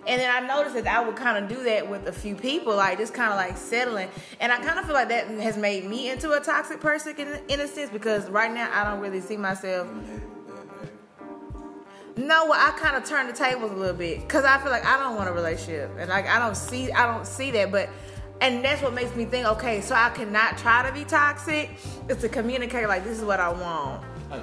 And 0.09 0.19
then 0.19 0.31
I 0.31 0.45
noticed 0.45 0.73
that 0.73 0.87
I 0.87 1.05
would 1.05 1.15
kind 1.15 1.37
of 1.37 1.47
do 1.47 1.63
that 1.65 1.87
with 1.87 2.07
a 2.07 2.11
few 2.11 2.33
people, 2.33 2.75
like 2.75 2.97
just 2.97 3.13
kind 3.13 3.31
of 3.31 3.37
like 3.37 3.55
settling. 3.55 4.09
And 4.39 4.51
I 4.51 4.57
kind 4.57 4.79
of 4.79 4.85
feel 4.85 4.95
like 4.95 5.09
that 5.09 5.27
has 5.27 5.55
made 5.55 5.85
me 5.85 6.09
into 6.09 6.31
a 6.31 6.39
toxic 6.39 6.79
person 6.79 7.15
in, 7.15 7.39
in 7.47 7.59
a 7.59 7.67
sense 7.67 7.91
because 7.91 8.27
right 8.27 8.51
now 8.51 8.71
I 8.73 8.89
don't 8.89 9.01
really 9.01 9.21
see 9.21 9.37
myself. 9.37 9.87
No, 12.17 12.47
well, 12.47 12.53
I 12.53 12.75
kind 12.79 12.97
of 12.97 13.05
turn 13.07 13.27
the 13.27 13.33
tables 13.33 13.71
a 13.71 13.75
little 13.75 13.95
bit 13.95 14.21
because 14.21 14.45
I 14.45 14.57
feel 14.57 14.71
like 14.71 14.83
I 14.83 14.97
don't 14.97 15.15
want 15.15 15.29
a 15.29 15.31
relationship, 15.31 15.91
and 15.99 16.09
like 16.09 16.27
I 16.27 16.39
don't 16.39 16.57
see, 16.57 16.91
I 16.91 17.05
don't 17.05 17.27
see 17.27 17.51
that. 17.51 17.71
But 17.71 17.89
and 18.41 18.65
that's 18.65 18.81
what 18.81 18.95
makes 18.95 19.15
me 19.15 19.25
think, 19.25 19.45
okay, 19.45 19.79
so 19.79 19.93
I 19.93 20.09
cannot 20.09 20.57
try 20.57 20.85
to 20.87 20.91
be 20.91 21.05
toxic. 21.05 21.69
It's 22.09 22.21
to 22.21 22.29
communicate 22.29 22.87
like 22.87 23.03
this 23.03 23.19
is 23.19 23.23
what 23.23 23.39
I 23.39 23.49
want. 23.49 24.03
I. 24.31 24.41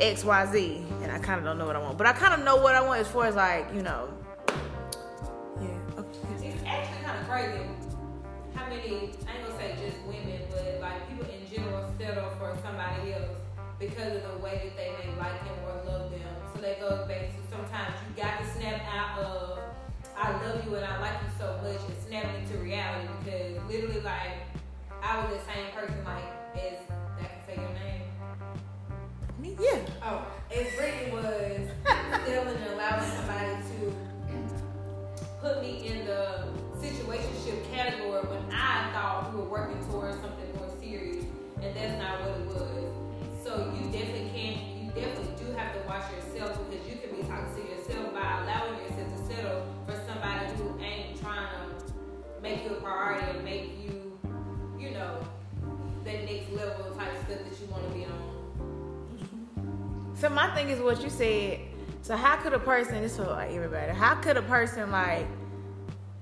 X, 0.00 0.24
Y, 0.24 0.46
Z, 0.46 0.84
and 1.02 1.12
I 1.12 1.20
kind 1.20 1.38
of 1.38 1.44
don't 1.44 1.56
know 1.56 1.66
what 1.66 1.76
I 1.76 1.78
want, 1.78 1.96
but 1.96 2.08
I 2.08 2.12
kind 2.12 2.34
of 2.34 2.44
know 2.44 2.56
what 2.56 2.74
I 2.74 2.84
want 2.84 3.00
as 3.00 3.06
far 3.06 3.26
as 3.26 3.36
like 3.36 3.72
you 3.72 3.82
know. 3.82 4.08
Crazy 7.34 7.66
how 8.54 8.68
many, 8.68 9.10
I 9.26 9.34
ain't 9.34 9.42
gonna 9.42 9.58
say 9.58 9.74
just 9.82 9.98
women, 10.06 10.38
but 10.52 10.78
like 10.80 11.02
people 11.10 11.26
in 11.26 11.42
general 11.50 11.92
settle 11.98 12.30
for 12.38 12.56
somebody 12.62 13.12
else 13.12 13.34
because 13.80 14.14
of 14.14 14.22
the 14.22 14.38
way 14.38 14.62
that 14.62 14.76
they 14.76 14.94
may 15.02 15.10
like 15.18 15.42
him 15.42 15.58
or 15.66 15.82
love 15.84 16.12
them. 16.12 16.30
So 16.54 16.60
they 16.60 16.76
go 16.78 17.04
back 17.08 17.34
to 17.34 17.40
sometimes 17.50 17.92
you 18.06 18.22
got 18.22 18.38
to 18.38 18.46
snap 18.54 18.82
out 18.86 19.18
of 19.18 19.58
I 20.16 20.30
love 20.46 20.64
you 20.64 20.76
and 20.76 20.84
I 20.84 21.00
like 21.00 21.18
you 21.26 21.30
so 21.36 21.58
much 21.60 21.80
and 21.90 22.06
snap 22.06 22.26
into 22.38 22.56
reality 22.62 23.08
because 23.24 23.68
literally 23.68 24.00
like 24.02 24.38
I 25.02 25.18
was 25.18 25.34
the 25.34 25.42
same 25.52 25.74
person 25.74 26.04
like 26.04 26.30
as 26.54 26.78
I 27.18 27.24
can 27.24 27.46
say 27.48 27.56
your 27.56 27.74
name. 27.82 28.06
Me, 29.40 29.56
Yeah. 29.58 29.80
Oh, 30.04 30.24
as 30.54 30.72
Brittany 30.76 31.10
was 31.10 31.24
still 32.22 32.46
and 32.46 32.64
allowing 32.74 33.10
somebody 33.10 33.56
to 33.74 34.14
put 35.42 35.60
me 35.60 35.88
in 35.88 36.06
the 36.06 36.63
situationship 36.84 37.64
category 37.72 38.20
when 38.28 38.44
I 38.52 38.92
thought 38.92 39.32
we 39.32 39.40
were 39.40 39.48
working 39.48 39.80
towards 39.88 40.20
something 40.20 40.48
more 40.58 40.70
serious, 40.80 41.24
and 41.62 41.74
that's 41.74 41.96
not 41.98 42.20
what 42.20 42.36
it 42.40 42.46
was. 42.46 42.92
So 43.42 43.72
you 43.72 43.90
definitely 43.90 44.30
can't, 44.36 44.60
you 44.76 44.90
definitely 44.92 45.32
do 45.40 45.52
have 45.52 45.72
to 45.72 45.80
watch 45.88 46.04
yourself 46.12 46.58
because 46.68 46.86
you 46.86 46.96
can 47.00 47.16
be 47.16 47.22
toxic 47.26 47.64
to 47.64 47.76
yourself 47.76 48.12
by 48.12 48.42
allowing 48.42 48.76
yourself 48.84 49.08
to 49.16 49.34
settle 49.34 49.66
for 49.86 49.96
somebody 50.06 50.52
who 50.56 50.78
ain't 50.80 51.20
trying 51.20 51.48
to 51.48 51.92
make 52.42 52.64
you 52.64 52.76
a 52.76 52.80
priority 52.80 53.24
and 53.32 53.44
make 53.44 53.64
you, 53.82 54.18
you 54.78 54.90
know, 54.90 55.24
that 56.04 56.24
next 56.24 56.52
level 56.52 56.94
type 56.96 57.16
stuff 57.24 57.40
that 57.40 57.60
you 57.60 57.66
want 57.70 57.82
to 57.88 57.94
be 57.94 58.04
on. 58.04 58.20
So 60.16 60.28
my 60.28 60.54
thing 60.54 60.68
is 60.68 60.80
what 60.80 61.02
you 61.02 61.10
said. 61.10 61.60
So 62.02 62.16
how 62.16 62.36
could 62.36 62.52
a 62.52 62.58
person? 62.58 63.00
This 63.00 63.16
for 63.16 63.24
like 63.24 63.50
everybody. 63.52 63.92
How 63.92 64.14
could 64.16 64.36
a 64.36 64.42
person 64.42 64.90
like 64.90 65.26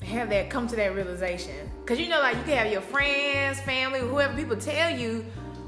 have 0.04 0.28
that 0.30 0.50
come 0.50 0.66
to 0.68 0.76
that 0.76 0.94
realization? 0.94 1.70
Because 1.80 1.98
you 2.00 2.08
know, 2.08 2.20
like 2.20 2.36
you 2.36 2.42
can 2.44 2.58
have 2.58 2.72
your 2.72 2.82
friends, 2.82 3.60
family, 3.60 4.00
whoever 4.00 4.34
people 4.34 4.56
tell 4.56 4.90
you, 4.96 5.24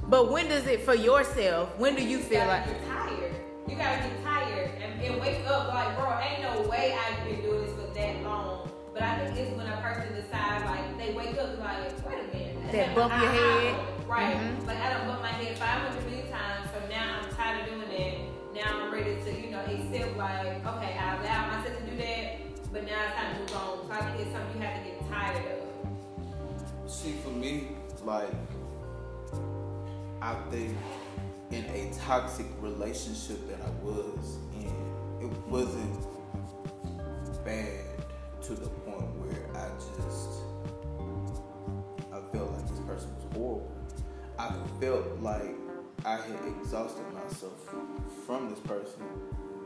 but 0.09 0.30
when 0.30 0.49
does 0.49 0.66
it 0.66 0.82
for 0.82 0.95
yourself? 0.95 1.76
When 1.78 1.95
do 1.95 2.05
you 2.05 2.18
feel 2.18 2.41
gotta 2.41 2.51
like? 2.51 2.66
get 2.66 2.87
tired. 2.87 3.35
You 3.68 3.76
gotta 3.76 4.09
get 4.09 4.22
tired 4.24 4.70
and, 4.82 5.03
and 5.03 5.20
wake 5.20 5.47
up 5.47 5.68
like, 5.72 5.97
bro, 5.97 6.18
ain't 6.20 6.43
no 6.43 6.68
way 6.68 6.95
I've 6.99 7.24
been 7.26 7.41
doing 7.43 7.62
this 7.66 7.72
for 7.74 7.93
that 7.95 8.22
long. 8.22 8.70
But 8.93 9.03
I 9.03 9.24
think 9.26 9.39
it's 9.39 9.57
when 9.57 9.66
a 9.66 9.76
person 9.80 10.14
decides, 10.14 10.64
like, 10.66 10.99
they 10.99 11.12
wake 11.14 11.37
up 11.39 11.59
like, 11.59 12.07
wait 12.07 12.18
a 12.20 12.37
minute. 12.37 12.72
That 12.72 12.95
bump 12.95 13.12
your 13.20 13.30
head. 13.30 13.74
Right. 14.07 14.37
Mhm. 14.37 14.66
Like, 14.66 14.78
I 14.78 14.93
done 14.93 15.07
bumped 15.09 15.22
my 15.22 15.28
head 15.28 15.59
500 15.59 16.05
million 16.05 16.30
times, 16.30 16.68
so 16.72 16.89
now 16.89 17.22
I'm 17.22 17.35
tired 17.35 17.62
of 17.62 17.74
doing 17.74 17.89
that. 17.89 18.14
Now 18.55 18.82
I'm 18.85 18.93
ready 18.93 19.16
to, 19.24 19.30
you 19.41 19.51
know, 19.51 19.61
accept, 19.61 20.16
like, 20.16 20.47
okay, 20.64 20.97
I 20.99 21.16
allowed 21.20 21.57
myself 21.57 21.78
to 21.80 21.91
do 21.91 21.97
that, 21.97 22.44
but 22.75 22.85
now 22.87 23.05
it's 23.07 23.14
time 23.14 23.35
to 23.35 23.41
move 23.41 23.55
on. 23.55 23.87
So 23.87 23.93
I 23.93 24.11
think 24.11 24.27
it's 24.27 24.33
something 24.33 24.61
you 24.61 24.66
have 24.66 24.83
to 24.83 24.91
get 24.91 25.09
tired 25.09 25.47
of. 25.47 26.91
See, 26.91 27.12
for 27.22 27.31
me, 27.31 27.68
like, 28.05 28.29
I 30.20 30.35
think 30.51 30.77
in 31.53 31.64
a 31.66 31.93
toxic 32.01 32.47
relationship 32.61 33.49
that 33.49 33.61
I 33.64 33.70
was 33.81 34.39
in, 34.57 34.75
it 35.22 35.31
wasn't 35.49 36.05
bad 37.45 37.85
to 38.43 38.55
the 38.55 38.68
point 38.68 39.07
where 39.20 39.47
I 39.55 39.68
just, 39.79 40.43
I 42.12 42.20
felt 42.37 42.51
like 42.55 42.68
this 42.68 42.81
person 42.81 43.14
was 43.14 43.25
horrible. 43.35 43.70
I 44.37 44.53
felt 44.81 45.20
like 45.20 45.55
I 46.05 46.16
had 46.16 46.41
exhausted 46.59 47.05
myself 47.12 47.72
from 48.27 48.51
this 48.51 48.59
person. 48.59 49.05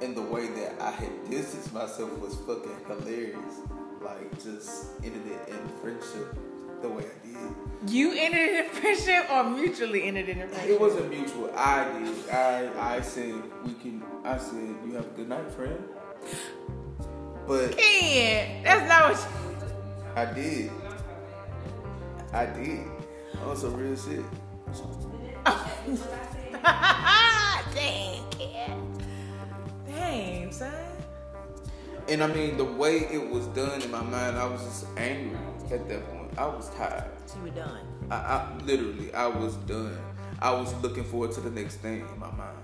And 0.01 0.17
the 0.17 0.23
way 0.23 0.47
that 0.47 0.81
I 0.81 0.93
had 0.93 1.31
distanced 1.31 1.73
myself 1.73 2.17
was 2.19 2.35
fucking 2.47 2.77
hilarious. 2.87 3.61
Like, 4.01 4.33
just 4.43 4.91
ended 5.03 5.27
it 5.27 5.49
in 5.49 5.69
friendship 5.81 6.37
the 6.81 6.89
way 6.89 7.05
I 7.05 7.27
did. 7.27 7.91
You 7.93 8.13
ended 8.13 8.41
it 8.41 8.65
in 8.67 8.71
friendship 8.71 9.29
or 9.31 9.45
mutually 9.45 10.05
ended 10.05 10.29
it 10.29 10.39
in 10.39 10.49
friendship? 10.49 10.71
It 10.71 10.81
wasn't 10.81 11.11
mutual. 11.11 11.51
I 11.57 11.85
did. 11.99 12.31
I 12.31 12.97
I 12.97 13.01
said 13.01 13.35
we 13.65 13.73
can. 13.75 14.03
I 14.25 14.39
said 14.39 14.77
you 14.87 14.95
have 14.95 15.07
a 15.07 15.17
good 15.17 15.29
night, 15.29 15.51
friend. 15.51 15.83
But 17.47 17.77
Ken, 17.77 18.63
that's 18.63 18.89
not 18.89 19.11
what 19.11 19.19
you... 19.19 19.27
I 20.15 20.25
did. 20.35 20.71
I 22.33 22.47
did. 22.47 22.87
On 23.45 23.57
some 23.57 23.75
real 23.75 23.97
shit. 23.97 24.25
you... 25.89 25.99
Dang, 30.59 30.71
Ken. 30.71 30.71
Dang, 30.71 30.73
son. 30.73 32.09
And 32.09 32.23
I 32.23 32.27
mean, 32.27 32.57
the 32.57 32.65
way 32.65 32.99
it 33.13 33.31
was 33.31 33.47
done 33.49 33.83
in 33.83 33.91
my 33.91 34.03
mind, 34.03 34.39
I 34.39 34.47
was 34.47 34.63
just 34.63 34.87
angry 34.97 35.39
at 35.71 35.89
that 35.89 36.11
point. 36.11 36.39
I 36.39 36.47
was 36.47 36.71
tired. 36.75 37.05
So 37.27 37.37
you 37.37 37.45
were 37.45 37.51
done. 37.51 37.81
I, 38.11 38.15
I 38.17 38.59
literally, 38.65 39.13
I 39.15 39.27
was 39.27 39.57
done. 39.57 39.99
I 40.41 40.53
was 40.53 40.73
looking 40.83 41.05
forward 41.05 41.33
to 41.33 41.41
the 41.41 41.51
next 41.51 41.77
thing 41.77 42.01
in 42.01 42.19
my 42.19 42.31
mind. 42.31 42.59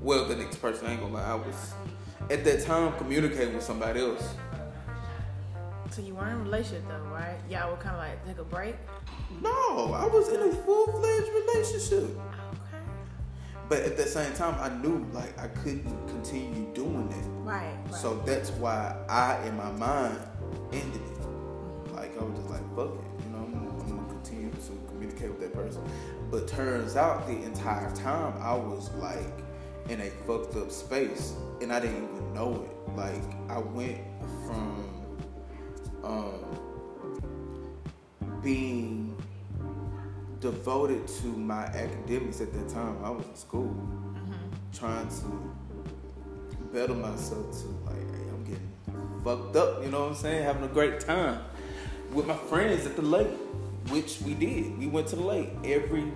Well, 0.00 0.26
the 0.26 0.36
next 0.36 0.56
person, 0.56 0.86
I 0.86 0.92
ain't 0.92 1.00
gonna 1.00 1.14
lie. 1.14 1.24
I 1.24 1.34
was, 1.34 1.74
at 2.30 2.44
that 2.44 2.64
time, 2.64 2.92
communicating 2.98 3.54
with 3.54 3.64
somebody 3.64 4.00
else. 4.00 4.34
So 5.90 6.02
you 6.02 6.14
weren't 6.14 6.32
in 6.32 6.40
a 6.40 6.44
relationship 6.44 6.86
though, 6.88 7.08
right? 7.12 7.38
Y'all 7.50 7.70
were 7.70 7.78
kind 7.78 7.96
of 7.96 8.02
like 8.02 8.26
take 8.26 8.38
a 8.38 8.44
break. 8.44 8.76
No, 9.40 9.94
I 9.94 10.06
was 10.06 10.28
in 10.28 10.40
a 10.40 10.52
full 10.52 10.86
fledged 10.86 11.28
relationship. 11.28 12.20
But 13.68 13.82
at 13.82 13.96
the 13.96 14.04
same 14.04 14.32
time, 14.32 14.56
I 14.60 14.74
knew 14.82 15.06
like 15.12 15.38
I 15.38 15.48
couldn't 15.48 15.84
continue 16.08 16.72
doing 16.74 17.12
it. 17.12 17.28
Right. 17.44 17.74
right. 17.84 17.94
So 17.94 18.22
that's 18.24 18.50
why 18.52 18.96
I, 19.08 19.46
in 19.46 19.56
my 19.56 19.70
mind, 19.72 20.18
ended 20.72 21.02
it. 21.02 21.92
Like 21.94 22.18
I 22.18 22.24
was 22.24 22.38
just 22.38 22.50
like, 22.50 22.62
fuck 22.74 22.94
it, 22.94 23.24
you 23.24 23.30
know, 23.32 23.44
I'm, 23.44 23.80
I'm 23.80 23.88
gonna 23.88 24.08
continue 24.08 24.50
to 24.50 24.88
communicate 24.88 25.30
with 25.30 25.40
that 25.40 25.52
person. 25.52 25.82
But 26.30 26.48
turns 26.48 26.96
out 26.96 27.26
the 27.26 27.42
entire 27.42 27.94
time 27.94 28.34
I 28.40 28.54
was 28.54 28.90
like 28.94 29.44
in 29.88 30.00
a 30.00 30.10
fucked 30.26 30.56
up 30.56 30.70
space, 30.70 31.34
and 31.60 31.72
I 31.72 31.80
didn't 31.80 32.04
even 32.04 32.32
know 32.34 32.64
it. 32.64 32.96
Like 32.96 33.22
I 33.50 33.58
went 33.58 33.98
from 34.46 34.88
um, 36.04 36.40
being 38.42 39.07
devoted 40.40 41.06
to 41.08 41.26
my 41.26 41.64
academics 41.64 42.40
at 42.40 42.52
that 42.52 42.68
time. 42.68 42.96
I 43.04 43.10
was 43.10 43.26
in 43.26 43.36
school, 43.36 43.74
mm-hmm. 43.74 44.32
trying 44.72 45.08
to 45.08 45.54
better 46.72 46.94
myself 46.94 47.50
to 47.60 47.66
like, 47.86 47.96
hey, 47.96 48.28
I'm 48.28 48.44
getting 48.44 48.72
fucked 49.24 49.56
up, 49.56 49.82
you 49.82 49.90
know 49.90 50.00
what 50.00 50.08
I'm 50.10 50.14
saying? 50.14 50.44
Having 50.44 50.64
a 50.64 50.68
great 50.68 51.00
time 51.00 51.40
with 52.12 52.26
my 52.26 52.36
friends 52.36 52.86
at 52.86 52.96
the 52.96 53.02
lake, 53.02 53.28
which 53.88 54.20
we 54.22 54.34
did. 54.34 54.78
We 54.78 54.86
went 54.86 55.08
to 55.08 55.16
the 55.16 55.22
lake 55.22 55.50
every 55.64 56.12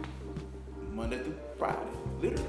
Monday 0.92 1.18
through 1.18 1.38
Friday, 1.58 1.78
literally. 2.20 2.44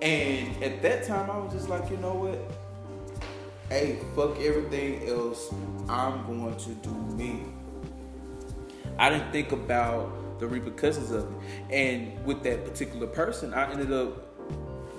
And 0.00 0.62
at 0.62 0.82
that 0.82 1.06
time, 1.06 1.30
I 1.30 1.38
was 1.38 1.52
just 1.52 1.68
like, 1.68 1.90
you 1.90 1.96
know 1.98 2.14
what? 2.14 2.38
Hey, 3.68 3.98
fuck 4.14 4.38
everything 4.40 5.08
else. 5.08 5.52
I'm 5.88 6.26
going 6.26 6.56
to 6.56 6.70
do 6.74 6.90
me. 6.90 7.44
I 8.98 9.08
didn't 9.10 9.32
think 9.32 9.52
about 9.52 10.12
the 10.42 10.48
repercussions 10.48 11.12
of 11.12 11.22
it. 11.22 11.38
And 11.70 12.26
with 12.26 12.42
that 12.42 12.64
particular 12.64 13.06
person, 13.06 13.54
I 13.54 13.70
ended 13.70 13.92
up 13.92 14.28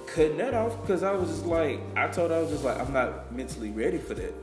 cutting 0.08 0.38
that 0.38 0.54
off 0.54 0.80
because 0.82 1.04
I 1.04 1.12
was 1.12 1.30
just 1.30 1.46
like, 1.46 1.82
I 1.98 2.08
told 2.08 2.32
her 2.32 2.38
I 2.38 2.42
was 2.42 2.50
just 2.50 2.64
like, 2.64 2.80
I'm 2.80 2.94
not 2.94 3.36
mentally 3.36 3.70
ready 3.70 3.98
for 3.98 4.14
that. 4.14 4.34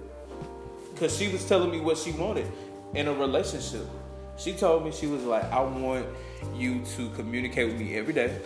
Because 0.92 1.16
she 1.16 1.28
was 1.28 1.44
telling 1.46 1.70
me 1.70 1.80
what 1.80 1.96
she 1.96 2.12
wanted 2.12 2.46
in 2.94 3.08
a 3.08 3.14
relationship. 3.14 3.86
She 4.36 4.52
told 4.52 4.84
me, 4.84 4.92
she 4.92 5.06
was 5.06 5.24
like, 5.24 5.44
I 5.50 5.60
want 5.62 6.06
you 6.54 6.82
to 6.96 7.08
communicate 7.10 7.68
with 7.68 7.80
me 7.80 7.96
every 7.96 8.12
day. 8.12 8.38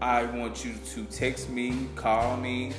I 0.00 0.24
want 0.24 0.64
you 0.64 0.74
to 0.94 1.04
text 1.04 1.50
me, 1.50 1.88
call 1.94 2.38
me. 2.38 2.72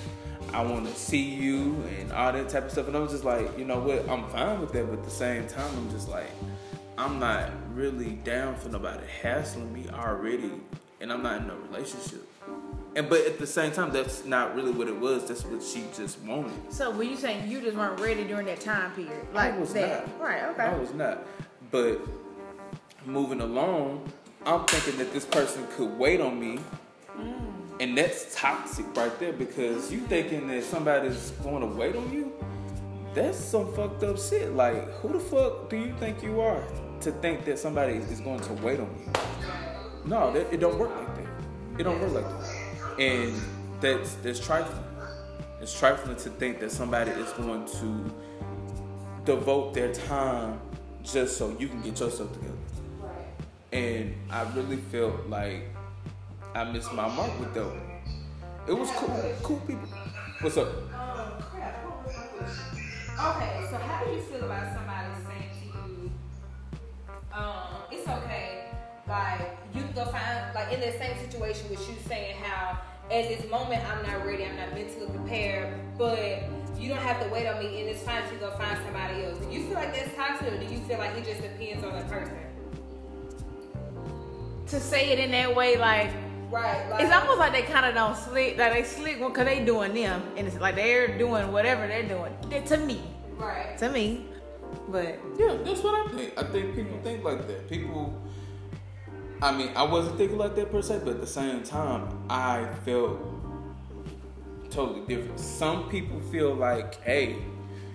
I 0.54 0.64
want 0.64 0.88
to 0.88 0.96
see 0.96 1.22
you 1.22 1.84
and 2.00 2.12
all 2.12 2.32
that 2.32 2.50
type 2.50 2.66
of 2.66 2.72
stuff. 2.72 2.88
And 2.88 2.98
I 2.98 3.00
was 3.00 3.12
just 3.12 3.24
like, 3.24 3.58
you 3.60 3.66
know 3.66 3.80
what? 3.80 4.10
I'm 4.10 4.28
fine 4.30 4.60
with 4.60 4.72
that, 4.74 4.88
but 4.88 5.00
at 5.00 5.04
the 5.04 5.12
same 5.12 5.48
time, 5.48 5.72
I'm 5.76 5.90
just 5.92 6.10
like, 6.10 6.30
I'm 6.98 7.20
not 7.20 7.52
really 7.74 8.12
down 8.24 8.56
for 8.56 8.70
nobody 8.70 9.06
hassling 9.22 9.74
me 9.74 9.86
already, 9.92 10.52
and 11.02 11.12
I'm 11.12 11.22
not 11.22 11.42
in 11.42 11.50
a 11.50 11.56
relationship. 11.56 12.26
And 12.96 13.10
but 13.10 13.26
at 13.26 13.38
the 13.38 13.48
same 13.48 13.74
time, 13.74 13.92
that's 13.92 14.24
not 14.24 14.56
really 14.56 14.72
what 14.72 14.88
it 14.88 14.98
was. 14.98 15.28
That's 15.28 15.44
what 15.44 15.62
she 15.62 15.84
just 15.94 16.22
wanted. 16.22 16.54
So 16.70 16.92
were 16.92 17.04
you 17.04 17.18
saying 17.18 17.50
you 17.50 17.60
just 17.60 17.76
weren't 17.76 18.00
ready 18.00 18.24
during 18.24 18.46
that 18.46 18.62
time 18.62 18.92
period? 18.94 19.28
Like 19.34 19.56
I 19.56 19.58
was 19.58 19.74
that. 19.74 20.08
not. 20.08 20.22
Right, 20.22 20.44
okay. 20.44 20.64
I 20.64 20.78
was 20.78 20.94
not. 20.94 21.24
But 21.70 22.00
moving 23.06 23.42
along, 23.42 24.10
I'm 24.46 24.64
thinking 24.66 24.98
that 25.00 25.12
this 25.12 25.26
person 25.26 25.68
could 25.76 25.98
wait 25.98 26.22
on 26.22 26.40
me. 26.40 26.60
Mm. 27.18 27.52
And 27.82 27.98
that's 27.98 28.34
toxic 28.34 28.86
right 28.96 29.20
there 29.20 29.34
because 29.34 29.92
you 29.92 30.00
thinking 30.02 30.48
that 30.48 30.64
somebody's 30.64 31.32
going 31.44 31.60
to 31.60 31.68
wait 31.68 31.98
on 31.98 32.14
you. 32.14 32.32
That's 33.14 33.38
some 33.38 33.74
fucked 33.74 34.04
up 34.04 34.18
shit. 34.18 34.54
Like, 34.54 34.90
who 35.00 35.10
the 35.10 35.20
fuck 35.20 35.70
do 35.70 35.76
you 35.76 35.94
think 36.00 36.24
you 36.24 36.40
are 36.40 36.64
to 37.06 37.12
think 37.12 37.46
that 37.46 37.60
somebody 37.60 37.94
is 37.94 38.20
going 38.20 38.40
to 38.40 38.54
wait 38.54 38.80
on 38.80 38.90
you? 39.00 39.12
No, 40.06 40.34
that, 40.34 40.52
it 40.52 40.60
don't 40.60 40.78
work 40.80 40.90
like 40.96 41.16
that. 41.16 41.80
It 41.80 41.84
don't 41.84 42.02
work 42.02 42.14
like 42.14 42.26
that. 42.26 43.00
And 43.00 43.42
that's 43.80 44.16
that's 44.16 44.40
trifling. 44.40 44.84
It's 45.62 45.78
trifling 45.78 46.18
to 46.18 46.30
think 46.32 46.60
that 46.62 46.72
somebody 46.72 47.12
is 47.12 47.32
going 47.34 47.68
to 47.80 48.14
devote 49.24 49.76
their 49.76 49.94
time 49.94 50.60
just 51.04 51.38
so 51.38 51.56
you 51.60 51.68
can 51.68 51.82
get 51.84 52.00
yourself 52.00 52.34
together. 52.34 52.54
And 53.72 54.16
I 54.32 54.42
really 54.54 54.78
felt 54.78 55.28
like 55.28 55.70
I 56.56 56.64
missed 56.72 56.92
my 56.94 57.08
mark 57.16 57.40
with 57.40 57.54
them. 57.54 57.72
It 58.68 58.74
was 58.74 58.90
cool, 58.92 59.36
cool 59.44 59.60
people. 59.60 59.88
What's 60.42 60.58
up? 60.58 60.68
Um? 60.68 61.46
Okay, 63.18 63.66
so 63.70 63.78
how 63.78 64.04
do 64.04 64.12
you 64.12 64.22
feel 64.22 64.44
about 64.44 64.74
somebody 64.74 64.85
like, 69.16 69.58
you 69.74 69.82
can 69.82 69.92
go 69.94 70.06
find, 70.06 70.54
like, 70.54 70.72
in 70.74 70.80
that 70.82 70.98
same 71.00 71.18
situation 71.26 71.70
with 71.70 71.80
you 71.88 71.96
saying 72.08 72.36
how, 72.44 72.80
at 73.12 73.28
this 73.30 73.50
moment, 73.50 73.84
I'm 73.90 74.02
not 74.06 74.26
ready, 74.26 74.46
I'm 74.46 74.56
not 74.58 74.74
mentally 74.74 75.08
prepared, 75.08 75.74
but 75.98 76.44
you 76.78 76.90
don't 76.90 77.02
have 77.02 77.24
to 77.24 77.30
wait 77.30 77.48
on 77.48 77.60
me, 77.60 77.80
and 77.82 77.90
it's 77.90 78.04
fine 78.04 78.28
to 78.30 78.36
go 78.36 78.52
find 78.52 78.78
somebody 78.86 79.24
else. 79.26 79.38
Do 79.40 79.52
you 79.52 79.64
feel 79.66 79.76
like 79.76 79.94
that's 79.94 80.14
toxic, 80.16 80.52
or 80.54 80.58
do 80.58 80.66
you 80.74 80.80
feel 80.82 80.98
like 80.98 81.16
it 81.18 81.26
just 81.26 81.42
depends 81.42 81.84
on 81.86 81.94
the 81.98 82.06
person? 82.06 82.38
to 84.68 84.80
say 84.80 85.12
it 85.12 85.20
in 85.20 85.30
that 85.32 85.56
way, 85.56 85.78
like 85.78 86.10
Right, 86.50 86.90
like, 86.90 87.04
it's 87.04 87.14
almost 87.14 87.38
like 87.38 87.52
they 87.52 87.62
kind 87.62 87.86
of 87.86 87.94
don't 87.94 88.16
sleep, 88.18 88.58
like 88.58 88.74
they 88.74 88.84
sleep 88.84 89.20
because 89.20 89.46
they 89.46 89.64
doing 89.64 89.94
them, 89.94 90.24
and 90.38 90.48
it's 90.48 90.60
like 90.60 90.76
they're 90.76 91.18
doing 91.18 91.52
whatever 91.52 91.86
they're 91.88 92.08
doing. 92.08 92.34
That- 92.50 92.66
To 92.68 92.78
me, 92.78 93.02
right. 93.38 93.78
to 93.78 93.90
me, 93.90 94.26
but 94.88 95.20
Yeah, 95.38 95.58
that's 95.64 95.82
what 95.84 95.94
I 96.08 96.12
think. 96.18 96.34
I 96.38 96.44
think 96.44 96.76
people 96.76 96.98
think 97.04 97.24
like 97.24 97.48
that. 97.48 97.70
People, 97.70 98.20
I 99.42 99.52
mean, 99.56 99.72
I 99.76 99.84
wasn't 99.84 100.18
thinking 100.18 100.38
like 100.38 100.56
that 100.56 100.72
per 100.72 100.82
se, 100.82 101.02
but 101.04 101.16
at 101.16 101.22
the 101.22 101.28
same 101.28 101.64
time, 101.64 102.08
I 102.30 102.68
felt 102.86 103.20
totally 104.70 105.06
different. 105.08 105.40
Some 105.40 105.90
people 105.90 106.20
feel 106.20 106.54
like, 106.54 107.02
hey, 107.04 107.38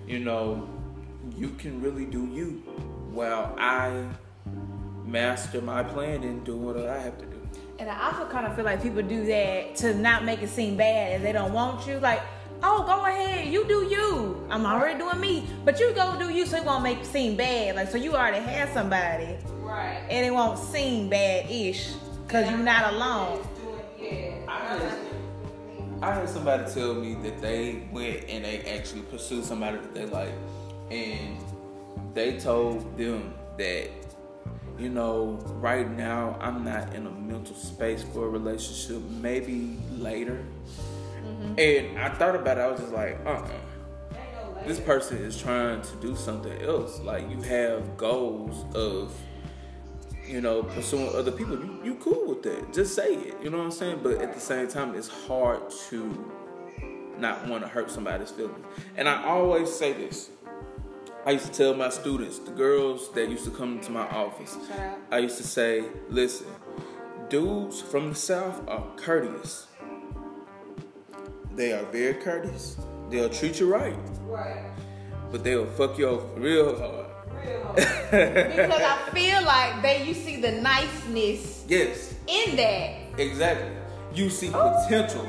you 0.07 0.19
know, 0.19 0.69
you 1.37 1.51
can 1.51 1.81
really 1.81 2.05
do 2.05 2.27
you, 2.27 2.63
while 3.13 3.55
I 3.59 4.05
master 5.05 5.61
my 5.61 5.83
plan 5.83 6.23
and 6.23 6.45
do 6.45 6.57
what 6.57 6.77
I 6.77 6.99
have 6.99 7.19
to 7.19 7.27
do. 7.27 7.41
And 7.79 7.89
I 7.89 8.11
also 8.11 8.31
kind 8.31 8.47
of 8.47 8.55
feel 8.55 8.65
like 8.65 8.83
people 8.83 9.03
do 9.03 9.25
that 9.27 9.75
to 9.77 9.95
not 9.95 10.25
make 10.25 10.43
it 10.43 10.51
seem 10.51 10.77
bad 10.77 11.13
and 11.13 11.25
they 11.25 11.33
don't 11.33 11.53
want 11.53 11.87
you. 11.87 11.99
Like, 11.99 12.21
oh, 12.63 12.85
go 12.85 13.07
ahead, 13.07 13.51
you 13.51 13.65
do 13.67 13.87
you. 13.87 14.47
I'm 14.51 14.67
already 14.67 14.99
doing 14.99 15.19
me, 15.19 15.49
but 15.65 15.81
you 15.81 15.93
go 15.95 16.19
do 16.19 16.29
you 16.29 16.45
so 16.45 16.59
it 16.59 16.65
won't 16.65 16.83
make 16.83 16.99
it 16.99 17.07
seem 17.07 17.37
bad. 17.37 17.77
Like, 17.77 17.89
so 17.89 17.97
you 17.97 18.15
already 18.15 18.39
had 18.39 18.73
somebody 18.75 19.39
Right. 19.71 20.03
and 20.11 20.27
it 20.27 20.33
won't 20.33 20.59
seem 20.59 21.09
bad-ish 21.09 21.93
because 22.27 22.51
you're 22.51 22.59
not 22.59 22.93
alone. 22.93 23.47
I 24.49 24.59
heard, 24.67 24.93
I 26.03 26.13
heard 26.13 26.29
somebody 26.29 26.73
tell 26.73 26.95
me 26.95 27.15
that 27.23 27.41
they 27.41 27.87
went 27.93 28.29
and 28.29 28.45
they 28.45 28.63
actually 28.63 29.03
pursued 29.03 29.45
somebody 29.45 29.77
that 29.79 29.95
they 29.95 30.07
like, 30.07 30.35
and 30.91 31.37
they 32.15 32.39
told 32.39 32.99
them 32.99 33.35
that, 33.59 33.91
you 34.77 34.89
know, 34.89 35.39
right 35.61 35.89
now 35.89 36.37
I'm 36.41 36.65
not 36.65 36.95
in 36.95 37.07
a 37.07 37.11
mental 37.11 37.55
space 37.55 38.03
for 38.03 38.27
a 38.27 38.29
relationship. 38.29 39.03
Maybe 39.21 39.79
later. 39.99 40.45
And 41.59 41.99
I 41.99 42.09
thought 42.11 42.35
about 42.35 42.59
it. 42.59 42.61
I 42.63 42.67
was 42.69 42.81
just 42.81 42.93
like, 42.93 43.19
uh, 43.25 43.31
uh 43.31 43.49
This 44.67 44.81
person 44.81 45.19
is 45.19 45.41
trying 45.41 45.83
to 45.83 45.97
do 45.97 46.17
something 46.17 46.61
else. 46.63 47.01
Like 47.01 47.31
you 47.31 47.41
have 47.43 47.97
goals 47.97 48.65
of 48.75 49.13
you 50.31 50.41
know, 50.41 50.63
pursuing 50.63 51.09
other 51.15 51.33
people, 51.33 51.57
you, 51.57 51.81
you 51.85 51.95
cool 51.97 52.29
with 52.29 52.43
that. 52.45 52.73
Just 52.73 52.95
say 52.95 53.15
it. 53.15 53.35
You 53.43 53.51
know 53.51 53.59
what 53.59 53.65
I'm 53.65 53.71
saying? 53.73 54.01
But 54.03 54.21
at 54.23 54.33
the 54.35 54.41
same 54.41 54.69
time, 54.69 54.95
it's 54.95 55.09
hard 55.09 55.63
to 55.89 56.33
not 57.19 57.47
want 57.49 57.63
to 57.63 57.69
hurt 57.69 57.91
somebody's 57.91 58.31
feelings. 58.31 58.65
And 58.97 59.09
I 59.09 59.25
always 59.25 59.71
say 59.73 59.93
this. 59.93 60.31
I 61.27 61.33
used 61.33 61.47
to 61.47 61.53
tell 61.53 61.75
my 61.75 61.91
students, 61.91 62.39
the 62.39 62.51
girls 62.53 63.13
that 63.13 63.29
used 63.29 63.45
to 63.45 63.51
come 63.51 63.79
to 63.81 63.91
my 63.91 64.09
office, 64.09 64.57
I 65.11 65.19
used 65.19 65.37
to 65.37 65.43
say, 65.43 65.85
listen, 66.09 66.47
dudes 67.29 67.83
from 67.83 68.11
the 68.11 68.15
South 68.15 68.67
are 68.69 68.87
courteous. 68.97 69.67
They 71.55 71.73
are 71.73 71.85
very 71.87 72.15
courteous. 72.15 72.77
They'll 73.11 73.29
treat 73.29 73.61
you 73.61 73.71
right, 73.71 73.97
Right. 74.23 74.71
but 75.31 75.45
they'll 75.45 75.67
fuck 75.67 75.99
you 75.99 76.07
over 76.07 76.27
real 76.41 76.79
hard. 76.79 77.00
Because 78.11 78.83
I 78.83 79.09
feel 79.13 79.43
like 79.45 79.83
they 79.83 80.05
you 80.07 80.15
see 80.15 80.41
the 80.41 80.53
niceness 80.53 81.65
Yes, 81.69 82.15
in 82.27 82.57
that. 82.57 83.21
exactly. 83.21 83.71
You 84.13 84.29
see 84.29 84.51
potential. 84.51 85.25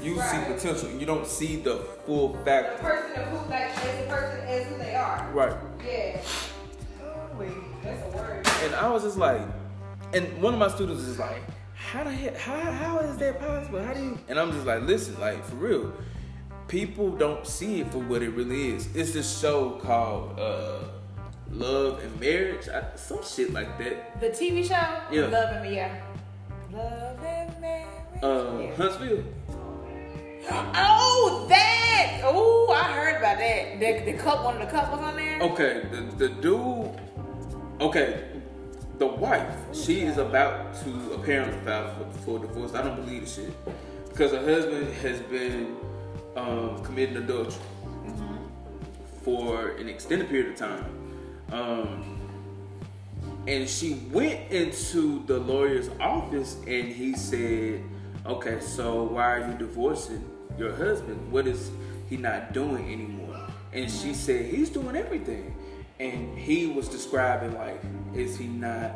You 0.00 0.16
Right. 0.16 0.30
see 0.30 0.52
potential. 0.52 0.90
You 0.90 1.04
don't 1.06 1.26
see 1.26 1.56
the 1.56 1.78
full 2.06 2.34
fact 2.44 2.76
The 2.78 2.82
person 2.84 3.20
of 3.20 3.26
who 3.28 3.50
like 3.50 3.70
as 3.76 4.06
a 4.06 4.08
person 4.08 4.40
as 4.46 4.66
who 4.68 4.78
they 4.78 4.94
are. 4.94 5.28
Right. 5.32 5.56
Yeah. 5.84 6.20
That's 7.82 8.02
a 8.14 8.16
word. 8.16 8.46
And 8.62 8.74
I 8.76 8.88
was 8.88 9.02
just 9.02 9.16
like, 9.18 9.40
and 10.12 10.40
one 10.40 10.54
of 10.54 10.60
my 10.60 10.68
students 10.68 11.02
is 11.02 11.18
like, 11.18 11.42
how 11.74 12.04
the 12.04 12.10
heck, 12.12 12.36
how, 12.36 12.60
how 12.72 12.98
is 13.00 13.16
that 13.18 13.40
possible? 13.40 13.82
How 13.82 13.92
do 13.92 14.00
you? 14.02 14.18
And 14.28 14.38
I'm 14.38 14.52
just 14.52 14.64
like, 14.64 14.82
listen, 14.82 15.18
like 15.20 15.44
for 15.44 15.56
real, 15.56 15.92
people 16.68 17.10
don't 17.10 17.44
see 17.46 17.80
it 17.80 17.90
for 17.92 17.98
what 17.98 18.22
it 18.22 18.30
really 18.30 18.70
is. 18.70 18.88
It's 18.94 19.12
this 19.12 19.40
show 19.40 19.70
called 19.82 20.38
uh, 20.38 20.78
Love 21.54 22.02
and 22.02 22.20
Marriage, 22.20 22.68
I, 22.68 22.82
some 22.96 23.22
shit 23.24 23.52
like 23.52 23.78
that. 23.78 24.20
The 24.20 24.30
TV 24.30 24.64
show? 24.66 24.74
Yeah. 25.10 25.26
Love 25.26 25.62
and 25.64 25.74
yeah. 25.74 26.00
Love 26.72 27.24
and 27.24 27.60
Marriage. 27.60 27.86
Uh, 28.22 28.58
Yeah. 28.60 28.74
Huntsville. 28.76 29.24
Oh, 30.50 31.46
that! 31.48 32.20
Oh, 32.24 32.74
I 32.76 32.92
heard 32.92 33.16
about 33.16 33.38
that. 33.38 33.80
The, 33.80 34.12
the 34.12 34.18
couple, 34.18 34.44
one 34.46 34.60
of 34.60 34.60
the 34.62 34.66
couples 34.66 35.00
on 35.00 35.16
there. 35.16 35.40
Okay, 35.40 35.86
the, 35.90 36.00
the 36.16 36.28
dude. 36.28 36.90
Okay, 37.80 38.24
the 38.98 39.06
wife. 39.06 39.56
She 39.72 40.02
is 40.02 40.18
about 40.18 40.74
to 40.84 41.12
apparently 41.14 41.58
file 41.64 41.94
for, 41.94 42.18
for 42.18 42.38
divorce. 42.40 42.74
I 42.74 42.82
don't 42.82 42.96
believe 42.96 43.22
the 43.24 43.30
shit 43.30 43.52
because 44.08 44.32
her 44.32 44.44
husband 44.44 44.92
has 44.94 45.20
been 45.20 45.76
um, 46.36 46.82
committing 46.84 47.16
adultery 47.16 47.54
for 49.22 49.70
an 49.70 49.88
extended 49.88 50.28
period 50.28 50.52
of 50.52 50.56
time. 50.58 50.84
Um, 51.52 52.14
and 53.46 53.68
she 53.68 53.94
went 54.10 54.50
into 54.50 55.24
the 55.26 55.38
lawyer's 55.38 55.90
office 56.00 56.56
and 56.66 56.88
he 56.88 57.14
said, 57.14 57.82
Okay, 58.26 58.60
so 58.60 59.04
why 59.04 59.34
are 59.34 59.50
you 59.50 59.58
divorcing 59.58 60.24
your 60.58 60.74
husband? 60.74 61.30
What 61.30 61.46
is 61.46 61.70
he 62.08 62.16
not 62.16 62.52
doing 62.52 62.90
anymore? 62.92 63.46
And 63.72 63.90
she 63.90 64.14
said, 64.14 64.46
He's 64.46 64.70
doing 64.70 64.96
everything. 64.96 65.54
And 66.00 66.36
he 66.36 66.66
was 66.66 66.88
describing, 66.88 67.54
like, 67.54 67.80
is 68.14 68.36
he 68.36 68.46
not 68.46 68.92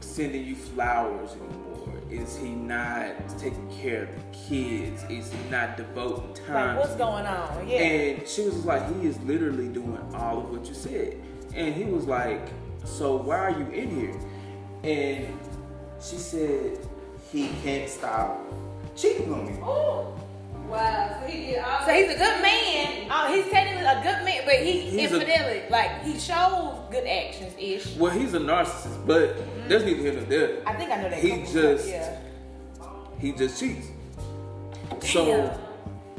sending 0.00 0.44
you 0.44 0.54
flowers 0.54 1.32
anymore? 1.32 1.66
Is 2.10 2.36
he 2.36 2.50
not 2.50 3.28
taking 3.38 3.68
care 3.80 4.04
of 4.04 4.10
the 4.14 4.38
kids? 4.48 5.04
Is 5.08 5.32
he 5.32 5.50
not 5.50 5.76
devoting 5.76 6.34
time? 6.34 6.76
Like, 6.76 6.78
what's 6.78 6.96
going 6.96 7.26
on? 7.26 7.68
Yeah. 7.68 7.78
and 7.78 8.28
she 8.28 8.42
was 8.42 8.64
like, 8.64 8.82
he 9.00 9.08
is 9.08 9.18
literally 9.22 9.68
doing 9.68 9.98
all 10.14 10.38
of 10.38 10.50
what 10.50 10.66
you 10.66 10.74
said. 10.74 11.16
And 11.56 11.74
he 11.74 11.84
was 11.84 12.06
like, 12.06 12.42
so 12.84 13.16
why 13.16 13.38
are 13.38 13.50
you 13.50 13.66
in 13.70 13.90
here? 13.90 14.20
And 14.84 15.38
she 16.00 16.16
said, 16.16 16.78
he 17.32 17.48
can't 17.62 17.88
stop 17.88 18.38
cheating 18.94 19.32
on 19.32 19.46
me. 19.46 19.58
Oh. 19.62 20.14
Wow. 20.68 21.20
So 21.20 21.26
he 21.28 21.46
did 21.46 21.58
all 21.58 21.86
So 21.86 21.92
he's 21.92 22.10
a 22.10 22.18
good 22.18 22.42
man. 22.42 23.08
Oh, 23.10 23.32
he's 23.34 23.50
technically 23.50 23.86
a 23.86 24.02
good 24.02 24.24
man, 24.24 24.42
but 24.44 24.56
he 24.56 24.80
He's 24.80 25.12
a- 25.12 25.14
infidelity. 25.14 25.62
like 25.70 26.02
he 26.02 26.18
shows 26.18 26.76
good 26.90 27.06
actions 27.06 27.54
ish. 27.58 27.96
Well, 27.96 28.10
he's 28.10 28.34
a 28.34 28.40
narcissist, 28.40 29.06
but 29.06 29.36
mm-hmm. 29.36 29.68
there's 29.68 29.84
neither 29.84 30.00
here 30.00 30.12
nor 30.12 30.24
there. 30.24 30.62
I 30.66 30.74
think 30.74 30.90
I 30.90 30.96
know 30.96 31.08
that. 31.08 31.18
He 31.18 31.30
couple, 31.30 31.52
just- 31.52 31.88
yeah. 31.88 32.18
He 33.18 33.32
just 33.32 33.58
cheats. 33.58 33.86
Damn. 34.90 35.00
So 35.00 35.60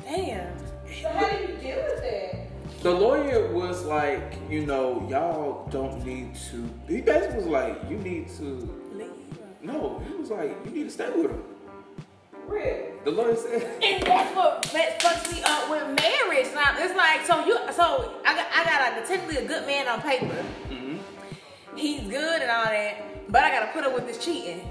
Damn. 0.04 0.58
So 1.02 1.10
how 1.10 1.30
do 1.30 1.42
you 1.42 1.48
deal 1.58 1.84
with 1.84 2.02
that? 2.02 2.47
The 2.88 2.94
lawyer 2.94 3.52
was 3.52 3.84
like, 3.84 4.38
you 4.50 4.66
know, 4.66 5.06
y'all 5.10 5.68
don't 5.68 6.06
need 6.06 6.34
to. 6.50 6.70
He 6.88 7.02
basically 7.02 7.36
was 7.36 7.48
like, 7.48 7.78
you 7.90 7.98
need 7.98 8.30
to. 8.38 8.44
Leave. 8.94 9.12
No, 9.62 10.02
he 10.08 10.14
was 10.16 10.32
like, 10.32 10.56
you 10.64 10.72
need 10.72 10.84
to 10.84 10.90
stay 10.90 11.10
with 11.10 11.32
him. 11.32 11.44
Really? 12.48 12.92
The 13.04 13.12
lawyer 13.12 13.36
said. 13.36 13.62
And 13.84 14.04
that's 14.04 14.34
what 14.34 14.62
that 14.72 15.02
fucks 15.02 15.34
me 15.34 15.44
up 15.44 15.70
with 15.70 15.84
marriage. 16.02 16.48
Now 16.56 16.76
it's 16.78 16.96
like 16.96 17.26
so 17.26 17.46
you 17.46 17.58
so 17.74 18.16
I 18.26 18.34
got 18.34 18.48
I 18.56 18.64
got 18.64 19.04
a 19.04 19.06
technically 19.06 19.44
a 19.44 19.46
good 19.46 19.68
man 19.68 19.90
on 19.90 20.02
paper. 20.02 20.46
Mm-hmm. 20.70 20.98
He's 21.76 22.10
good 22.10 22.42
and 22.42 22.50
all 22.50 22.64
that, 22.64 23.30
but 23.30 23.44
I 23.44 23.50
gotta 23.50 23.74
put 23.74 23.84
up 23.84 23.96
with 23.96 24.08
this 24.08 24.24
cheating. 24.24 24.62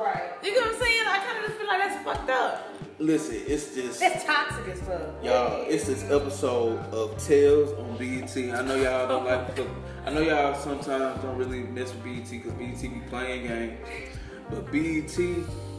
Right. 0.00 0.32
You 0.42 0.52
get 0.52 0.64
what 0.64 0.74
I'm 0.74 0.80
saying? 0.80 1.02
I 1.06 1.18
kind 1.18 1.38
of 1.38 1.44
just 1.44 1.58
feel 1.58 1.66
like 1.66 1.78
that's 1.78 2.02
fucked 2.04 2.30
up. 2.30 2.68
Listen, 2.98 3.36
it's 3.46 3.74
just. 3.74 4.00
That's 4.00 4.24
toxic 4.24 4.68
as 4.68 4.80
fuck. 4.80 5.00
Y'all, 5.22 5.66
it's 5.68 5.86
this 5.86 6.04
episode 6.04 6.78
of 6.92 7.22
Tales 7.22 7.78
on 7.78 7.98
BET. 7.98 8.34
I 8.34 8.62
know 8.62 8.76
y'all 8.76 9.08
don't 9.08 9.26
like 9.26 9.54
the, 9.54 9.66
I 10.06 10.10
know 10.10 10.22
y'all 10.22 10.54
sometimes 10.54 11.22
don't 11.22 11.36
really 11.36 11.60
mess 11.64 11.92
with 11.92 12.04
BET 12.04 12.30
because 12.30 12.52
BET 12.52 12.80
be 12.80 13.02
playing 13.10 13.46
games. 13.46 13.78
But 14.48 14.72
BET 14.72 15.14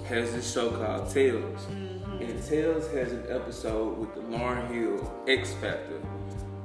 has 0.08 0.32
this 0.34 0.54
show 0.54 0.70
called 0.70 1.10
Tales. 1.10 1.66
And 1.70 2.44
Tales 2.46 2.88
has 2.94 3.12
an 3.14 3.26
episode 3.30 3.98
with 3.98 4.14
the 4.14 4.22
Lauryn 4.22 4.72
Hill 4.72 5.24
Ex-Factor 5.28 6.00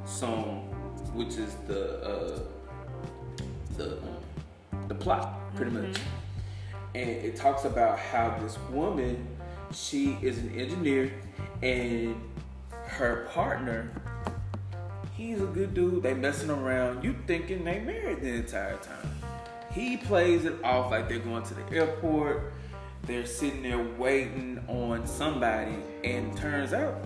song, 0.05 0.69
which 1.15 1.37
is 1.37 1.55
the 1.67 2.03
uh, 2.05 2.41
the 3.79 3.93
um, 3.93 4.89
the 4.89 4.95
plot, 4.95 5.55
pretty 5.55 5.71
much. 5.71 5.97
And 6.97 7.11
it 7.11 7.37
talks 7.37 7.67
about 7.67 7.99
how 7.99 8.39
this 8.41 8.59
woman, 8.71 9.29
she 9.71 10.17
is 10.23 10.39
an 10.39 10.59
engineer, 10.59 11.13
and 11.61 12.19
her 12.87 13.29
partner, 13.35 13.91
he's 15.15 15.43
a 15.43 15.45
good 15.45 15.75
dude. 15.75 16.03
They 16.03 16.15
messing 16.15 16.49
around. 16.49 17.05
You 17.05 17.15
thinking 17.27 17.65
they 17.65 17.81
married 17.81 18.23
the 18.23 18.33
entire 18.33 18.79
time. 18.79 19.11
He 19.73 19.99
plays 19.99 20.47
it 20.47 20.65
off 20.65 20.91
like 20.91 21.07
they're 21.07 21.19
going 21.19 21.43
to 21.43 21.53
the 21.53 21.71
airport. 21.71 22.55
They're 23.03 23.27
sitting 23.27 23.63
there 23.63 23.87
waiting 23.99 24.65
on 24.67 25.07
somebody, 25.07 25.77
and 26.03 26.35
turns 26.35 26.73
out 26.73 26.97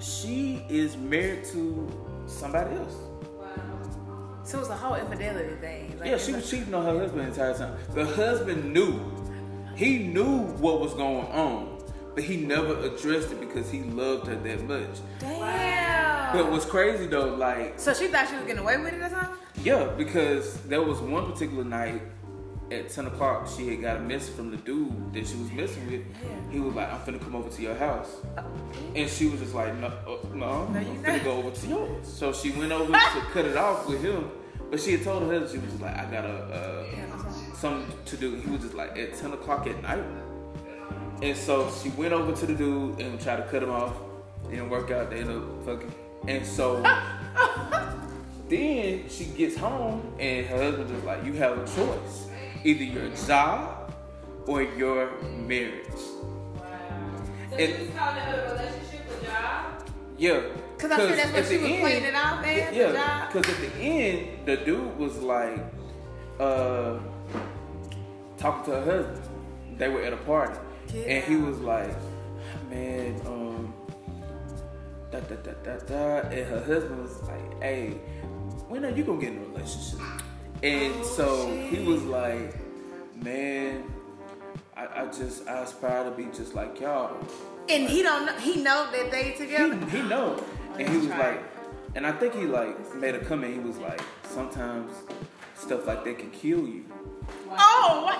she 0.00 0.66
is 0.68 0.96
married 0.96 1.44
to 1.52 1.88
somebody 2.26 2.74
else. 2.74 2.94
Wow. 3.38 4.42
So 4.42 4.58
it's 4.58 4.70
a 4.70 4.76
whole 4.76 4.96
infidelity 4.96 5.54
thing. 5.60 5.83
Like, 6.00 6.10
Yeah, 6.10 6.18
she 6.18 6.32
was 6.32 6.48
cheating 6.50 6.74
on 6.74 6.84
her 6.84 6.98
husband 6.98 7.20
the 7.22 7.28
entire 7.28 7.54
time. 7.56 7.76
The 7.94 8.04
husband 8.04 8.72
knew. 8.72 9.00
He 9.76 9.98
knew 9.98 10.40
what 10.58 10.80
was 10.80 10.94
going 10.94 11.26
on, 11.28 11.82
but 12.14 12.22
he 12.24 12.36
never 12.36 12.78
addressed 12.80 13.32
it 13.32 13.40
because 13.40 13.70
he 13.70 13.82
loved 13.82 14.28
her 14.28 14.36
that 14.36 14.62
much. 14.68 15.00
Damn. 15.18 16.36
But 16.36 16.50
what's 16.50 16.64
crazy 16.64 17.06
though, 17.06 17.34
like, 17.34 17.78
so 17.78 17.92
she 17.94 18.06
thought 18.08 18.28
she 18.28 18.36
was 18.36 18.44
getting 18.44 18.62
away 18.62 18.76
with 18.78 18.94
it 18.94 19.00
or 19.02 19.08
something? 19.08 19.36
yeah, 19.62 19.84
because 19.96 20.60
there 20.62 20.82
was 20.82 21.00
one 21.00 21.30
particular 21.30 21.64
night 21.64 22.02
at 22.70 22.88
10 22.88 23.06
o'clock, 23.06 23.46
she 23.56 23.68
had 23.68 23.82
got 23.82 23.96
a 23.98 24.00
message 24.00 24.34
from 24.34 24.50
the 24.50 24.56
dude 24.58 25.12
that 25.12 25.26
she 25.26 25.36
was 25.36 25.50
messing 25.52 25.86
with. 25.90 26.00
Yeah. 26.22 26.50
He 26.52 26.60
was 26.60 26.74
like, 26.74 26.92
I'm 26.92 27.00
finna 27.00 27.20
come 27.20 27.36
over 27.36 27.48
to 27.50 27.62
your 27.62 27.74
house. 27.74 28.16
And 28.96 29.08
she 29.10 29.26
was 29.26 29.40
just 29.40 29.54
like, 29.54 29.74
no, 29.76 29.88
uh, 29.88 30.16
no, 30.32 30.66
No, 30.68 30.78
I'm 30.78 31.02
not. 31.02 31.04
finna 31.04 31.24
go 31.24 31.32
over 31.32 31.50
to 31.50 31.66
yours. 31.66 32.06
So 32.06 32.32
she 32.32 32.50
went 32.52 32.72
over 32.72 32.90
to 32.92 33.20
cut 33.32 33.44
it 33.44 33.56
off 33.56 33.86
with 33.88 34.02
him. 34.02 34.30
But 34.74 34.82
she 34.82 34.90
had 34.90 35.04
told 35.04 35.22
her 35.22 35.28
husband, 35.28 35.52
she 35.52 35.58
was 35.58 35.70
just 35.70 35.80
like, 35.80 35.96
I 35.96 36.10
got 36.10 36.24
a, 36.24 36.34
uh, 36.34 37.54
something 37.54 37.96
to 38.06 38.16
do. 38.16 38.34
He 38.34 38.50
was 38.50 38.60
just 38.62 38.74
like, 38.74 38.98
at 38.98 39.16
10 39.16 39.32
o'clock 39.34 39.68
at 39.68 39.80
night. 39.80 40.02
And 41.22 41.36
so 41.38 41.70
she 41.80 41.90
went 41.90 42.12
over 42.12 42.32
to 42.32 42.44
the 42.44 42.54
dude 42.54 42.98
and 43.00 43.20
tried 43.20 43.36
to 43.36 43.44
cut 43.44 43.62
him 43.62 43.70
off. 43.70 43.94
It 44.46 44.50
didn't 44.50 44.70
work 44.70 44.90
out. 44.90 45.10
They 45.10 45.20
ended 45.20 45.36
up 45.36 45.64
fucking. 45.64 45.94
And 46.26 46.44
so 46.44 46.82
then 48.48 49.08
she 49.08 49.26
gets 49.26 49.56
home 49.56 50.12
and 50.18 50.44
her 50.46 50.56
husband 50.60 50.88
just 50.88 51.04
like, 51.04 51.24
you 51.24 51.34
have 51.34 51.56
a 51.56 51.64
choice. 51.66 52.26
Either 52.64 52.82
your 52.82 53.10
job 53.28 53.94
or 54.48 54.62
your 54.62 55.20
marriage. 55.22 55.86
So 55.86 57.56
It- 57.56 57.78
you 57.78 57.86
was 57.86 57.94
calling 57.96 58.16
it 58.16 58.38
a 58.40 58.52
relationship 58.52 59.22
a 59.22 59.24
job? 59.24 59.88
Yeah. 60.18 60.40
Because 60.76 60.90
I 60.90 60.96
feel 60.96 61.08
that's 61.16 61.32
what 61.32 61.42
at 61.42 61.48
she 61.48 61.56
was 61.58 61.70
end- 61.70 61.80
playing 61.80 62.04
it 62.04 62.14
off 62.14 62.44
as. 62.44 62.74
Yeah, 62.76 63.28
because 63.32 63.54
at 63.54 63.60
the 63.60 63.78
end, 63.80 64.28
the 64.46 64.56
dude 64.58 64.96
was 64.98 65.18
like, 65.18 65.58
uh, 66.40 66.98
talking 68.36 68.64
to 68.72 68.80
her 68.80 68.84
husband. 68.84 69.28
They 69.78 69.88
were 69.88 70.02
at 70.02 70.12
a 70.12 70.16
party, 70.18 70.58
and 70.94 71.24
he 71.24 71.36
was 71.36 71.58
like, 71.60 71.94
"Man, 72.70 73.20
um, 73.26 73.74
da 75.10 75.20
da 75.20 75.36
da 75.36 75.52
da 75.64 75.76
da," 75.86 76.28
and 76.28 76.46
her 76.48 76.62
husband 76.64 77.02
was 77.02 77.22
like, 77.22 77.62
"Hey, 77.62 77.90
when 78.68 78.84
are 78.84 78.90
you 78.90 79.02
gonna 79.04 79.20
get 79.20 79.32
in 79.32 79.38
a 79.38 79.46
relationship?" 79.46 80.00
And 80.62 80.94
Oh, 80.96 81.02
so 81.02 81.50
he 81.70 81.84
was 81.84 82.02
like, 82.04 82.54
"Man, 83.22 83.84
I, 84.76 85.02
I 85.02 85.06
just 85.06 85.46
I 85.48 85.60
aspire 85.62 86.04
to 86.04 86.10
be 86.10 86.24
just 86.26 86.54
like 86.54 86.80
y'all." 86.80 87.16
And 87.68 87.88
he 87.88 88.02
don't 88.02 88.26
know. 88.26 88.32
He 88.34 88.62
know 88.62 88.88
that 88.92 89.10
they 89.10 89.30
he, 89.30 89.38
together. 89.38 89.76
he 89.86 90.02
know. 90.02 90.36
And 90.78 90.88
he 90.88 90.96
was 90.96 91.06
like, 91.08 91.42
And 91.94 92.06
I 92.06 92.12
think 92.12 92.34
he 92.34 92.46
like 92.46 92.94
made 92.94 93.14
a 93.14 93.24
comment. 93.24 93.54
He 93.54 93.60
was 93.60 93.78
like, 93.78 94.00
sometimes 94.28 94.92
stuff 95.54 95.86
like 95.86 96.04
that 96.04 96.18
can 96.18 96.30
kill 96.30 96.66
you. 96.66 96.84
Oh, 97.50 98.02
what? 98.04 98.18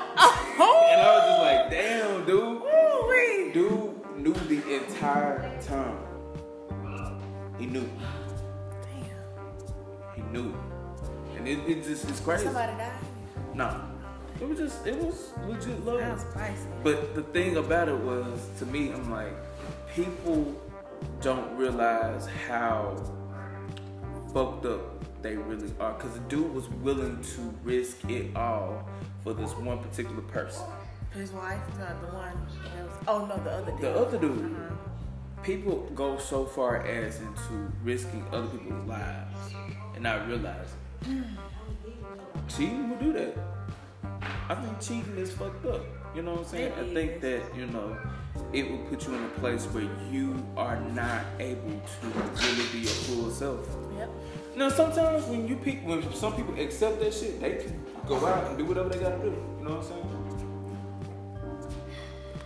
Oh, 0.59 0.88
And 0.90 1.00
I 1.00 1.16
was 1.16 1.24
just 1.28 1.42
like, 1.42 1.70
damn, 1.70 2.24
dude. 2.24 2.62
Ooh-wee. 2.62 3.52
Dude 3.52 3.94
knew 4.16 4.32
the 4.32 4.76
entire 4.76 5.61
time. 5.61 5.98
He 7.59 7.66
knew. 7.66 7.88
Damn. 8.82 10.14
He 10.16 10.22
knew. 10.32 10.55
And 11.36 11.46
it, 11.46 11.59
it 11.68 11.84
just 11.84 12.09
it's 12.09 12.20
crazy. 12.20 12.44
Somebody 12.44 12.72
died. 12.76 12.92
No. 13.55 13.80
It 14.40 14.48
was 14.48 14.59
just 14.59 14.86
it 14.86 14.96
was 14.96 15.32
legit 15.46 15.84
love. 15.84 15.98
That 15.98 16.14
was 16.14 16.22
spicy. 16.22 16.66
But 16.82 17.14
the 17.14 17.22
thing 17.22 17.57
about 17.57 17.88
it 17.88 17.96
was, 17.98 18.48
to 18.59 18.66
me, 18.66 18.92
I'm 18.92 19.11
like, 19.11 19.32
people 19.94 20.61
don't 21.20 21.57
realize 21.57 22.26
how 22.48 22.96
fucked 24.32 24.66
up 24.66 25.22
they 25.22 25.36
really 25.36 25.72
are. 25.80 25.94
Cause 25.94 26.14
the 26.14 26.20
dude 26.20 26.52
was 26.52 26.68
willing 26.68 27.22
to 27.22 27.40
risk 27.62 28.05
it 28.11 28.36
all 28.36 28.88
for 29.22 29.32
this 29.32 29.52
one 29.52 29.78
particular 29.78 30.22
person. 30.22 30.64
His 31.12 31.30
wife, 31.30 31.61
is 31.72 31.78
not 31.78 32.00
the 32.00 32.09
one. 32.09 32.36
That 32.74 32.84
was, 32.84 32.94
oh 33.07 33.26
no, 33.26 33.36
the 33.42 33.50
other 33.50 33.70
dude. 33.72 33.80
The 33.80 33.94
other 33.94 34.18
dude. 34.18 34.38
Mhm. 34.38 34.76
People 35.42 35.88
go 35.94 36.18
so 36.18 36.44
far 36.44 36.84
as 36.86 37.20
into 37.20 37.72
risking 37.82 38.24
other 38.32 38.48
people's 38.48 38.86
lives 38.86 39.55
and 39.94 40.02
not 40.02 40.26
realizing. 40.26 40.78
Cheating 42.48 42.90
will 42.90 42.96
do 42.96 43.12
that. 43.12 43.36
I 44.48 44.55
think 44.55 44.80
cheating 44.80 45.16
is 45.16 45.32
fucked 45.32 45.64
up. 45.66 45.82
You 46.15 46.23
know 46.23 46.33
what 46.33 46.41
I'm 46.41 46.47
saying? 46.47 46.73
I 46.79 46.95
think 46.95 47.21
that, 47.23 47.43
you 47.57 47.67
know, 47.67 47.97
it 48.53 48.71
will 48.71 48.79
put 48.87 49.07
you 49.07 49.15
in 49.15 49.25
a 49.25 49.29
place 49.41 49.65
where 49.67 49.89
you 50.12 50.47
are 50.57 50.81
not 50.81 51.25
able 51.41 51.81
to 51.83 52.07
really 52.07 52.67
be 52.73 52.79
your 52.81 52.93
full 52.93 53.31
self. 53.31 53.67
Yep. 53.99 54.11
Now 54.57 54.69
sometimes 54.69 55.25
when 55.27 55.49
you 55.49 55.57
pick 55.57 55.85
when 55.85 56.03
some 56.15 56.37
people 56.37 56.59
accept 56.61 57.01
that 57.01 57.12
shit, 57.12 57.41
they 57.41 57.57
can 57.57 57.85
go 58.07 58.25
out 58.27 58.47
and 58.47 58.57
do 58.57 58.65
whatever 58.65 58.89
they 58.89 59.01
gotta 59.01 59.19
do. 59.19 59.35
You 59.59 59.65
know 59.65 59.77
what 59.77 59.85
I'm 59.85 59.89
saying? 59.89 60.11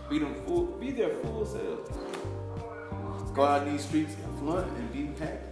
Be 0.09 0.17
them 0.17 0.33
full 0.47 0.65
be 0.65 0.89
their 0.89 1.13
full 1.21 1.45
self. 1.45 3.35
Go 3.35 3.43
out 3.43 3.67
in 3.67 3.73
these 3.73 3.85
streets 3.85 4.15
and 4.23 4.39
flunt 4.39 4.67
and 4.77 4.91
be 4.91 5.05
happy. 5.23 5.48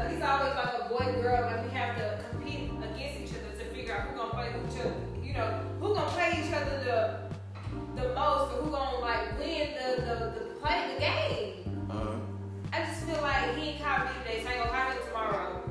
Like 0.00 0.12
it's 0.16 0.24
always 0.24 0.54
like 0.54 0.72
a 0.80 0.88
boy 0.88 1.20
girl, 1.20 1.44
and 1.44 1.68
we 1.68 1.76
have 1.76 1.94
to 1.96 2.24
compete 2.30 2.70
against 2.82 3.20
each 3.20 3.36
other 3.36 3.52
to 3.58 3.64
figure 3.74 3.94
out 3.94 4.08
who 4.08 4.16
gonna 4.16 4.30
play 4.32 4.48
with 4.50 4.72
each 4.72 4.80
other. 4.80 4.94
You 5.22 5.34
know, 5.34 5.60
who 5.78 5.94
gonna 5.94 6.08
play 6.10 6.42
each 6.42 6.52
other 6.54 6.80
the 6.88 8.00
the 8.00 8.14
most, 8.14 8.54
or 8.54 8.62
who 8.64 8.70
gonna 8.70 8.98
like 9.00 9.38
win 9.38 9.68
the 9.76 10.00
the, 10.00 10.14
the 10.40 10.40
play 10.60 10.94
the 10.94 11.00
game. 11.00 11.86
Uh, 11.90 12.16
I 12.72 12.86
just 12.86 13.04
feel 13.04 13.20
like 13.20 13.54
he 13.56 13.70
ain't 13.76 13.82
caught 13.82 14.06
me 14.06 14.12
today, 14.24 14.42
so 14.42 14.48
I 14.48 14.52
ain't 14.54 14.64
gonna 14.64 14.72
call 14.72 14.90
him 14.90 14.98
tomorrow. 15.06 15.70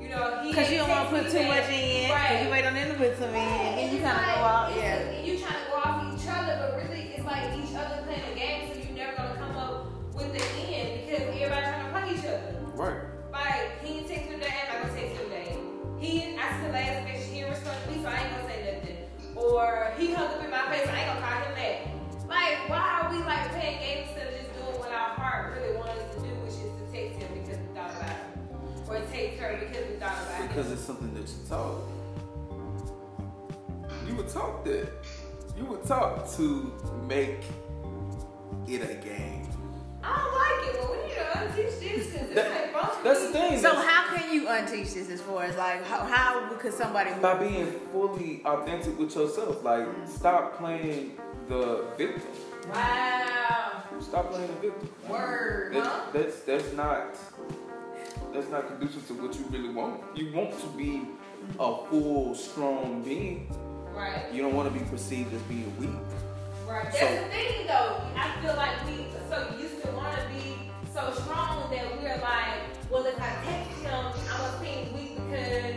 You 0.00 0.08
know, 0.08 0.40
he 0.42 0.48
Because 0.48 0.70
you 0.72 0.78
don't 0.78 0.88
want 0.88 1.10
to 1.10 1.22
put 1.22 1.30
too 1.30 1.44
much 1.46 1.68
in. 1.68 2.08
Because 2.08 2.30
Right. 2.30 2.42
you 2.44 2.50
wait 2.50 2.64
on 2.64 2.74
him 2.74 2.88
to 2.88 2.94
put 2.96 3.18
some 3.18 3.28
in. 3.30 3.36
And 3.36 3.78
then 3.78 3.94
you 3.94 4.00
kind 4.00 4.16
of 4.16 4.24
go 4.34 4.40
out. 4.48 4.72
Yeah. 4.76 4.96
And 4.96 5.26
you 5.26 5.38
trying 5.38 5.60
to 5.64 5.70
go 5.70 5.76
off 5.76 6.08
each 6.08 6.26
other, 6.26 6.56
but 6.56 6.80
really 6.80 7.12
it's 7.20 7.24
like 7.26 7.52
each 7.58 7.76
other 7.76 8.00
playing 8.08 8.32
a 8.32 8.34
game, 8.34 8.72
so 8.72 8.81
I 16.42 16.66
the 16.66 16.72
last 16.72 17.04
message, 17.04 17.28
he 17.28 17.40
didn't 17.40 17.50
respond 17.50 17.78
to 17.84 17.90
me, 17.90 18.02
so 18.02 18.08
I 18.08 18.18
ain't 18.18 18.30
gonna 18.34 18.48
say 18.48 18.58
nothing. 18.74 18.96
Or 19.36 19.94
he 19.96 20.12
hung 20.12 20.26
up 20.26 20.42
in 20.42 20.50
my 20.50 20.66
face, 20.70 20.88
I 20.88 20.98
ain't 20.98 21.06
gonna 21.06 21.20
call 21.20 21.38
him 21.38 21.54
back. 21.54 21.86
Like, 22.28 22.68
why 22.68 23.00
are 23.00 23.10
we 23.12 23.18
like 23.22 23.50
playing 23.52 23.78
games 23.78 24.08
instead 24.08 24.26
of 24.26 24.40
just 24.40 24.52
doing 24.54 24.78
what 24.80 24.90
our 24.90 25.14
heart 25.14 25.54
really 25.54 25.76
wants 25.76 26.02
us 26.02 26.14
to 26.16 26.20
do, 26.20 26.34
which 26.42 26.58
is 26.58 26.72
to 26.74 26.84
text 26.90 27.22
him 27.22 27.30
because 27.38 27.58
we 27.62 27.66
thought 27.74 27.94
about 27.94 28.10
him, 28.10 28.42
or 28.88 28.98
text 29.12 29.38
her 29.38 29.56
because 29.60 29.86
we 29.86 29.94
thought 29.96 30.18
about 30.22 30.40
him. 30.40 30.48
Because 30.48 30.72
it's 30.72 30.82
something 30.82 31.14
that 31.14 31.28
you 31.30 31.38
taught. 31.48 31.78
You 34.08 34.14
were 34.16 34.28
taught 34.28 34.64
that. 34.64 34.88
You 35.56 35.64
were 35.66 35.84
taught 35.86 36.28
to 36.34 36.72
make 37.06 37.44
it 38.66 38.82
a 38.82 38.94
game. 38.94 39.46
I 40.02 40.41
unteach 41.48 41.80
this 41.80 42.06
because 42.06 42.28
this 42.28 42.34
That- 42.34 42.74
ain't 42.74 43.04
That's 43.04 43.20
the 43.26 43.32
thing. 43.32 43.56
So 43.56 43.62
that's- 43.62 43.84
how 43.86 44.16
can 44.16 44.32
you 44.34 44.46
unteach 44.48 44.94
this 44.94 45.10
as 45.10 45.20
far 45.20 45.44
as 45.44 45.56
like 45.56 45.84
how, 45.86 45.98
how 46.04 46.48
could 46.58 46.72
somebody 46.74 47.10
by 47.20 47.34
being 47.34 47.66
fully 47.92 48.42
authentic 48.44 48.98
with 48.98 49.14
yourself. 49.14 49.62
Like, 49.64 49.86
mm. 49.86 50.08
stop 50.08 50.56
playing 50.58 51.18
the 51.48 51.84
victim. 51.96 52.30
Wow. 52.72 53.82
Stop 54.00 54.30
playing 54.32 54.48
the 54.48 54.70
victim. 54.70 54.88
Word, 55.08 55.74
That- 55.74 55.84
huh? 55.86 56.00
That's 56.12 56.40
that's 56.40 56.72
not 56.72 57.16
that's 58.32 58.48
not 58.48 58.66
conducive 58.66 59.06
to 59.08 59.14
what 59.14 59.34
you 59.34 59.44
really 59.50 59.68
want. 59.74 60.00
You 60.16 60.32
want 60.34 60.58
to 60.60 60.66
be 60.68 61.02
a 61.58 61.76
full, 61.90 62.34
strong 62.34 63.02
being. 63.02 63.48
Right. 63.94 64.32
You 64.32 64.40
don't 64.42 64.54
want 64.54 64.72
to 64.72 64.78
be 64.78 64.84
perceived 64.86 65.34
as 65.34 65.42
being 65.42 65.70
weak. 65.78 65.90
Right. 66.66 66.84
That's 66.84 66.98
So- 66.98 67.06
the 67.06 67.28
thing, 67.28 67.66
though. 67.66 68.00
I 68.16 68.30
feel 68.40 68.54
like 68.56 68.86
we 68.86 69.04
so 69.28 69.54
used 69.60 69.82
to 69.82 69.90
want 69.92 70.16
to 70.16 70.22
be 70.28 70.71
so 70.92 71.12
strong 71.22 71.70
that 71.70 71.84
we're 71.96 72.18
like, 72.20 72.90
well, 72.90 73.04
if 73.06 73.18
I 73.20 73.30
text 73.44 73.80
him, 73.82 73.92
I'm 73.94 74.12
gonna 74.12 74.60
seem 74.60 74.92
weak 74.94 75.16
because 75.16 75.74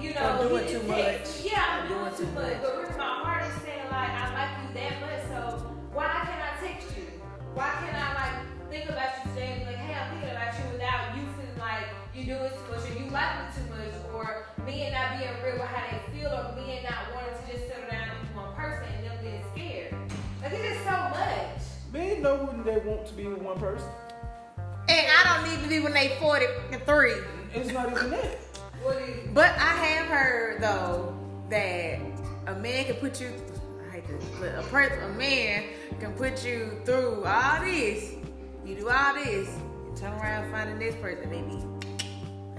you 0.00 0.14
know 0.14 0.20
I'm 0.20 0.48
doing 0.48 0.64
he 0.66 0.72
too 0.72 0.80
text. 0.88 1.44
much. 1.44 1.52
Yeah, 1.52 1.64
I'm 1.68 1.82
I'm 1.82 1.88
doing 1.88 2.00
doing 2.04 2.16
too 2.16 2.24
too 2.24 2.32
much. 2.32 2.52
much. 2.52 2.62
But 2.62 2.76
really, 2.78 2.96
my 2.96 3.12
heart 3.22 3.42
is 3.44 3.62
saying 3.62 3.84
like, 3.90 4.10
I 4.10 4.24
like 4.32 4.52
you 4.62 4.68
that 4.80 5.00
much, 5.00 5.22
so 5.28 5.40
why 5.92 6.08
can't 6.24 6.42
I 6.42 6.66
text 6.66 6.96
you? 6.96 7.04
Why 7.54 7.68
can't 7.84 7.96
I 7.96 8.08
like 8.16 8.36
think 8.70 8.88
about 8.88 9.12
you 9.20 9.30
today 9.32 9.48
and 9.52 9.60
be 9.60 9.66
like, 9.66 9.76
hey, 9.84 9.94
I'm 10.00 10.08
thinking 10.16 10.30
about 10.32 10.52
you 10.56 10.64
without 10.72 11.02
you 11.16 11.22
feeling 11.36 11.58
like 11.60 11.86
you're 12.16 12.28
doing 12.32 12.50
too 12.56 12.64
much 12.72 12.84
or 12.88 12.94
you 12.96 13.06
like 13.12 13.32
me 13.36 13.44
too 13.52 13.66
much 13.68 13.94
or 14.16 14.24
me 14.64 14.74
and 14.88 14.92
not 14.96 15.18
being 15.20 15.36
real 15.44 15.60
with 15.60 15.68
how 15.68 15.84
they 15.92 16.00
feel 16.16 16.32
or 16.32 16.56
me 16.56 16.80
and 16.80 16.84
not 16.88 17.12
wanting 17.12 17.36
to 17.36 17.44
just 17.52 17.68
settle 17.68 17.84
down 17.92 18.08
and 18.08 18.20
be 18.24 18.32
one 18.32 18.52
person 18.56 18.88
and 18.96 19.04
them 19.04 19.16
being 19.20 19.44
scared. 19.52 19.92
Like 20.40 20.52
it's 20.56 20.64
just 20.72 20.84
so 20.88 20.96
much. 21.12 21.60
Men 21.92 22.22
know 22.24 22.48
when 22.48 22.64
they 22.64 22.80
want 22.80 23.04
to 23.06 23.12
be 23.12 23.26
with 23.28 23.42
one 23.44 23.60
person. 23.60 23.88
And 24.88 25.06
I 25.06 25.36
don't 25.36 25.50
need 25.50 25.62
to 25.62 25.68
be 25.68 25.80
when 25.80 25.92
they 25.92 26.16
43. 26.20 27.12
It's 27.54 27.72
not 27.72 27.90
even 27.92 28.10
that. 28.10 28.38
But 29.32 29.50
I 29.50 29.74
have 29.84 30.06
heard 30.06 30.60
though 30.60 31.16
that 31.50 32.00
a 32.46 32.54
man 32.54 32.86
can 32.86 32.96
put 32.96 33.20
you. 33.20 33.32
I 33.86 33.94
hate 33.94 34.08
this, 34.08 34.24
but 34.40 34.54
a 34.54 34.62
person, 34.62 35.02
a 35.02 35.08
man 35.14 35.64
can 36.00 36.12
put 36.14 36.44
you 36.44 36.80
through 36.84 37.24
all 37.24 37.60
this. 37.62 38.14
You 38.64 38.76
do 38.76 38.88
all 38.88 39.14
this, 39.14 39.48
and 39.48 39.96
turn 39.96 40.12
around 40.14 40.50
finding 40.50 40.78
this 40.78 40.94
person, 40.96 41.30
maybe. 41.30 41.62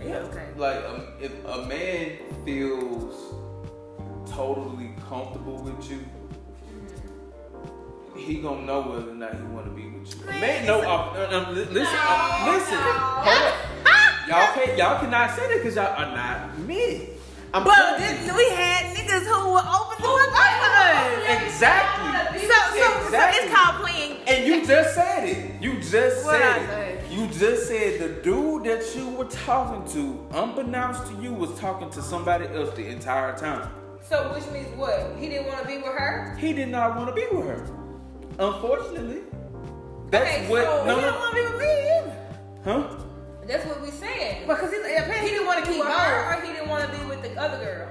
Yeah. 0.06 0.18
okay. 0.18 0.48
Like, 0.56 0.84
um, 0.86 1.08
if 1.20 1.32
a 1.46 1.66
man 1.66 2.18
feels 2.46 3.36
totally 4.30 4.94
comfortable 5.10 5.62
with 5.62 5.90
you, 5.90 6.06
he 8.16 8.36
gonna 8.42 8.62
know 8.64 8.82
whether 8.82 9.12
or 9.12 9.16
not 9.16 9.36
he 9.36 9.42
want 9.44 9.66
to 9.66 9.72
be 9.72 9.88
with 9.88 10.16
you. 10.22 10.30
A 10.30 10.32
man 10.32 10.66
know. 10.66 10.82
Uh, 10.82 11.28
uh, 11.32 11.38
um, 11.48 11.56
li- 11.56 11.66
listen, 11.66 12.00
uh, 12.00 12.52
listen. 12.52 12.78
Hold 12.80 13.52
up. 13.52 14.28
Y'all 14.28 14.54
can't. 14.54 14.78
Y'all 14.78 15.00
cannot 15.00 15.32
say 15.36 15.48
that 15.48 15.58
because 15.58 15.76
y'all 15.76 15.88
are 15.96 16.16
not 16.16 16.58
men. 16.60 17.08
I'm 17.54 17.64
But 17.64 17.98
this, 18.00 18.34
we 18.36 18.50
had 18.50 18.96
niggas 18.96 19.26
who 19.26 19.54
were 19.54 19.60
open 19.60 19.98
the 20.02 20.08
fuck 20.08 20.34
up 20.34 20.54
for 20.62 20.72
us. 20.74 21.44
Exactly. 21.44 22.40
So, 22.48 22.54
so, 22.54 23.12
so 23.12 23.20
it's 23.30 23.54
called 23.54 23.76
playing. 23.86 24.18
And 24.28 24.48
you 24.48 24.66
just 24.66 24.96
said 24.96 25.28
it. 25.30 25.62
You 25.62 25.80
just 25.80 26.26
What 26.26 26.36
I 26.42 26.58
said 26.58 26.68
say? 26.68 26.92
it. 26.94 27.12
You 27.12 27.28
just 27.28 27.68
said 27.68 28.00
the 28.02 28.22
dude 28.24 28.64
that 28.64 28.96
you 28.96 29.08
were 29.10 29.26
talking 29.26 29.86
to, 29.94 30.26
unbeknownst 30.32 31.06
to 31.12 31.22
you, 31.22 31.32
was 31.32 31.54
talking 31.60 31.92
to 31.92 32.02
somebody 32.02 32.48
else 32.48 32.74
the 32.76 32.88
entire 32.88 33.38
time. 33.38 33.70
so 34.02 34.34
which 34.34 34.50
means 34.52 34.76
what? 34.76 35.16
He 35.20 35.30
didn't 35.30 35.46
want 35.48 35.62
to 35.62 35.68
be 35.68 35.76
with 35.78 35.86
her? 35.94 36.36
He 36.40 36.54
did 36.54 36.70
not 36.70 36.96
want 36.96 37.10
to 37.10 37.14
be 37.14 37.28
with 37.32 37.46
her. 37.46 37.68
Unfortunately. 38.40 39.22
That's 40.10 40.30
Okay, 40.30 40.50
what. 40.50 40.64
so 40.64 40.86
no, 40.86 40.96
He 40.96 41.02
don't 41.02 41.20
want 41.20 41.36
to 41.36 41.36
be 41.36 41.42
with 41.52 41.62
me 41.62 41.68
either. 41.98 42.16
Huh? 42.64 42.96
That's 43.48 43.66
what 43.66 43.82
we 43.82 43.92
saying. 43.92 44.48
Because 44.48 44.72
he, 44.72 44.78
apparently 44.78 45.20
he 45.22 45.28
didn't 45.30 45.48
want 45.48 45.60
to 45.60 45.66
keep 45.66 45.76
keep 45.76 45.84
both. 45.84 45.94
her, 45.94 46.38
or 46.38 46.42
he 46.42 46.54
didn't 46.54 46.70
want 46.70 46.90
to 46.92 46.98
be 46.98 47.06
with 47.06 47.22
the 47.24 47.40
other 47.40 47.58
girl. 47.64 47.90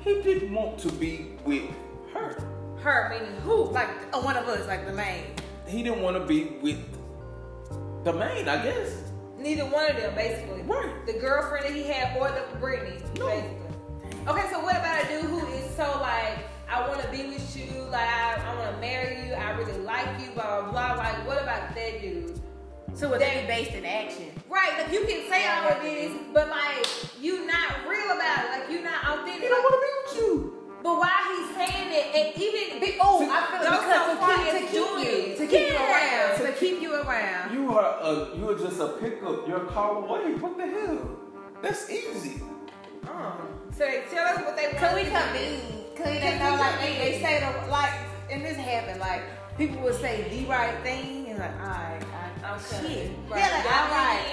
He 0.00 0.22
didn't 0.22 0.52
want 0.52 0.78
to 0.78 0.92
be 0.92 1.36
with 1.44 1.70
her. 2.14 2.36
Her 2.80 3.10
meaning 3.10 3.40
who? 3.42 3.64
Like 3.70 3.88
uh, 4.12 4.20
one 4.20 4.36
of 4.36 4.48
us, 4.48 4.66
like 4.66 4.86
the 4.86 4.92
main. 4.92 5.24
He 5.68 5.82
didn't 5.84 6.02
want 6.02 6.16
to 6.16 6.24
be 6.26 6.56
with 6.60 6.78
the 8.04 8.12
main, 8.12 8.48
I 8.48 8.62
guess. 8.64 8.98
Neither 9.38 9.64
one 9.66 9.88
of 9.90 9.96
them, 9.96 10.14
basically. 10.14 10.62
Right. 10.62 11.06
The 11.06 11.14
girlfriend 11.14 11.66
that 11.66 11.74
he 11.74 11.84
had 11.84 12.16
or 12.18 12.28
the 12.30 12.42
Brittany, 12.58 12.96
No. 13.18 13.26
basically. 13.26 13.58
Okay, 14.26 14.50
so 14.50 14.60
what 14.60 14.76
about 14.76 15.04
a 15.04 15.08
dude 15.08 15.24
who 15.30 15.46
is 15.48 15.74
so 15.76 15.82
like, 16.00 16.38
I 16.68 16.86
want 16.88 17.00
to 17.02 17.08
be 17.08 17.26
with 17.28 17.56
you, 17.56 17.82
like 17.90 18.08
about 21.62 21.74
that 21.74 22.00
dude? 22.00 22.40
So 22.94 23.08
would 23.08 23.20
they 23.20 23.40
be 23.40 23.46
based 23.46 23.72
in 23.72 23.84
action? 23.84 24.30
Right, 24.48 24.72
like 24.78 24.92
you 24.92 25.00
can 25.06 25.28
say 25.30 25.46
all 25.48 25.68
of 25.68 25.82
this, 25.82 26.12
but 26.34 26.48
like 26.48 26.86
you 27.20 27.46
not 27.46 27.86
real 27.88 28.04
about 28.04 28.44
it. 28.44 28.50
Like 28.60 28.70
you 28.70 28.82
not 28.82 29.04
authentic. 29.04 29.42
He 29.42 29.48
don't 29.48 29.62
want 29.62 29.74
to 29.74 29.80
be 29.80 30.20
with 30.20 30.28
you. 30.28 30.58
But 30.82 30.98
why 30.98 31.14
he's 31.30 31.56
saying 31.56 31.88
it, 31.92 32.14
and 32.14 32.42
even 32.42 32.80
be, 32.80 32.98
oh, 33.00 33.22
I 33.30 33.46
feel 33.46 33.70
Go 33.70 33.78
because 33.78 34.06
so 34.06 34.14
to 34.14 34.20
far 34.20 34.36
keep, 34.36 34.52
to 34.52 34.60
keep 34.60 34.70
doing 34.72 35.04
you, 35.04 35.36
to 35.36 35.46
keep 35.46 35.68
you 35.70 35.76
around. 35.76 36.38
to 36.38 36.52
keep 36.58 36.82
you 36.82 36.94
around. 36.94 37.54
You 37.54 37.78
are 37.78 37.98
a, 38.02 38.36
you 38.36 38.50
are 38.50 38.58
just 38.58 38.80
a 38.80 38.88
pickup. 39.00 39.46
You're 39.46 39.64
a 39.64 39.66
call 39.66 40.04
away. 40.04 40.34
What 40.34 40.58
the 40.58 40.66
hell? 40.66 41.18
That's 41.62 41.88
easy. 41.88 42.42
Uh, 43.06 43.32
so 43.70 43.78
they 43.86 44.02
tell 44.10 44.26
us 44.26 44.44
what 44.44 44.56
they 44.56 44.66
want. 44.66 44.78
Cause 44.78 44.94
we 44.96 45.04
come 45.04 45.36
in, 45.36 45.60
cause 45.96 46.06
they 46.06 46.20
Cause 46.20 46.40
know 46.40 46.56
like 46.60 46.80
they, 46.80 46.92
in. 46.94 46.98
they 46.98 47.22
say 47.22 47.40
the 47.40 47.70
like, 47.70 47.94
and 48.30 48.44
this 48.44 48.56
happened 48.56 48.98
like 49.00 49.22
people 49.56 49.80
would 49.82 49.94
say 49.94 50.26
the 50.30 50.44
right 50.50 50.82
thing 50.82 51.21
and 51.32 51.40
like, 51.40 51.56
alright, 51.60 52.02
I, 52.44 52.54
Okay. 52.54 52.80
shit, 52.80 53.10
Right. 53.28 53.38
yeah, 53.38 53.50
like 53.56 53.66
alright, 53.66 54.24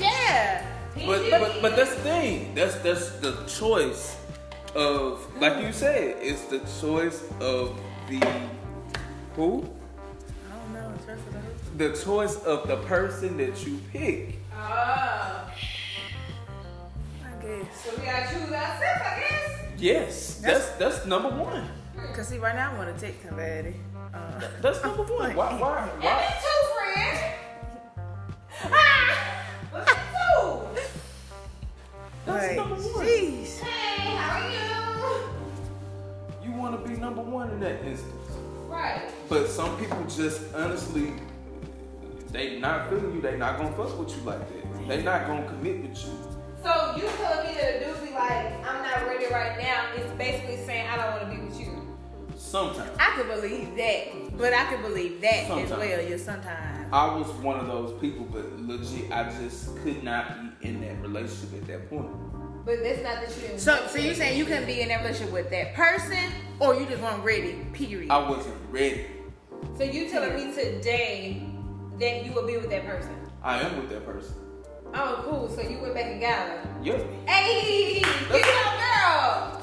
yeah. 0.00 0.64
But 1.06 1.20
but 1.30 1.62
but 1.62 1.72
that's 1.76 1.94
the 1.94 2.00
thing. 2.02 2.54
That's 2.54 2.74
that's 2.76 3.10
the 3.20 3.32
choice 3.46 4.16
of 4.74 5.20
like 5.40 5.56
you 5.62 5.68
mm. 5.68 5.74
said. 5.74 6.16
It's 6.20 6.42
the 6.46 6.58
choice 6.80 7.22
of 7.40 7.78
the 8.08 8.18
who. 9.36 9.68
I 10.50 10.52
don't 10.56 10.72
know, 10.74 10.92
it's 10.96 11.04
the 11.06 11.14
who. 11.14 11.78
The 11.78 11.90
choice 12.02 12.36
of 12.42 12.66
the 12.66 12.78
person 12.88 13.36
that 13.36 13.64
you 13.64 13.78
pick. 13.92 14.40
Oh, 14.52 14.58
I 14.58 15.52
guess. 17.42 17.66
so 17.84 17.90
we 17.96 18.02
gotta 18.04 18.26
choose 18.26 18.50
ourselves, 18.50 18.82
I 18.82 18.84
guess. 19.20 19.50
Yes, 19.78 20.34
that's 20.42 20.70
that's 20.70 21.06
number 21.06 21.28
one. 21.30 21.68
Cause 22.14 22.26
see, 22.28 22.38
right 22.38 22.54
now 22.56 22.72
I 22.72 22.74
want 22.78 22.92
to 22.96 23.00
take 23.00 23.22
somebody. 23.22 23.74
Uh, 24.14 24.40
That's 24.60 24.82
number 24.82 25.02
one. 25.02 25.34
Why 25.34 25.52
why 25.58 25.88
And 25.88 26.02
why? 26.02 26.16
me 26.16 26.22
too, 26.42 26.60
friend. 26.74 27.18
Ah, 28.72 29.44
but 29.72 29.86
me. 29.86 29.92
That's 32.26 32.46
like, 32.48 32.56
number 32.56 32.74
one. 32.74 33.06
jeez. 33.06 33.60
Hey, 33.60 34.16
how 34.16 34.40
are 34.40 34.50
you? 34.50 36.50
You 36.50 36.56
want 36.58 36.82
to 36.82 36.88
be 36.90 36.96
number 36.96 37.22
one 37.22 37.50
in 37.50 37.60
that 37.60 37.84
instance. 37.84 38.14
Right. 38.68 39.02
But 39.28 39.48
some 39.48 39.76
people 39.78 40.02
just 40.04 40.40
honestly, 40.54 41.12
they 42.32 42.58
not 42.58 42.88
feeling 42.90 43.14
you. 43.14 43.20
They 43.20 43.36
not 43.36 43.56
gonna 43.58 43.72
fuck 43.76 43.96
with 43.98 44.16
you 44.16 44.22
like 44.22 44.40
that. 44.40 44.88
They 44.88 45.02
not 45.02 45.26
gonna 45.26 45.46
commit 45.46 45.82
with 45.82 46.04
you. 46.04 46.12
So 46.62 46.94
you 46.96 47.02
telling 47.18 47.46
me 47.48 47.54
that 47.60 47.76
a 47.76 47.80
dude 47.84 48.00
be 48.08 48.14
like, 48.14 48.52
I'm 48.66 48.82
not 48.82 49.06
ready 49.06 49.26
right 49.32 49.56
now, 49.58 49.84
it's 49.96 50.10
basically 50.14 50.56
saying 50.66 50.88
I 50.88 50.96
don't 50.96 51.10
want 51.12 51.22
to 51.30 51.36
be 51.36 51.40
with 51.46 51.60
you. 51.60 51.77
Sometimes 52.48 52.96
I 52.98 53.14
could 53.14 53.28
believe 53.28 53.76
that, 53.76 54.38
but 54.38 54.54
I 54.54 54.64
could 54.64 54.80
believe 54.80 55.20
that 55.20 55.48
Sometimes. 55.48 55.70
as 55.70 55.78
well. 55.78 56.00
Yeah, 56.00 56.16
sometimes. 56.16 56.88
I 56.90 57.14
was 57.14 57.26
one 57.42 57.60
of 57.60 57.66
those 57.66 58.00
people, 58.00 58.24
but 58.24 58.58
legit, 58.58 59.12
I 59.12 59.30
just 59.38 59.76
could 59.82 60.02
not 60.02 60.60
be 60.60 60.66
in 60.66 60.80
that 60.80 60.98
relationship 61.02 61.60
at 61.60 61.66
that 61.66 61.90
point. 61.90 62.08
But 62.64 62.82
that's 62.82 63.02
not 63.02 63.20
that 63.20 63.36
you 63.36 63.42
didn't. 63.42 63.58
So, 63.58 63.86
so 63.88 63.98
you 63.98 64.10
to. 64.10 64.14
saying 64.14 64.38
you 64.38 64.46
couldn't 64.46 64.64
be 64.64 64.80
in 64.80 64.88
that 64.88 65.02
relationship 65.02 65.30
with 65.30 65.50
that 65.50 65.74
person, 65.74 66.32
or 66.58 66.74
you 66.74 66.86
just 66.86 67.02
weren't 67.02 67.22
ready? 67.22 67.66
Period. 67.74 68.10
I 68.10 68.26
wasn't 68.26 68.56
ready. 68.70 69.04
So 69.76 69.84
you 69.84 70.08
telling 70.08 70.34
me 70.34 70.54
today 70.54 71.42
that 72.00 72.24
you 72.24 72.32
will 72.32 72.46
be 72.46 72.56
with 72.56 72.70
that 72.70 72.86
person? 72.86 73.14
I 73.42 73.60
am 73.60 73.76
with 73.76 73.90
that 73.90 74.06
person. 74.06 74.34
Oh, 74.94 75.22
cool. 75.28 75.50
So 75.50 75.60
you 75.60 75.80
went 75.80 75.92
back 75.92 76.06
and 76.06 76.20
got 76.22 76.48
her. 76.48 76.76
Yep. 76.82 77.06
Hey, 77.26 78.00
get 78.00 78.30
your 78.30 78.40
girl. 78.40 79.57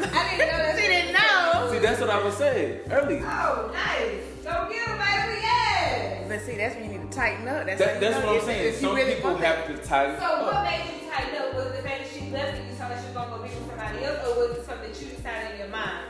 I 0.00 0.28
didn't 0.36 0.38
know 0.38 0.58
that. 0.58 0.76
She 0.78 0.86
didn't 0.86 1.12
know. 1.12 1.70
See, 1.72 1.78
that's 1.78 2.00
what 2.00 2.10
I 2.10 2.22
was 2.22 2.36
saying 2.36 2.80
earlier. 2.90 3.22
Oh, 3.24 3.70
nice. 3.72 4.22
Go 4.44 4.68
get 4.70 4.86
her, 4.88 4.96
baby. 4.98 5.40
Yes. 5.42 6.24
But 6.28 6.40
see, 6.42 6.56
that's 6.56 6.74
when 6.76 6.84
you 6.92 6.98
need 6.98 7.10
to 7.10 7.16
tighten 7.16 7.48
up. 7.48 7.66
That's, 7.66 7.78
That, 7.78 7.88
how 7.88 7.94
you 7.94 8.00
that's 8.00 8.14
know 8.20 8.26
what 8.26 8.28
I'm 8.30 8.36
if- 8.36 8.44
saying. 8.44 8.68
If 8.68 8.76
Some 8.80 8.94
really 8.94 9.14
people 9.14 9.36
have 9.36 9.66
to 9.66 9.76
tighten 9.78 10.16
So 10.20 10.42
what 10.42 10.54
up. 10.54 10.64
made 10.64 10.84
you 11.02 11.10
tighten 11.10 11.36
up? 11.42 11.54
Was 11.54 11.66
it 11.66 11.76
the 11.76 11.88
fact 11.88 12.04
that 12.04 12.10
she 12.12 12.30
left 12.30 12.58
and 12.58 12.68
you 12.68 12.74
saw 12.76 12.88
that 12.88 12.98
she 13.00 13.06
was 13.06 13.14
gonna 13.14 13.30
go 13.36 13.42
be 13.42 13.48
with 13.48 13.66
somebody 13.68 14.04
else, 14.04 14.18
or 14.28 14.48
was 14.48 14.58
it 14.58 14.66
something 14.66 14.90
that 14.92 15.00
you 15.02 15.08
decided 15.16 15.52
in 15.52 15.58
your 15.58 15.68
mind? 15.68 16.04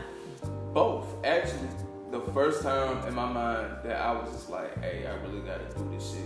Both, 0.72 1.24
actually. 1.24 1.68
The 2.10 2.20
first 2.32 2.62
time 2.62 3.06
in 3.08 3.14
my 3.14 3.26
mind 3.30 3.68
that 3.84 4.00
I 4.00 4.12
was 4.12 4.30
just 4.32 4.48
like, 4.50 4.78
hey, 4.80 5.06
I 5.06 5.14
really 5.26 5.40
gotta 5.40 5.64
do 5.76 5.88
this 5.92 6.10
shit. 6.12 6.20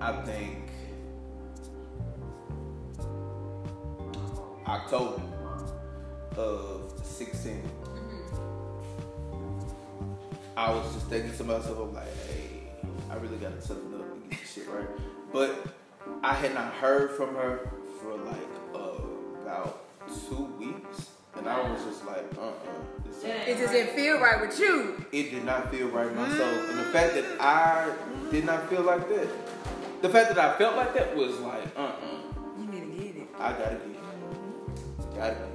I 0.00 0.12
think 0.22 0.68
October 4.66 5.22
of 6.36 6.92
16. 7.02 7.62
I 10.56 10.70
was 10.72 10.92
just 10.94 11.06
thinking 11.06 11.36
to 11.36 11.44
myself, 11.44 11.78
I'm 11.78 11.92
like, 11.94 12.04
hey, 12.28 12.62
I 13.10 13.16
really 13.16 13.36
gotta 13.38 13.56
toughen 13.56 13.94
up 13.94 14.12
and 14.12 14.30
get 14.30 14.40
this 14.40 14.52
shit 14.52 14.68
right. 14.68 14.86
But 15.32 15.66
I 16.22 16.32
had 16.34 16.54
not 16.54 16.72
heard 16.74 17.12
from 17.12 17.34
her 17.34 17.70
for 18.00 18.14
like 18.18 18.36
uh, 18.74 19.02
about 19.42 19.84
two 20.28 20.44
weeks. 20.58 21.08
And 21.36 21.48
I 21.48 21.68
was 21.68 21.82
just 21.82 22.06
like, 22.06 22.24
uh 22.38 22.42
uh 22.42 22.52
this 23.04 23.24
ain't- 23.24 23.48
It 23.48 23.58
just 23.58 23.72
didn't 23.72 23.96
feel 23.96 24.20
right 24.20 24.40
with 24.40 24.56
you. 24.60 25.04
it 25.10 25.32
did 25.32 25.44
not 25.44 25.72
feel 25.72 25.88
right 25.88 26.06
in 26.06 26.14
my 26.14 26.28
soul. 26.36 26.46
And 26.46 26.78
the 26.78 26.84
fact 26.84 27.14
that 27.14 27.24
I 27.40 27.92
did 28.30 28.44
not 28.44 28.70
feel 28.70 28.82
like 28.82 29.08
that, 29.08 29.26
the 30.02 30.08
fact 30.08 30.32
that 30.32 30.38
I 30.38 30.56
felt 30.56 30.76
like 30.76 30.94
that 30.94 31.16
was 31.16 31.36
like, 31.40 31.64
uh 31.76 31.80
uh 31.80 31.92
You 32.60 32.66
need 32.68 32.80
to 32.80 33.02
get 33.02 33.16
it. 33.22 33.28
I 33.40 33.52
gotta 33.52 33.74
get 33.74 33.86
it. 33.86 35.16
Gotta 35.16 35.34
get 35.34 35.42
it. 35.42 35.53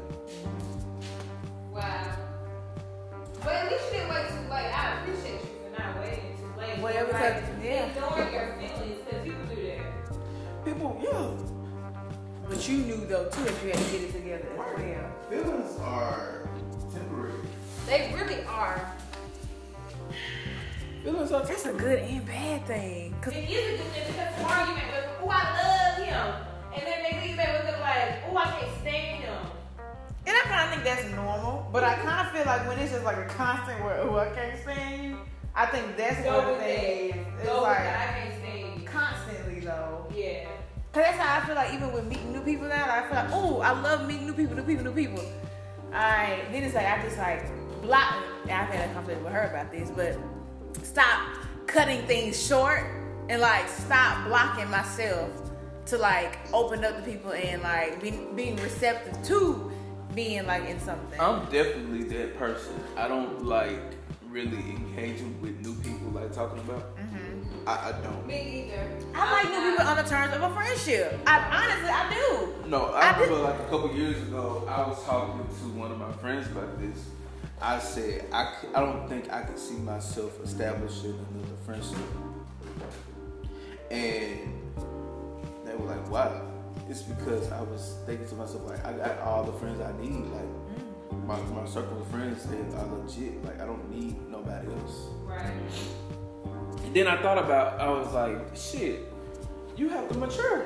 But 3.44 3.54
at 3.54 3.72
least 3.72 3.84
you 3.92 4.00
didn't 4.00 4.10
wait 4.10 4.28
too 4.28 4.50
late. 4.52 4.72
I 4.74 5.02
appreciate 5.02 5.42
you 5.42 5.50
for 5.64 5.80
not 5.82 6.00
waiting 6.00 6.36
too 6.38 6.60
late. 6.60 6.80
Well, 6.80 6.94
But, 6.94 7.08
because- 7.08 7.44
like, 7.50 7.64
yeah. 7.64 7.86
Ignoring 7.86 8.34
your 8.34 8.48
feelings 8.58 9.00
because 9.06 9.24
people 9.24 9.46
do 9.56 9.56
that. 9.68 10.66
People, 10.66 11.02
yeah. 11.02 12.50
But 12.50 12.68
you 12.68 12.78
knew 12.80 13.06
though 13.06 13.30
too 13.30 13.44
that 13.44 13.64
you 13.64 13.70
had 13.72 13.78
to 13.78 13.92
get 13.92 14.02
it 14.02 14.12
together 14.12 14.48
as 14.52 14.58
well. 14.58 15.12
Feelings 15.30 15.80
are 15.80 16.50
temporary. 16.92 17.34
They 17.86 18.12
really 18.14 18.44
are. 18.46 18.92
Feelings 21.04 21.32
are 21.32 21.44
That's 21.46 21.66
a 21.66 21.74
good 21.74 22.00
and 22.00 22.26
bad 22.26 22.66
thing. 22.66 23.16
Cause 23.22 23.34
It 23.34 23.50
is 23.50 23.80
a 23.80 23.84
good 23.84 23.92
thing 23.94 24.04
because 24.14 24.36
tomorrow 24.36 24.68
you 24.68 24.76
may 24.76 24.82
go, 24.92 25.10
oh, 25.24 25.30
I 25.30 25.44
love 25.64 26.06
him. 26.06 26.46
And 26.76 26.88
then 26.88 27.04
maybe 27.04 27.22
week 27.22 27.32
you 27.32 27.36
may 27.38 27.54
look 27.54 27.66
up 27.72 27.80
like, 27.80 28.24
oh, 28.30 28.38
I 28.38 28.60
can't 28.60 28.78
stand 28.82 29.24
him. 29.24 29.38
And 30.30 30.38
I 30.38 30.42
kind 30.42 30.64
of 30.64 30.70
think 30.70 30.84
that's 30.84 31.10
normal, 31.16 31.68
but 31.74 31.84
I 31.84 31.96
kind 31.96 32.28
of 32.28 32.32
feel 32.32 32.46
like 32.46 32.68
when 32.68 32.78
it's 32.78 32.92
just 32.92 33.04
like 33.04 33.18
a 33.18 33.26
constant 33.26 33.84
where, 33.84 33.98
oh, 34.02 34.16
I 34.20 34.30
can't 34.30 34.62
stand 34.62 35.04
you, 35.04 35.18
I 35.56 35.66
think 35.66 35.98
that's 35.98 36.22
Go 36.24 36.38
one 36.38 36.50
of 36.50 36.58
the 36.58 36.64
things. 36.64 37.14
that. 37.16 37.34
It's 37.40 37.46
Go 37.50 37.54
with 37.56 37.64
like. 37.64 37.80
I 37.80 38.06
can't 38.14 38.34
stand 38.44 38.82
you. 38.82 38.88
constantly 38.88 39.60
though. 39.62 40.06
Yeah. 40.16 40.46
Cause 40.94 41.04
that's 41.04 41.18
how 41.18 41.42
I 41.42 41.46
feel 41.48 41.56
like 41.56 41.74
even 41.74 41.92
with 41.92 42.06
meeting 42.06 42.32
new 42.32 42.42
people 42.42 42.68
now, 42.68 42.88
like, 42.88 43.06
I 43.06 43.08
feel 43.08 43.16
like, 43.16 43.30
oh, 43.34 43.62
I 43.62 43.72
love 43.82 44.08
meeting 44.08 44.28
new 44.28 44.34
people, 44.34 44.56
new 44.56 44.64
people, 44.64 44.84
new 44.84 44.94
people. 44.94 45.24
I 45.92 46.42
then 46.52 46.62
it's 46.64 46.76
like 46.76 46.86
I 46.86 47.02
just 47.02 47.18
like 47.18 47.82
block. 47.82 48.14
And 48.44 48.52
I've 48.52 48.70
had 48.70 48.88
a 48.88 48.94
conversation 48.94 49.24
with 49.24 49.34
her 49.34 49.48
about 49.50 49.72
this, 49.72 49.90
but 49.90 50.16
stop 50.84 51.22
cutting 51.66 52.06
things 52.06 52.40
short 52.46 52.84
and 53.30 53.42
like 53.42 53.68
stop 53.68 54.28
blocking 54.28 54.70
myself 54.70 55.32
to 55.88 55.98
like 55.98 56.38
open 56.54 56.86
up 56.86 56.96
to 56.98 57.02
people 57.02 57.32
and 57.32 57.64
like 57.64 58.00
be, 58.00 58.12
being 58.36 58.56
receptive 58.58 59.22
to 59.24 59.72
being 60.16 60.46
like 60.46 60.66
in 60.68 60.80
something. 60.80 61.20
I'm 61.20 61.46
definitely 61.52 62.04
that 62.18 62.38
person. 62.38 62.74
I 62.98 63.08
don't 63.08 63.46
like 63.46 63.80
really 64.30 64.58
engaging 64.58 65.40
with 65.42 65.60
new 65.66 65.74
people, 65.76 66.12
like 66.12 66.34
talking 66.34 66.60
about. 66.60 66.96
Mm-hmm. 66.98 67.68
I, 67.68 67.90
I 67.90 67.92
don't. 68.04 68.26
Me 68.28 68.72
either. 68.72 68.90
I 69.16 69.32
like 69.34 69.50
new 69.52 69.72
people 69.72 69.86
on 69.88 69.98
the 69.98 70.04
terms 70.04 70.34
of 70.36 70.42
a 70.44 70.54
friendship. 70.54 71.20
I 71.28 71.40
honestly 71.64 71.90
I 71.90 72.14
do. 72.14 72.70
No, 72.70 72.86
I, 72.88 73.10
I 73.10 73.20
did- 73.20 73.30
remember 73.30 73.44
like 73.50 73.60
a 73.60 73.64
couple 73.70 73.94
years 73.96 74.18
ago, 74.24 74.66
I 74.68 74.88
was 74.88 75.04
talking 75.06 75.40
to 75.44 75.78
one 75.80 75.92
of 75.92 75.98
my 76.00 76.12
friends 76.14 76.48
about 76.48 76.80
this. 76.80 77.06
I 77.62 77.78
said, 77.80 78.26
I, 78.32 78.56
I 78.74 78.80
don't 78.80 79.08
think 79.10 79.32
I 79.34 79.42
could 79.42 79.60
see 79.60 79.76
myself 79.76 80.42
establishing 80.44 81.14
another 81.34 81.56
friendship. 81.66 81.98
And 83.92 84.54
they 85.66 85.76
were 85.76 85.88
like, 85.88 86.10
why? 86.10 86.42
It's 86.90 87.04
because 87.04 87.52
I 87.52 87.62
was 87.62 87.98
thinking 88.08 88.28
to 88.30 88.36
myself, 88.36 88.68
like, 88.68 88.84
I 88.84 88.94
got 88.94 89.20
all 89.20 89.44
the 89.44 89.54
friends 89.54 89.80
I 89.80 89.92
need. 90.02 90.26
Like, 90.26 90.42
mm. 90.42 91.26
my, 91.28 91.40
my 91.54 91.68
circle 91.68 92.02
of 92.02 92.08
friends, 92.08 92.46
they 92.46 92.58
are 92.58 92.86
legit. 92.88 93.46
Like, 93.46 93.62
I 93.62 93.66
don't 93.66 93.88
need 93.92 94.28
nobody 94.28 94.68
else. 94.74 95.10
Right. 95.24 95.54
And 96.84 96.96
then 96.96 97.08
I 97.08 97.22
thought 97.22 97.38
about, 97.38 97.80
I 97.80 97.90
was 97.90 98.12
like, 98.14 98.56
shit, 98.56 99.02
you 99.78 99.90
have 99.90 100.10
to 100.10 100.18
mature. 100.18 100.66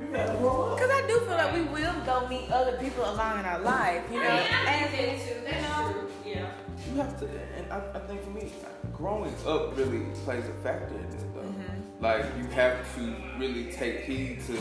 You 0.00 0.06
gotta 0.10 0.38
grow 0.38 0.72
up. 0.72 0.78
Cause 0.78 0.88
I 0.90 1.06
do 1.06 1.18
feel 1.20 1.36
like 1.36 1.52
we 1.52 1.64
will 1.64 2.00
go 2.06 2.26
meet 2.28 2.50
other 2.50 2.78
people 2.78 3.04
along 3.04 3.40
in 3.40 3.44
our 3.44 3.60
life, 3.60 4.04
you 4.10 4.20
know. 4.20 4.28
I 4.28 4.38
mean, 4.38 4.52
I 4.52 4.74
as- 4.76 4.90
think 4.90 5.28
too. 5.28 5.44
That's 5.44 5.56
you 5.56 5.62
know, 5.62 5.92
true. 5.92 6.10
Yeah. 6.24 6.50
You 6.88 6.94
have 7.02 7.20
to, 7.20 7.28
and 7.28 7.70
I, 7.70 7.82
I 7.94 7.98
think 7.98 8.24
for 8.24 8.30
me, 8.30 8.50
growing 8.94 9.34
up 9.46 9.76
really 9.76 10.06
plays 10.24 10.44
a 10.46 10.54
factor 10.62 10.94
in 10.94 11.04
it, 11.04 11.34
though. 11.34 11.42
Mm-hmm. 11.42 12.02
Like 12.02 12.24
you 12.38 12.44
have 12.54 12.94
to 12.94 13.14
really 13.38 13.70
take 13.72 14.04
heed 14.04 14.40
to 14.46 14.58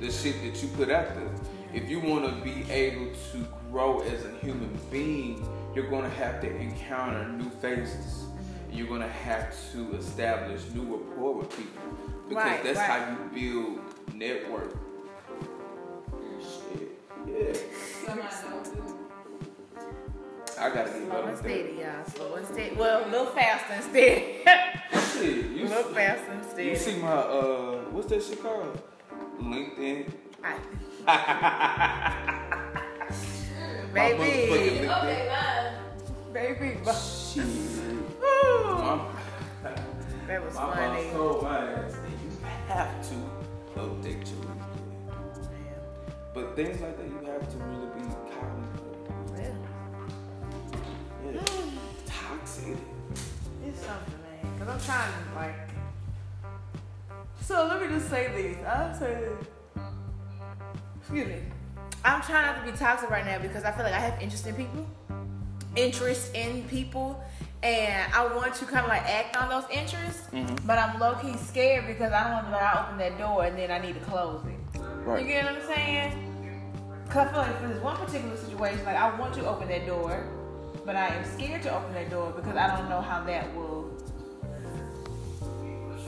the 0.00 0.10
shit 0.10 0.40
that 0.42 0.62
you 0.62 0.68
put 0.68 0.90
out 0.90 1.14
there. 1.14 1.30
If 1.72 1.88
you 1.88 2.00
want 2.00 2.24
to 2.24 2.42
be 2.42 2.68
able 2.70 3.12
to 3.32 3.46
grow 3.70 4.00
as 4.00 4.24
a 4.24 4.30
human 4.44 4.76
being, 4.90 5.46
you're 5.74 5.88
going 5.88 6.04
to 6.04 6.16
have 6.16 6.40
to 6.40 6.56
encounter 6.56 7.28
new 7.28 7.48
faces. 7.50 8.24
You're 8.72 8.88
going 8.88 9.02
to 9.02 9.08
have 9.08 9.54
to 9.72 9.94
establish 9.96 10.62
new 10.74 10.96
rapport 10.96 11.34
with 11.34 11.56
people 11.56 11.82
because 12.28 12.44
Right, 12.44 12.64
that's 12.64 12.78
right. 12.78 12.90
how 12.90 13.16
you 13.36 13.78
build 13.78 14.14
network. 14.14 14.76
Shit, 16.40 17.00
yeah. 17.26 18.12
I 18.12 18.16
don't 18.50 18.64
do. 18.64 18.98
I 20.58 20.68
gotta 20.68 20.90
get 20.90 21.06
Slow 21.08 21.24
and 21.24 21.38
steady, 21.38 21.78
y'all. 21.80 22.04
Slow 22.06 22.34
and 22.34 22.46
steady. 22.46 22.76
Well, 22.76 23.04
a 23.04 23.08
little 23.10 23.26
faster 23.26 23.72
and 23.72 23.84
steady. 23.84 24.38
that. 24.44 24.84
Shit, 25.12 25.22
a 25.22 25.48
you, 25.48 25.64
little 25.66 25.92
faster 25.94 26.32
and 26.32 26.66
you 26.66 26.76
see 26.76 26.96
my 26.96 27.08
uh, 27.08 27.78
what's 27.90 28.08
that 28.08 28.22
shit 28.22 28.42
called? 28.42 28.80
LinkedIn. 29.40 30.12
I- 30.44 30.58
ah. 31.06 32.66
Baby, 33.94 34.18
LinkedIn. 34.18 34.98
Okay, 35.02 35.28
bye. 35.28 36.32
baby, 36.32 36.78
but 36.84 36.94
Shit. 36.94 37.46
That 40.28 40.44
was 40.44 40.54
my 40.54 40.60
mom 40.62 40.74
funny. 40.74 41.10
told 41.10 41.42
my 41.42 41.58
ass 41.58 41.92
that 41.94 42.10
you 42.22 42.30
have 42.68 43.02
to 43.08 43.14
update 43.80 44.30
your 44.30 44.44
LinkedIn. 44.44 44.68
But 46.32 46.54
things 46.54 46.80
like 46.80 46.96
that, 46.96 47.06
you 47.08 47.18
have 47.26 47.50
to 47.50 47.56
really 47.58 47.88
be 47.96 48.02
cognizant. 48.30 48.96
Yeah. 49.36 49.54
Yeah. 51.32 51.42
Toxic. 52.06 52.76
It's 53.66 53.80
something, 53.84 54.20
man. 54.22 54.58
Cause 54.58 54.68
I'm 54.68 54.80
trying 54.80 55.12
to 55.12 55.34
like. 55.34 55.69
So 57.50 57.66
let 57.66 57.82
me 57.82 57.88
just 57.88 58.08
say 58.08 58.28
this. 58.28 58.64
I'll 58.64 58.94
say 58.94 59.12
this. 59.12 59.82
Excuse 61.00 61.26
me. 61.26 61.34
I'm 62.04 62.22
trying 62.22 62.46
not 62.46 62.64
to 62.64 62.70
be 62.70 62.78
toxic 62.78 63.10
right 63.10 63.26
now 63.26 63.40
because 63.40 63.64
I 63.64 63.72
feel 63.72 63.82
like 63.82 63.92
I 63.92 63.98
have 63.98 64.22
interest 64.22 64.46
in 64.46 64.54
people, 64.54 64.86
interest 65.74 66.32
in 66.36 66.62
people, 66.68 67.20
and 67.64 68.12
I 68.12 68.24
want 68.36 68.54
to 68.54 68.64
kind 68.66 68.84
of 68.84 68.88
like 68.88 69.02
act 69.02 69.36
on 69.36 69.48
those 69.48 69.68
interests. 69.68 70.28
Mhm. 70.32 70.64
But 70.64 70.78
I'm 70.78 71.00
low 71.00 71.16
key 71.16 71.36
scared 71.38 71.88
because 71.88 72.12
I 72.12 72.22
don't 72.22 72.34
want 72.34 72.46
to 72.46 72.52
like 72.52 72.62
I 72.62 72.84
open 72.84 72.98
that 72.98 73.18
door 73.18 73.42
and 73.44 73.58
then 73.58 73.72
I 73.72 73.78
need 73.84 73.94
to 73.94 74.04
close 74.08 74.44
it. 74.46 74.80
Right. 75.04 75.20
You 75.20 75.26
get 75.26 75.44
what 75.46 75.60
I'm 75.60 75.66
saying? 75.66 76.62
Cause 77.08 77.26
I 77.26 77.32
feel 77.32 77.38
like 77.38 77.60
for 77.60 77.66
this 77.66 77.82
one 77.82 77.96
particular 77.96 78.36
situation, 78.36 78.84
like 78.84 78.94
I 78.96 79.18
want 79.18 79.34
to 79.34 79.48
open 79.48 79.66
that 79.66 79.88
door, 79.88 80.24
but 80.86 80.94
I 80.94 81.08
am 81.08 81.24
scared 81.24 81.64
to 81.64 81.76
open 81.76 81.94
that 81.94 82.10
door 82.10 82.30
because 82.30 82.56
I 82.56 82.76
don't 82.76 82.88
know 82.88 83.00
how 83.00 83.24
that 83.24 83.52
will. 83.56 83.69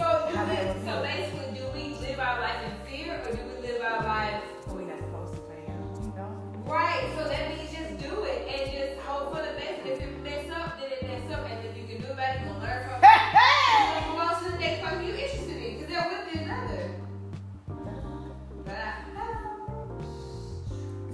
So, 0.03 0.09
do 0.33 0.39
we, 0.51 0.57
so 0.85 0.93
basically, 1.03 1.49
do 1.55 1.65
we 1.75 1.95
live 2.05 2.19
our 2.19 2.41
life 2.41 2.59
in 2.67 2.75
fear 2.91 3.23
or 3.23 3.31
do 3.37 3.39
we 3.55 3.69
live 3.69 3.81
our 3.83 4.03
lives 4.03 4.43
Oh, 4.69 4.75
we 4.75 4.85
not 4.85 4.99
supposed 4.99 5.35
to, 5.35 5.41
fam. 5.47 5.79
You 6.03 6.13
know. 6.19 6.31
right? 6.67 7.07
So 7.17 7.29
that 7.29 7.43
means 7.55 7.71
just 7.71 7.99
do 8.03 8.25
it 8.25 8.49
and 8.51 8.63
just 8.73 8.99
hope 9.07 9.31
for 9.31 9.43
the 9.43 9.53
best. 9.55 9.87
If 9.87 10.03
it 10.03 10.23
mess 10.25 10.51
up, 10.51 10.81
then 10.81 10.91
it 10.91 11.03
mess 11.07 11.31
up, 11.39 11.47
and 11.49 11.59
then 11.65 11.77
you 11.79 11.87
can 11.87 11.99
do 12.03 12.09
about 12.13 12.35
it. 12.35 12.41
You 12.43 12.47
can 12.51 12.59
learn 12.61 12.81
from 12.83 12.99
it. 12.99 13.07
You 13.07 13.79
can 13.79 14.11
move 14.11 14.19
on 14.27 14.43
the 14.43 14.59
next 14.59 14.83
person 14.83 15.07
you're 15.07 15.17
interested 15.17 15.57
in, 15.63 15.71
because 15.79 15.89
there 15.95 16.03
will 16.11 16.25
be 16.33 16.39
another. 16.43 16.83
But 18.67 18.75
I, 18.75 18.95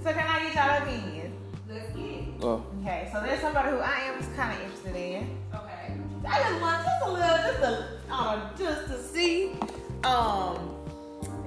So 0.03 0.09
can 0.13 0.25
I 0.25 0.39
get 0.49 0.55
y'all 0.55 0.81
opinions? 0.81 1.35
let's 1.69 1.93
get 1.93 2.05
it. 2.05 2.23
Oh. 2.41 2.65
Okay, 2.81 3.09
so 3.13 3.21
there's 3.21 3.41
somebody 3.41 3.69
who 3.69 3.77
I 3.77 4.09
am 4.09 4.17
kind 4.35 4.57
of 4.57 4.65
interested 4.65 4.95
in. 4.95 5.37
I 6.27 6.39
just 6.39 6.61
want 6.61 6.85
just 6.85 7.05
a 7.05 7.11
little, 7.11 7.37
just 7.37 7.59
a, 7.63 7.87
uh, 8.11 8.57
just 8.57 8.87
to 8.87 9.01
see. 9.01 9.53
Um, 10.03 10.75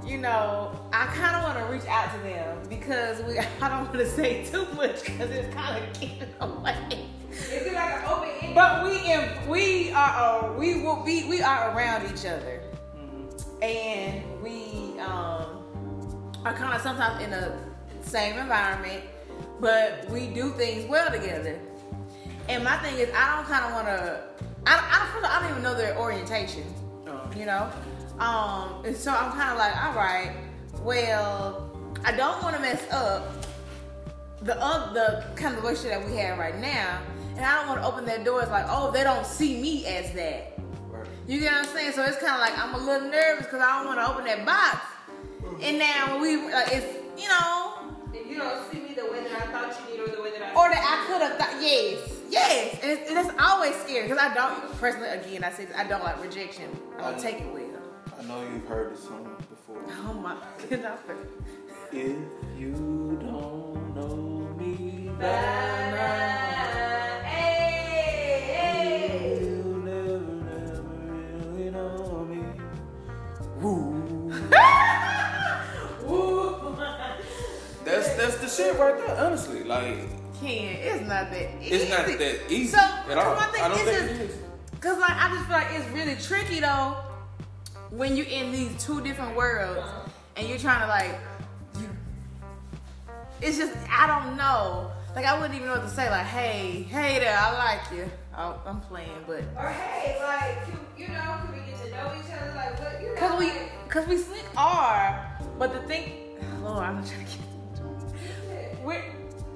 you 0.04 0.18
know, 0.18 0.78
I 0.92 1.06
kind 1.06 1.36
of 1.36 1.42
want 1.42 1.58
to 1.58 1.72
reach 1.72 1.86
out 1.88 2.12
to 2.14 2.18
them 2.20 2.58
because 2.68 3.22
we. 3.22 3.38
I 3.38 3.68
don't 3.68 3.84
want 3.84 3.92
to 3.92 4.08
say 4.08 4.44
too 4.44 4.66
much 4.74 5.04
because 5.04 5.30
it's 5.30 5.54
kind 5.54 5.82
of 5.82 6.00
getting 6.00 6.28
away. 6.40 7.06
Is 7.30 7.50
it 7.50 7.74
like 7.74 7.94
an 7.94 8.04
open 8.06 8.28
ended? 8.40 8.54
But 8.54 8.84
we 8.84 9.12
in, 9.12 9.48
we 9.48 9.92
are 9.92 10.52
uh, 10.52 10.52
we 10.54 10.82
will 10.82 11.02
be 11.04 11.24
we 11.28 11.42
are 11.42 11.76
around 11.76 12.10
each 12.12 12.26
other, 12.26 12.62
and 13.60 14.42
we 14.42 14.98
um, 15.00 16.32
are 16.44 16.54
kind 16.54 16.74
of 16.74 16.80
sometimes 16.82 17.22
in 17.22 17.30
the 17.30 17.52
same 18.00 18.38
environment, 18.38 19.04
but 19.60 20.08
we 20.10 20.28
do 20.28 20.50
things 20.50 20.88
well 20.88 21.10
together. 21.10 21.58
And 22.48 22.64
my 22.64 22.76
thing 22.78 22.98
is, 22.98 23.08
I 23.14 23.36
don't 23.36 23.46
kind 23.46 23.64
of 23.66 23.72
want 23.72 23.86
to. 23.86 24.31
I, 24.66 24.76
I 24.76 25.12
don't 25.12 25.24
I 25.24 25.40
don't 25.40 25.50
even 25.50 25.62
know 25.62 25.74
their 25.74 25.96
orientation, 25.98 26.64
you 27.36 27.46
know. 27.46 27.70
Um, 28.18 28.84
and 28.84 28.96
so 28.96 29.10
I'm 29.10 29.32
kind 29.32 29.50
of 29.50 29.58
like, 29.58 29.74
all 29.84 29.94
right, 29.94 30.32
well, 30.82 31.70
I 32.04 32.12
don't 32.12 32.42
want 32.42 32.54
to 32.56 32.62
mess 32.62 32.82
up 32.92 33.46
the 34.42 34.60
uh, 34.60 34.92
the 34.92 35.24
kind 35.34 35.56
of 35.56 35.62
relationship 35.62 36.00
that 36.00 36.08
we 36.08 36.16
have 36.18 36.38
right 36.38 36.58
now, 36.60 37.00
and 37.36 37.44
I 37.44 37.56
don't 37.56 37.68
want 37.68 37.80
to 37.80 37.86
open 37.86 38.04
that 38.06 38.24
door. 38.24 38.42
It's 38.42 38.50
like, 38.50 38.66
oh, 38.68 38.90
they 38.90 39.02
don't 39.02 39.26
see 39.26 39.60
me 39.60 39.86
as 39.86 40.12
that. 40.12 40.58
Right. 40.90 41.06
You 41.26 41.40
get 41.40 41.52
what 41.52 41.66
I'm 41.66 41.74
saying? 41.74 41.92
So 41.92 42.04
it's 42.04 42.18
kind 42.18 42.34
of 42.34 42.40
like 42.40 42.56
I'm 42.58 42.74
a 42.74 42.78
little 42.84 43.08
nervous 43.08 43.46
because 43.46 43.60
I 43.60 43.78
don't 43.78 43.86
want 43.86 43.98
to 43.98 44.10
open 44.12 44.24
that 44.26 44.44
box. 44.44 44.86
And 45.62 45.78
now 45.78 46.12
when 46.12 46.22
we, 46.22 46.52
like, 46.52 46.68
it's 46.72 46.98
you 47.20 47.28
know, 47.28 47.90
If 48.12 48.26
you 48.26 48.38
don't 48.38 48.70
see 48.70 48.80
me 48.80 48.94
the 48.94 49.04
way 49.04 49.22
that 49.22 49.32
I 49.32 49.46
thought 49.52 49.88
you 49.88 49.96
did 49.96 50.08
or 50.08 50.16
the 50.16 50.22
way 50.22 50.32
that 50.32 50.42
I 50.42 50.54
or 50.54 50.68
that 50.70 50.82
I 50.82 51.06
could 51.06 51.22
have 51.22 51.38
thought, 51.38 51.62
yes, 51.62 52.11
yes, 52.32 52.78
and 52.82 52.90
it's, 52.90 53.10
and 53.10 53.18
it's 53.18 53.30
always 53.38 53.74
scary 53.76 54.08
because 54.08 54.18
I 54.18 54.34
don't 54.34 54.78
personally. 54.80 55.08
Again, 55.08 55.44
I 55.44 55.50
said 55.50 55.68
I 55.76 55.84
don't 55.84 56.02
like 56.02 56.20
rejection. 56.22 56.70
I 56.98 57.10
don't 57.10 57.20
take 57.20 57.40
it 57.40 57.52
well. 57.52 57.62
I 58.18 58.24
know 58.24 58.42
you've 58.52 58.66
heard 58.66 58.92
this 58.94 59.04
song 59.04 59.36
before. 59.50 59.82
Oh 59.88 60.14
my 60.14 60.36
goodness. 60.68 60.98
If 61.92 62.16
you 62.58 63.18
don't 63.20 63.94
know 63.94 64.54
me 64.58 65.10
by 65.18 65.24
now, 65.24 67.20
hey, 67.24 68.40
hey. 68.56 69.40
you'll 69.42 69.78
never, 69.78 70.32
never 70.48 70.82
really 71.50 71.70
know 71.70 72.26
me. 72.28 72.42
Woo. 73.60 74.32
That's 77.84 78.14
that's 78.16 78.36
the 78.38 78.48
shit 78.48 78.78
right 78.78 78.96
there. 78.96 79.16
Honestly, 79.16 79.64
like 79.64 80.08
Ken, 80.42 80.76
it's 80.80 81.08
not 81.08 81.30
that 81.30 81.62
easy. 81.62 81.74
it's 81.74 81.90
not 81.90 82.06
that 82.06 82.50
easy 82.52 82.66
So, 82.68 82.78
at 82.78 83.16
all. 83.18 83.34
come 83.34 83.44
on, 83.44 83.52
think 83.52 83.64
I 83.64 83.68
don't 83.68 83.78
it's 83.80 83.88
think 83.90 83.98
just- 84.10 84.20
it 84.20 84.30
is. 84.30 84.36
Cause 84.80 84.98
like 84.98 85.12
I 85.16 85.28
just 85.32 85.44
feel 85.46 85.56
like 85.56 85.68
it's 85.74 85.88
really 85.90 86.16
tricky 86.16 86.58
though 86.60 86.96
when 87.90 88.16
you're 88.16 88.26
in 88.26 88.50
these 88.50 88.84
two 88.84 89.00
different 89.00 89.36
worlds 89.36 89.86
and 90.36 90.48
you're 90.48 90.58
trying 90.58 90.80
to 90.80 90.88
like 90.88 91.20
you. 91.80 91.88
It's 93.40 93.58
just 93.58 93.72
I 93.88 94.08
don't 94.08 94.36
know. 94.36 94.90
Like 95.14 95.24
I 95.24 95.34
wouldn't 95.38 95.54
even 95.54 95.68
know 95.68 95.74
what 95.74 95.84
to 95.84 95.88
say. 95.88 96.10
Like 96.10 96.26
hey, 96.26 96.82
hey 96.90 97.20
there, 97.20 97.36
I 97.38 97.52
like 97.56 97.96
you. 97.96 98.10
Oh, 98.36 98.60
I'm 98.66 98.80
playing, 98.80 99.10
but 99.26 99.44
Or 99.56 99.68
hey, 99.68 100.16
like, 100.20 100.64
can, 100.64 100.78
you 100.98 101.08
know, 101.08 101.38
can 101.44 101.52
we 101.52 101.70
get 101.70 101.78
to 101.84 101.90
know 101.90 102.12
each 102.18 102.32
other? 102.32 102.52
Like, 102.56 102.80
what, 102.80 103.00
you 103.00 103.14
know, 103.14 103.20
cause 103.20 103.38
we 103.38 103.46
like, 103.50 103.88
cause 103.90 104.06
we 104.08 104.16
slick 104.16 104.44
are, 104.56 105.38
but 105.58 105.72
the 105.74 105.86
thing, 105.86 106.38
Lord, 106.62 106.82
I'm 106.82 106.96
not 106.96 107.06
trying 107.06 107.26
to 107.26 107.30
get. 107.30 108.82
We're 108.82 109.04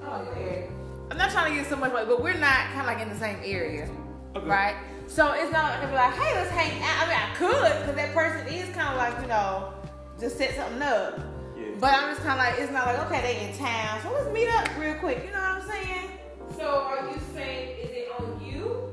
oh, 0.04 0.28
yeah. 0.38 0.66
I'm 1.10 1.16
not 1.18 1.30
trying 1.30 1.52
to 1.52 1.58
get 1.60 1.68
so 1.68 1.76
much, 1.76 1.92
but 1.92 2.22
we're 2.22 2.34
not 2.34 2.66
kind 2.72 2.80
of 2.80 2.86
like 2.86 3.00
in 3.00 3.08
the 3.08 3.16
same 3.16 3.38
area, 3.44 3.88
Okay. 4.34 4.46
right? 4.46 4.76
So 5.06 5.32
it's 5.32 5.52
not 5.52 5.64
like 5.64 5.74
I 5.74 5.80
can 5.80 5.90
be 5.90 5.94
like, 5.94 6.14
hey, 6.14 6.34
let's 6.34 6.50
hang 6.50 6.82
out. 6.82 7.04
I 7.04 7.08
mean, 7.08 7.16
I 7.16 7.34
could, 7.36 7.80
because 7.80 7.94
that 7.94 8.12
person 8.12 8.46
is 8.52 8.68
kind 8.74 8.88
of 8.88 8.96
like, 8.96 9.20
you 9.22 9.28
know, 9.28 9.72
just 10.18 10.36
set 10.36 10.56
something 10.56 10.82
up. 10.82 11.18
Yeah. 11.56 11.66
But 11.78 11.94
I'm 11.94 12.10
just 12.10 12.22
kind 12.22 12.40
of 12.40 12.44
like, 12.46 12.58
it's 12.60 12.72
not 12.72 12.86
like, 12.86 12.98
okay, 13.06 13.20
they 13.22 13.48
in 13.48 13.56
town, 13.56 14.00
so 14.02 14.12
let's 14.12 14.32
meet 14.32 14.48
up 14.48 14.68
real 14.78 14.94
quick. 14.94 15.22
You 15.24 15.30
know 15.32 15.40
what 15.40 15.62
I'm 15.62 15.68
saying? 15.68 16.10
So, 16.56 16.66
are 16.66 17.08
you 17.08 17.20
saying, 17.34 17.78
is 17.84 17.90
it 17.90 18.08
on 18.18 18.44
you? 18.44 18.92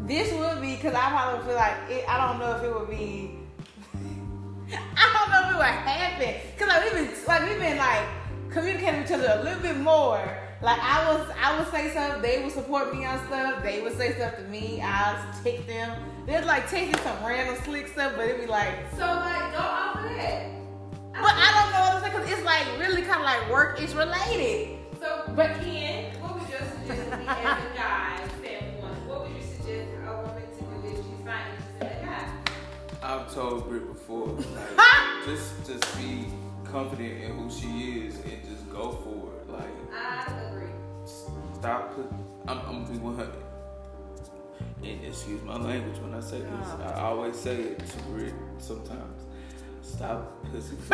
This 0.00 0.32
would 0.34 0.60
be, 0.60 0.76
because 0.76 0.94
I 0.94 1.08
probably 1.10 1.46
feel 1.46 1.56
like, 1.56 1.76
it, 1.88 2.04
I 2.08 2.28
don't 2.28 2.38
know 2.38 2.56
if 2.56 2.62
it 2.62 2.74
would 2.74 2.90
be, 2.90 3.38
I 4.96 5.12
don't 5.16 5.30
know 5.32 5.48
if 5.48 5.54
it 5.54 5.56
would 5.56 5.64
happen. 5.64 6.34
Because 6.52 6.68
like, 6.68 6.84
we've 6.84 6.92
been, 6.92 7.26
like, 7.26 7.48
we've 7.48 7.58
been 7.58 7.78
like, 7.78 8.04
communicating 8.50 9.00
with 9.00 9.10
each 9.10 9.14
other 9.16 9.40
a 9.40 9.42
little 9.42 9.60
bit 9.62 9.78
more. 9.78 10.20
Like 10.60 10.80
I 10.80 11.12
was, 11.14 11.28
I 11.40 11.56
would 11.58 11.70
say 11.70 11.92
something, 11.94 12.20
they 12.20 12.42
would 12.42 12.52
support 12.52 12.92
me 12.94 13.04
on 13.04 13.24
stuff. 13.26 13.62
They 13.62 13.80
would 13.80 13.96
say 13.96 14.14
stuff 14.14 14.36
to 14.36 14.42
me, 14.44 14.80
I'll 14.82 15.16
take 15.44 15.66
them. 15.68 15.96
They'd 16.26 16.44
like 16.44 16.66
texting 16.68 16.98
some 17.04 17.24
random 17.24 17.56
slick 17.64 17.86
stuff, 17.88 18.14
but 18.16 18.26
it'd 18.28 18.40
be 18.40 18.46
like, 18.48 18.74
So, 18.92 19.06
like, 19.06 19.52
go 19.52 19.58
off 19.58 19.96
of 19.96 20.02
that. 20.16 20.50
but 21.12 21.32
I 21.34 21.52
don't 21.54 21.72
know 21.72 21.80
what 21.94 21.94
to 21.94 22.10
say 22.10 22.10
because 22.18 22.30
it's 22.38 22.44
like 22.44 22.66
really 22.80 23.02
kind 23.02 23.20
of 23.20 23.24
like 23.24 23.48
work 23.50 23.80
is 23.80 23.94
related. 23.94 24.78
So, 25.00 25.32
but 25.36 25.46
Ken, 25.60 26.12
what 26.20 26.40
would 26.40 26.48
your 26.50 26.58
suggestion 26.58 27.10
be 27.20 27.26
as 27.28 27.58
a 27.64 27.76
guy 27.76 28.20
standpoint? 28.40 29.06
What 29.06 29.22
would 29.22 29.36
you 29.36 29.42
suggest 29.42 29.88
a 30.08 30.16
woman 30.16 30.42
to 30.42 30.64
do 30.82 30.88
if 30.88 30.96
she's 31.06 31.24
not 31.24 31.40
interested 31.54 31.98
in 31.98 32.02
a 32.02 32.06
guy? 32.06 32.32
I've 33.00 33.32
told 33.32 33.68
Britt 33.68 33.86
before, 33.86 34.26
like, 34.26 34.86
just 35.24 35.64
just 35.64 35.96
be 35.96 36.26
confident 36.64 37.22
in 37.22 37.38
who 37.38 37.48
she 37.48 38.06
is 38.08 38.16
and 38.16 38.42
just 38.44 38.68
go 38.72 38.90
for 39.04 39.27
it. 39.27 39.27
Like, 39.90 40.28
I 40.28 40.42
agree. 40.50 40.70
stop 41.54 41.94
put. 41.94 42.10
I'm, 42.46 42.58
I'm 42.60 42.84
gonna 42.84 42.90
be 42.90 42.98
100. 42.98 43.34
And 44.82 45.04
excuse 45.04 45.42
my 45.42 45.56
language 45.56 45.98
when 46.00 46.14
I 46.14 46.20
say 46.20 46.38
this. 46.40 46.68
I 46.84 47.00
always 47.00 47.36
say 47.36 47.56
it 47.56 47.78
to 47.78 47.98
Britt 48.04 48.34
sometimes. 48.58 49.22
Stop 49.82 50.44
pussy. 50.52 50.76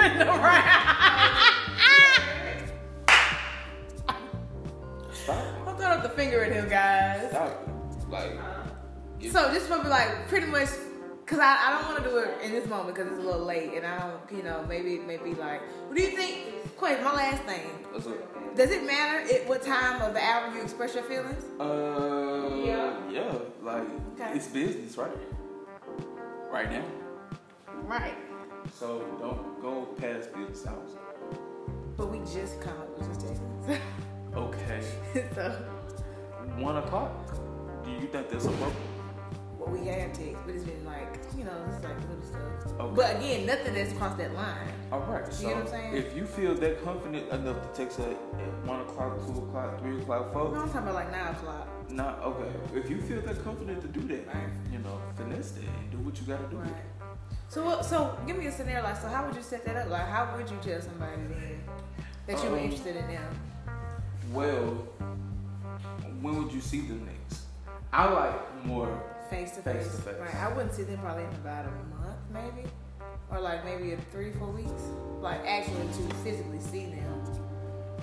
Stop. 5.13 5.39
I'm 5.67 5.77
throwing 5.77 5.93
up 5.93 6.03
the 6.03 6.11
finger 6.11 6.45
at 6.45 6.53
him, 6.53 6.69
guys. 6.69 7.31
Stop. 7.31 7.69
Like, 8.11 8.33
uh-huh. 8.37 9.31
So 9.31 9.51
this 9.53 9.69
would 9.71 9.83
be 9.83 9.89
like 9.89 10.29
pretty 10.29 10.47
much 10.47 10.69
Cause 11.27 11.39
I, 11.39 11.57
I 11.69 11.73
don't 11.73 11.91
want 11.93 12.05
to 12.05 12.11
do 12.11 12.19
it 12.19 12.43
in 12.43 12.53
this 12.53 12.69
moment 12.69 12.95
because 12.95 13.11
it's 13.11 13.19
a 13.19 13.23
little 13.27 13.45
late, 13.47 13.73
and 13.75 13.87
I 13.87 13.99
don't, 13.99 14.21
you 14.37 14.43
know, 14.43 14.63
maybe 14.69 14.99
maybe 14.99 15.35
like, 15.35 15.63
what 15.89 15.97
do 15.97 16.03
you 16.03 16.11
think? 16.11 16.77
Quinn, 16.77 17.03
my 17.03 17.15
last 17.15 17.43
thing. 17.45 17.63
What's 17.93 18.07
up? 18.07 18.55
Does 18.55 18.71
it 18.71 18.85
matter 18.85 19.21
at 19.35 19.49
what 19.49 19.63
time 19.63 20.03
of 20.03 20.13
the 20.13 20.21
hour 20.23 20.55
you 20.55 20.61
express 20.61 20.95
your 20.95 21.05
feelings? 21.05 21.43
Uh, 21.59 22.55
Yeah. 22.65 22.93
yeah, 23.11 23.39
like 23.63 23.85
Okay. 24.15 24.33
it's 24.35 24.49
business, 24.49 24.99
right? 24.99 25.11
Right 26.53 26.71
now. 26.71 26.85
Right. 27.85 28.15
So 28.79 29.01
don't 29.19 29.61
go 29.63 29.87
past 29.97 30.33
business 30.35 30.67
hours. 30.67 30.91
But 31.97 32.11
we 32.11 32.19
just 32.19 32.61
come 32.61 32.77
up 32.79 32.99
with 32.99 33.21
just. 33.21 33.41
Okay. 34.37 34.83
so, 35.35 35.51
One 36.59 36.77
o'clock. 36.77 37.13
Do 37.85 37.91
you 37.93 38.09
think 38.09 38.29
that's 38.29 38.45
appropriate? 38.45 38.94
We 39.69 39.87
have 39.87 40.13
text, 40.13 40.37
but 40.47 40.55
it's 40.55 40.65
been 40.65 40.85
like, 40.85 41.19
you 41.37 41.45
know, 41.45 41.53
it's 41.69 41.83
like 41.85 41.97
little 42.09 42.23
stuff. 42.25 42.81
Okay. 42.81 42.95
But 42.95 43.17
again, 43.17 43.47
nothing 43.47 43.75
that's 43.75 43.93
crossed 43.95 44.19
that 44.19 44.35
line. 44.35 44.69
All 44.93 45.01
right. 45.01 45.33
So 45.33 45.47
get 45.47 45.57
what 45.57 45.65
I'm 45.65 45.71
saying? 45.71 45.95
if 45.95 46.17
you 46.17 46.27
feel 46.27 46.55
that 46.55 46.85
confident 46.85 47.31
enough 47.31 47.61
to 47.63 47.69
text 47.85 47.99
her 47.99 48.11
at 48.11 48.67
one 48.67 48.81
o'clock, 48.81 49.19
two 49.27 49.33
o'clock, 49.43 49.81
three 49.81 50.01
o'clock, 50.01 50.27
No, 50.27 50.33
four, 50.33 50.57
I'm 50.59 50.67
talking 50.69 50.83
about 50.83 50.95
like 50.95 51.11
nine 51.13 51.35
o'clock. 51.35 51.69
not 51.91 52.21
okay. 52.23 52.51
If 52.75 52.91
you 52.91 53.01
feel 53.01 53.21
that 53.23 53.43
confident 53.45 53.81
to 53.83 53.89
do 53.89 54.01
that, 54.09 54.27
Right. 54.27 54.49
you 54.73 54.79
know, 54.79 55.01
finesse 55.17 55.53
that 55.53 55.65
and 55.65 55.91
do 55.91 55.99
what 55.99 56.21
you 56.21 56.27
gotta 56.27 56.47
do. 56.49 56.57
Right. 56.57 56.73
So, 57.49 57.83
so 57.83 58.17
give 58.27 58.37
me 58.37 58.47
a 58.47 58.53
scenario. 58.53 58.83
Like, 58.83 58.97
so 59.01 59.09
how 59.09 59.25
would 59.27 59.37
you 59.37 59.43
set 59.43 59.65
that 59.65 59.77
up? 59.77 59.89
Like, 59.91 60.07
how 60.09 60.37
would 60.37 60.51
you 60.51 60.57
tell 60.63 60.81
somebody 60.81 61.23
then 61.31 61.61
that 62.27 62.43
you 62.43 62.51
were 62.51 62.59
Um, 62.59 62.65
interested 62.65 62.97
in 62.97 63.07
them? 63.07 63.41
Well, 64.33 64.89
when 66.21 66.43
would 66.43 66.53
you 66.53 66.61
see 66.61 66.81
them 66.81 67.05
next? 67.07 67.43
I 67.93 68.09
like 68.11 68.65
more. 68.67 69.01
Face 69.31 69.53
to 69.53 69.63
Face 69.63 69.85
face. 69.87 69.97
to 69.97 70.03
face. 70.03 70.15
Right. 70.21 70.35
I 70.37 70.49
wouldn't 70.55 70.75
see 70.75 70.83
them 70.83 70.99
probably 70.99 71.25
in 71.25 71.31
about 71.31 71.65
a 71.67 71.71
month, 71.97 72.19
maybe, 72.33 72.69
or 73.31 73.41
like 73.41 73.65
maybe 73.65 73.93
in 73.93 74.01
three, 74.13 74.33
four 74.33 74.49
weeks. 74.49 74.71
Like 75.21 75.41
actually 75.47 75.87
to 75.87 76.15
physically 76.17 76.61
see 76.61 76.87
them. 76.87 77.25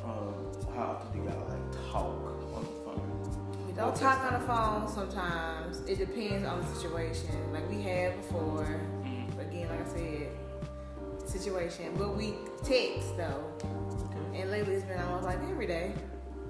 Um, 0.04 0.34
how 0.76 0.98
often 1.00 1.12
do 1.14 1.20
you 1.24 1.30
gotta 1.30 1.46
like 1.46 1.92
talk 1.92 2.06
on 2.06 2.24
the 2.60 2.66
phone? 2.82 3.68
We 3.68 3.74
don't 3.74 3.94
Or 3.94 3.96
talk 3.98 4.20
on 4.24 4.34
the 4.42 4.48
phone 4.48 4.88
sometimes. 4.90 5.82
It 5.88 6.00
depends 6.00 6.46
on 6.48 6.60
the 6.62 6.68
situation. 6.68 7.52
Like 7.54 7.70
we 7.70 7.82
had 7.84 8.18
before. 8.18 8.66
Mhm. 9.04 9.36
But 9.38 9.46
again, 9.48 9.70
like 9.70 9.88
I 9.88 9.90
said, 9.94 11.30
situation. 11.30 11.94
But 11.98 12.18
we 12.18 12.34
text 12.64 13.16
though. 13.16 13.44
Okay. 13.60 14.42
And 14.42 14.52
lately 14.52 14.74
it's 14.76 14.86
been 14.86 15.00
almost 15.00 15.26
like 15.26 15.38
every 15.50 15.68
day. 15.68 15.94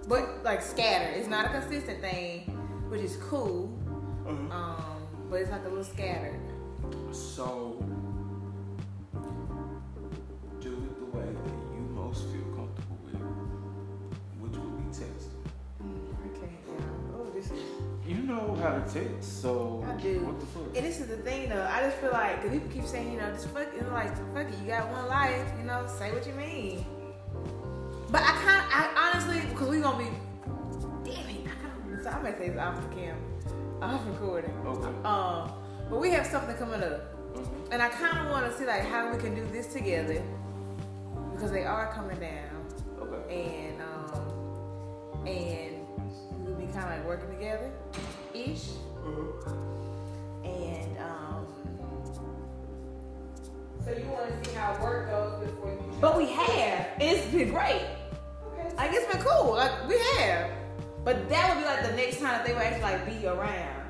But 0.07 0.43
like 0.43 0.61
scattered. 0.61 1.17
It's 1.17 1.27
not 1.27 1.45
a 1.45 1.49
consistent 1.49 2.01
thing, 2.01 2.45
which 2.89 3.01
is 3.01 3.17
cool. 3.17 3.77
Uh-huh. 4.27 4.55
Um, 4.55 5.07
but 5.29 5.41
it's 5.41 5.51
like 5.51 5.61
a 5.65 5.69
little 5.69 5.83
scattered. 5.83 6.39
So, 7.11 7.83
do 10.59 10.73
it 10.73 10.99
the 10.99 11.17
way 11.17 11.25
that 11.25 11.53
you 11.73 11.81
most 11.93 12.23
feel 12.29 12.43
comfortable 12.55 12.97
with, 13.05 13.15
which 14.39 14.57
would 14.57 14.77
be 14.77 14.83
text. 14.85 15.29
Okay, 16.27 16.51
yeah. 16.67 16.85
Oh, 17.15 17.29
this 17.33 17.51
is. 17.51 17.59
You 18.07 18.17
know 18.17 18.57
how 18.61 18.79
to 18.79 18.93
text, 18.93 19.41
so 19.41 19.85
I 19.87 19.93
do. 20.01 20.19
what 20.25 20.39
the 20.39 20.45
fuck? 20.47 20.75
And 20.75 20.85
this 20.85 20.99
is 20.99 21.07
the 21.07 21.17
thing 21.17 21.49
though. 21.49 21.67
I 21.71 21.81
just 21.81 21.97
feel 21.97 22.11
like, 22.11 22.41
cause 22.41 22.51
people 22.51 22.69
keep 22.69 22.85
saying, 22.85 23.13
you 23.13 23.19
know, 23.19 23.31
just 23.31 23.47
fuck 23.49 23.73
it. 23.73 23.91
Like, 23.91 24.15
fuck 24.33 24.47
it. 24.47 24.59
You 24.61 24.67
got 24.67 24.89
one 24.91 25.07
life. 25.07 25.51
You 25.57 25.65
know, 25.65 25.85
say 25.87 26.11
what 26.11 26.25
you 26.27 26.33
mean. 26.33 26.85
But 28.11 28.23
I 28.23 28.33
kind, 28.43 28.65
I 28.69 29.11
honestly, 29.13 29.39
because 29.49 29.69
we 29.69 29.79
gonna 29.79 29.97
be. 29.97 30.09
Damn 31.09 31.29
it! 31.29 31.47
I 31.47 31.55
kind 31.61 32.03
so 32.03 32.09
I 32.09 32.21
may 32.21 32.31
say 32.37 32.49
this 32.49 32.59
off 32.59 32.81
the 32.89 32.95
cam, 32.95 33.17
off 33.81 34.01
recording. 34.07 34.53
Okay. 34.65 34.89
Um, 35.03 35.51
but 35.89 35.99
we 35.99 36.09
have 36.11 36.25
something 36.27 36.55
coming 36.57 36.83
up. 36.83 37.01
Mhm. 37.35 37.71
And 37.73 37.81
I 37.81 37.89
kind 37.89 38.17
of 38.19 38.29
want 38.31 38.45
to 38.51 38.57
see 38.57 38.65
like 38.65 38.83
how 38.85 39.11
we 39.11 39.17
can 39.17 39.33
do 39.35 39.45
this 39.51 39.67
together 39.73 40.21
because 41.33 41.51
they 41.51 41.63
are 41.63 41.91
coming 41.93 42.19
down, 42.19 42.65
Okay. 43.01 43.69
and 43.71 43.81
um, 43.81 45.27
and 45.27 45.87
we'll 46.45 46.55
be 46.55 46.65
kind 46.67 46.85
of 46.85 46.89
like 46.97 47.05
working 47.07 47.29
together, 47.29 47.71
ish. 48.33 48.69
And 50.43 50.97
um, 50.99 51.45
So 53.83 53.91
you 53.91 54.05
want 54.09 54.29
to 54.43 54.49
see 54.49 54.55
how 54.55 54.77
work 54.83 55.09
goes 55.09 55.47
before 55.47 55.71
you. 55.71 55.93
but 55.99 56.15
we 56.17 56.27
have, 56.27 56.87
it's 56.99 57.25
been 57.31 57.49
great. 57.49 57.81
Okay. 58.53 58.75
Like 58.77 58.91
it's 58.93 59.11
been 59.11 59.23
cool. 59.23 59.55
Like 59.55 59.87
we 59.87 59.97
have, 60.17 60.51
but 61.03 61.27
that 61.29 61.49
would 61.55 61.61
be 61.61 61.65
like 61.67 61.89
the 61.89 61.95
next 61.95 62.17
time 62.19 62.29
that 62.29 62.45
they 62.45 62.53
would 62.53 62.61
actually 62.61 62.81
like 62.83 63.05
be 63.05 63.25
around, 63.27 63.87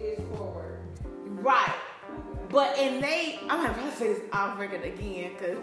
Is 0.00 0.18
forward. 0.36 0.80
right? 1.24 1.74
But 2.48 2.78
and 2.78 3.02
they, 3.02 3.40
I'm 3.48 3.62
gonna 3.74 3.96
say 3.96 4.14
this 4.14 4.22
off 4.32 4.58
record 4.58 4.84
again 4.84 5.32
because 5.32 5.58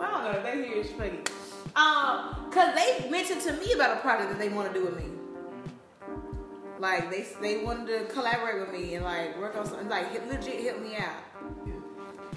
I 0.00 0.10
don't 0.10 0.24
know 0.24 0.30
if 0.38 0.42
they 0.44 0.56
hear 0.68 0.76
it's 0.78 0.90
funny. 0.90 1.20
Um, 1.76 2.50
cause 2.50 2.74
they 2.74 3.08
mentioned 3.10 3.40
to 3.42 3.52
me 3.54 3.72
about 3.72 3.96
a 3.96 4.00
project 4.00 4.30
that 4.30 4.38
they 4.38 4.48
want 4.48 4.72
to 4.72 4.78
do 4.78 4.84
with 4.86 4.96
me. 4.96 5.04
Like 6.80 7.10
they 7.10 7.26
they 7.40 7.64
wanted 7.64 7.86
to 8.08 8.12
collaborate 8.12 8.60
with 8.60 8.72
me 8.72 8.94
and 8.94 9.04
like 9.04 9.38
work 9.38 9.56
on 9.56 9.66
something 9.66 9.88
like 9.88 10.10
hit, 10.12 10.28
legit 10.28 10.60
help 10.64 10.80
me 10.82 10.96
out. 10.96 11.22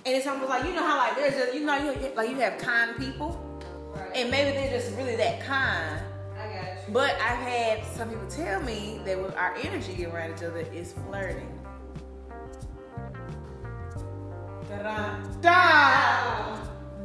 And 0.03 0.15
it's 0.15 0.25
almost 0.25 0.49
like 0.49 0.65
you 0.65 0.73
know 0.73 0.83
how 0.85 0.97
like 0.97 1.15
there's 1.15 1.33
just 1.35 1.53
you 1.53 1.65
know 1.65 1.77
you 1.77 2.11
like 2.15 2.29
you 2.29 2.35
have 2.37 2.57
kind 2.59 2.95
people 2.97 3.47
Right. 3.93 4.09
and 4.15 4.31
maybe 4.31 4.51
they're 4.51 4.79
just 4.79 4.95
really 4.97 5.15
that 5.17 5.41
kind. 5.41 6.01
I 6.95 6.95
got 6.95 7.09
you. 7.09 7.15
But 7.15 7.15
I've 7.21 7.39
had 7.39 7.85
some 7.95 8.09
people 8.09 8.27
tell 8.27 8.61
me 8.61 9.01
that 9.05 9.21
with 9.21 9.35
our 9.35 9.55
energy 9.55 10.05
around 10.05 10.31
each 10.37 10.43
other 10.43 10.59
is 10.73 10.93
flirting. 11.07 11.57
Da-da. 14.69 15.17
Da. 15.41 16.57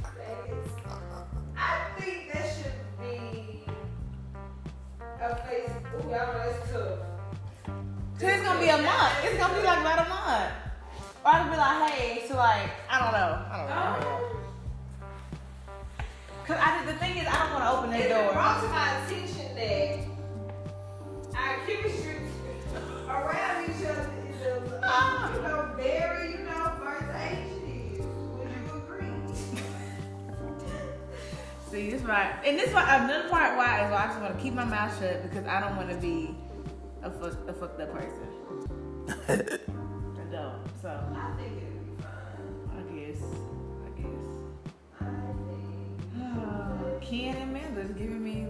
I 1.56 2.00
think 2.00 2.32
that 2.32 2.46
should 2.56 2.80
be 3.00 3.64
a 5.20 5.36
face. 5.46 5.70
Ooh, 5.96 6.02
don't 6.02 6.10
know, 6.10 6.42
it's 6.48 6.72
tough. 6.72 6.98
So 8.18 8.26
it's 8.26 8.42
gonna 8.42 8.58
be 8.60 8.68
a 8.68 8.78
month. 8.78 9.14
It's 9.22 9.38
gonna 9.38 9.54
be 9.54 9.62
like 9.64 9.80
about 9.80 10.06
a 10.06 10.08
month. 10.08 10.52
Or 11.24 11.32
I 11.34 11.42
could 11.42 11.50
be 11.52 11.56
like, 11.56 11.90
hey, 11.92 12.24
so 12.28 12.34
like, 12.36 12.70
I 12.90 12.98
don't 12.98 13.12
know. 13.12 13.44
I 13.50 13.56
don't 13.58 13.68
know. 13.70 14.16
Um, 14.16 14.24
Cause 16.46 16.56
I, 16.60 16.84
the 16.86 16.94
thing 16.94 17.18
is, 17.18 17.26
I 17.28 17.32
don't 17.38 17.52
want 17.52 17.64
to 17.64 17.70
open 17.70 17.90
that 17.90 18.08
door. 18.08 18.32
brought 18.32 18.62
to 18.62 18.68
my 18.68 19.04
attention 19.04 19.54
that 19.54 21.38
our 21.38 21.58
chemistry 21.66 22.16
around 23.06 23.64
each 23.70 23.84
other 23.86 24.10
is 24.28 24.40
a 24.46 24.60
little, 24.60 24.80
Ah. 24.82 25.34
you 25.34 25.42
know, 25.42 25.72
very, 25.76 26.30
you 26.32 26.38
know, 26.38 26.72
versatile. 26.82 27.44
Would 28.38 28.50
you 28.50 28.62
agree? 28.78 29.12
See, 31.70 31.90
this 31.90 32.02
right, 32.02 32.32
and 32.46 32.58
this 32.58 32.72
why 32.72 32.96
another 32.96 33.28
part 33.28 33.56
why 33.58 33.84
is 33.84 33.90
why 33.92 34.04
I 34.04 34.06
just 34.06 34.20
want 34.20 34.34
to 34.36 34.42
keep 34.42 34.54
my 34.54 34.64
mouth 34.64 34.98
shut 34.98 35.22
because 35.22 35.46
I 35.46 35.60
don't 35.60 35.76
want 35.76 35.90
to 35.90 35.96
be 35.96 36.34
a 37.02 37.10
fuck, 37.10 37.34
a 37.48 37.52
fucked 37.52 37.80
up 37.80 37.92
person. 37.92 38.28
I 39.28 39.32
don't. 40.30 40.62
So 40.82 40.88
I 40.88 41.32
think 41.36 41.52
it'll 41.62 41.84
be 41.84 42.02
fine. 42.02 42.48
I 42.76 42.82
guess, 42.94 43.22
I 43.86 43.88
guess. 44.00 44.32
I 45.00 45.02
think. 45.46 46.00
Oh, 46.36 46.98
Ken 47.00 47.34
and 47.36 47.50
Amanda's 47.50 47.92
giving 47.92 48.22
me 48.22 48.46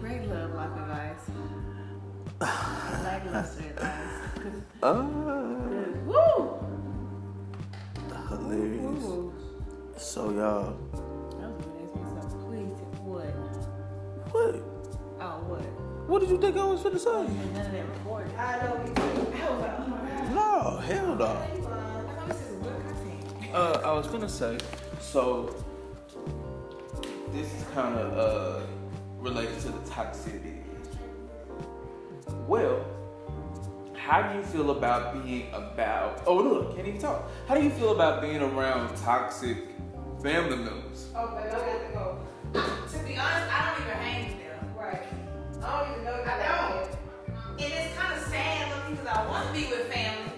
great 0.00 0.26
love 0.28 0.52
life 0.54 0.76
advice. 0.76 1.30
Lackluster 3.04 3.64
advice. 3.70 4.20
'Cause- 4.34 4.62
Uh, 4.82 5.02
hilarious. 8.28 9.02
Woo! 9.04 9.32
So 9.96 10.30
y'all, 10.30 10.76
That 11.38 11.50
was 11.54 11.64
gonna 11.66 12.18
ask 12.18 12.34
me. 12.36 12.40
Please, 12.48 12.80
what? 13.04 13.32
what? 14.32 14.54
Oh, 15.20 15.36
what? 15.46 15.66
What 16.06 16.20
did 16.20 16.30
you 16.30 16.38
think 16.38 16.56
I 16.56 16.64
was 16.64 16.82
gonna 16.82 16.98
say? 16.98 17.10
None 17.10 17.66
of 17.66 17.72
that 17.72 17.88
recorded. 17.88 18.34
I 18.34 18.62
know 18.62 18.74
we 18.84 18.92
do. 18.92 19.02
Hold 19.38 19.62
on. 19.62 20.34
No, 20.34 20.76
hell 20.78 21.14
no. 21.14 21.24
I 21.26 21.28
thought 21.60 22.28
this 22.28 22.40
is 22.40 22.56
good 22.62 22.82
content. 22.84 23.54
Uh, 23.54 23.80
I 23.84 23.92
was 23.92 24.06
gonna 24.08 24.28
say, 24.28 24.58
so 25.00 25.54
this 27.32 27.46
is 27.54 27.64
kind 27.72 27.96
of 27.98 28.18
uh 28.18 28.66
related 29.20 29.58
to 29.60 29.68
the 29.68 29.78
toxicity. 29.90 30.58
Well, 32.48 32.84
how 33.96 34.22
do 34.22 34.36
you 34.36 34.44
feel 34.44 34.72
about 34.72 35.22
being 35.22 35.48
about? 35.54 36.22
Oh 36.26 36.36
look, 36.36 36.74
can't 36.74 36.88
even 36.88 37.00
talk. 37.00 37.30
How 37.46 37.54
do 37.54 37.62
you 37.62 37.70
feel 37.70 37.92
about 37.92 38.20
being 38.20 38.42
around 38.42 38.96
toxic 38.96 39.56
family 40.20 40.56
members? 40.56 41.06
Oh, 41.14 41.30
but 41.32 41.46
I 41.46 41.50
got 41.50 41.62
to 41.62 41.92
go. 41.94 42.18
To 42.52 42.98
be 43.04 43.16
honest, 43.16 43.48
I 43.50 43.70
don't 43.70 43.86
even 43.86 43.96
hang 43.98 44.28
with 44.28 44.32
them. 44.32 44.38
Right. 44.38 44.41
I 45.64 45.84
don't 45.84 45.92
even 45.92 46.04
know 46.04 46.24
I 46.26 46.38
don't. 46.42 47.62
And 47.62 47.72
it's 47.72 47.96
kind 47.96 48.12
of 48.18 48.24
sad 48.26 48.74
looking 48.74 48.96
because 48.96 49.06
I 49.06 49.26
want 49.28 49.46
to 49.46 49.52
be 49.52 49.66
with 49.70 49.92
family, 49.92 50.32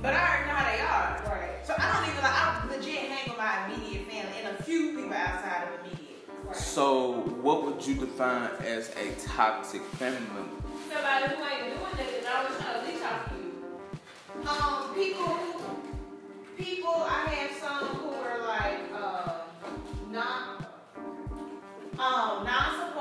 but 0.00 0.14
I 0.14 0.20
already 0.20 0.46
know 0.46 0.54
how 0.54 0.70
they 0.70 0.80
are. 0.80 1.34
Right. 1.34 1.66
So 1.66 1.74
I 1.76 1.92
don't 1.92 2.08
even 2.08 2.22
like, 2.22 2.32
I 2.32 2.66
legit 2.70 3.10
hang 3.10 3.28
with 3.28 3.38
my 3.38 3.66
immediate 3.66 4.08
family 4.08 4.38
and 4.44 4.56
a 4.56 4.62
few 4.62 4.94
people 4.96 5.12
outside 5.12 5.66
of 5.66 5.80
immediate. 5.80 6.28
Right. 6.44 6.56
So, 6.56 7.22
what 7.42 7.64
would 7.64 7.84
you 7.84 7.94
define 7.94 8.50
as 8.64 8.90
a 8.96 9.12
toxic 9.26 9.82
family 9.82 10.20
member? 10.34 10.62
Somebody 10.92 11.34
who 11.34 11.42
ain't 11.42 11.64
doing 11.64 11.80
nothing 11.80 12.06
and 12.18 12.26
always 12.26 12.58
trying 12.58 12.80
to 12.80 12.92
leech 12.92 13.02
off 13.02 13.32
you. 13.34 14.48
Um, 14.48 14.94
people, 14.94 15.38
people. 16.56 16.94
I 16.94 17.26
have 17.30 17.58
some 17.58 17.88
who 17.96 18.10
are 18.10 18.46
like 18.46 18.80
uh, 18.94 19.32
non, 20.10 20.66
um, 21.98 22.44
non-supportive 22.44 22.91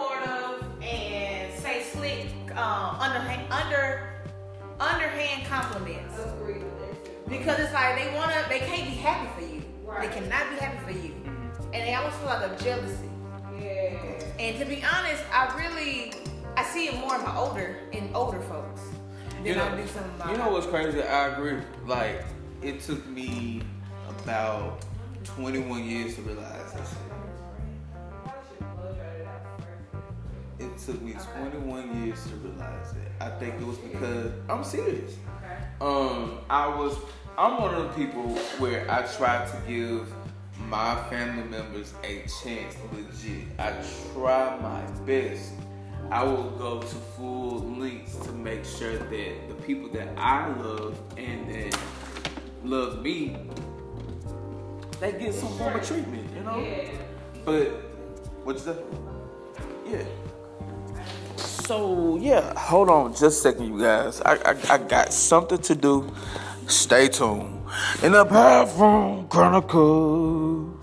under, 3.52 4.10
underhand 4.80 5.46
compliments. 5.48 6.18
Agree 6.20 6.56
with 6.56 6.80
that 6.80 7.06
too. 7.06 7.12
Because 7.30 7.60
it's 7.60 7.74
like 7.74 7.98
they 7.98 8.14
wanna, 8.16 8.44
they 8.50 8.60
can't 8.60 8.90
be 8.90 8.96
happy 8.96 9.30
for 9.40 9.54
you. 9.54 9.62
Right. 9.84 10.10
They 10.10 10.20
cannot 10.20 10.50
be 10.52 10.56
happy 10.56 10.78
for 10.86 10.98
you, 10.98 11.14
and 11.74 11.88
they 11.88 11.94
almost 11.94 12.18
feel 12.18 12.28
like 12.28 12.50
a 12.50 12.64
jealousy. 12.64 13.10
Yeah. 13.62 13.98
And 14.40 14.58
to 14.60 14.66
be 14.66 14.84
honest, 14.84 15.24
I 15.34 15.54
really, 15.58 16.14
I 16.56 16.64
see 16.64 16.88
it 16.88 16.96
more 16.96 17.16
in 17.16 17.24
my 17.24 17.36
older, 17.36 17.78
in 17.92 18.10
older 18.16 18.40
folks 18.42 18.82
than 19.36 19.46
You 19.46 19.56
know, 19.56 19.66
I 19.66 19.76
do 19.76 19.88
some 19.88 20.04
of 20.04 20.18
my. 20.20 20.32
you 20.32 20.38
know 20.38 20.50
what's 20.50 20.68
crazy? 20.68 21.02
I 21.04 21.28
agree. 21.28 21.60
Like, 21.86 22.24
it 22.62 22.82
took 22.82 23.06
me 23.08 23.62
about 24.08 24.86
21 25.26 25.84
years 25.84 26.16
to 26.16 26.22
realize 26.22 26.74
this. 26.74 26.96
It 30.62 30.78
took 30.78 31.02
me 31.02 31.16
21 31.40 32.06
years 32.06 32.24
to 32.26 32.36
realize 32.36 32.92
it. 32.92 33.12
I 33.20 33.30
think 33.32 33.56
it 33.56 33.66
was 33.66 33.78
because 33.80 34.32
I'm 34.48 34.64
serious. 34.64 35.16
Okay. 35.38 35.58
Um, 35.82 36.40
I 36.52 36.68
was. 36.68 36.96
I'm 37.36 37.60
one 37.60 37.74
of 37.74 37.84
the 37.84 38.06
people 38.06 38.36
where 38.60 38.90
I 38.92 39.02
try 39.18 39.44
to 39.44 39.58
give 39.68 40.14
my 40.68 41.02
family 41.10 41.50
members 41.50 41.96
a 42.04 42.24
chance. 42.44 42.76
Legit, 42.94 43.48
I 43.58 43.74
try 44.14 44.56
my 44.60 44.82
best. 45.06 45.54
I 46.12 46.24
will 46.24 46.52
go 46.52 46.80
to 46.80 46.96
full 47.18 47.60
lengths 47.78 48.18
to 48.18 48.32
make 48.34 48.64
sure 48.64 48.98
that 48.98 49.48
the 49.48 49.56
people 49.66 49.90
that 49.90 50.10
I 50.18 50.48
love 50.58 51.00
and 51.18 51.50
that 51.50 51.80
love 52.64 53.02
me, 53.02 53.38
they 55.00 55.14
get 55.14 55.34
some 55.34 55.58
form 55.58 55.76
of 55.76 55.88
treatment. 55.88 56.30
You 56.36 56.44
know. 56.44 56.60
Yeah. 56.60 56.92
But 57.46 57.68
what's 58.44 58.64
that? 58.64 58.78
Yeah. 59.88 60.04
So 61.42 62.18
yeah, 62.18 62.58
hold 62.60 62.90
on 62.90 63.12
just 63.12 63.24
a 63.24 63.32
second, 63.32 63.68
you 63.74 63.80
guys. 63.80 64.22
I 64.22 64.36
I, 64.36 64.76
I 64.76 64.78
got 64.78 65.14
something 65.14 65.60
to 65.60 65.76
do. 65.76 66.12
Stay 66.68 67.08
tuned. 67.08 67.64
In 68.04 68.12
the 68.12 68.26
bathroom 68.26 69.28
chronicles. 69.28 70.78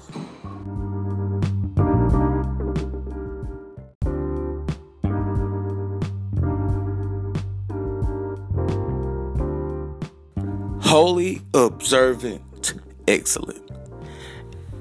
Holy 10.80 11.43
Observant 11.52 12.74
Excellent 13.06 13.70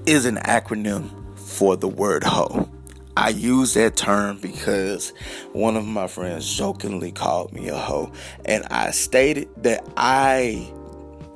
is 0.06 0.26
an 0.26 0.38
acronym 0.38 1.10
for 1.38 1.76
the 1.76 1.88
word 1.88 2.24
hoe. 2.24 2.70
I 3.18 3.30
use 3.30 3.74
that 3.74 3.96
term 3.96 4.38
because 4.38 5.12
one 5.52 5.76
of 5.76 5.88
my 5.88 6.06
friends 6.06 6.56
jokingly 6.56 7.12
called 7.12 7.52
me 7.52 7.68
a 7.68 7.76
hoe, 7.76 8.12
and 8.46 8.64
I 8.66 8.92
stated 8.92 9.50
that 9.64 9.84
I 9.98 10.72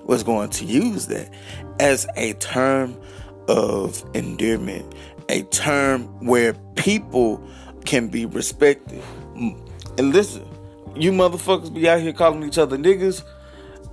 was 0.04 0.22
going 0.22 0.52
to 0.52 0.66
use 0.66 1.08
that 1.08 1.34
as 1.80 2.06
a 2.16 2.34
term 2.34 2.96
of 3.48 4.06
endearment, 4.14 4.94
a 5.28 5.42
term 5.42 6.04
where 6.24 6.54
people 6.76 7.44
can 7.84 8.10
be 8.10 8.28
respected. 8.28 9.02
And 9.36 10.14
listen, 10.14 10.48
you 10.96 11.12
motherfuckers 11.12 11.74
be 11.74 11.90
out 11.90 12.00
here 12.00 12.14
calling 12.14 12.44
each 12.44 12.60
other 12.60 12.78
niggas 12.78 13.24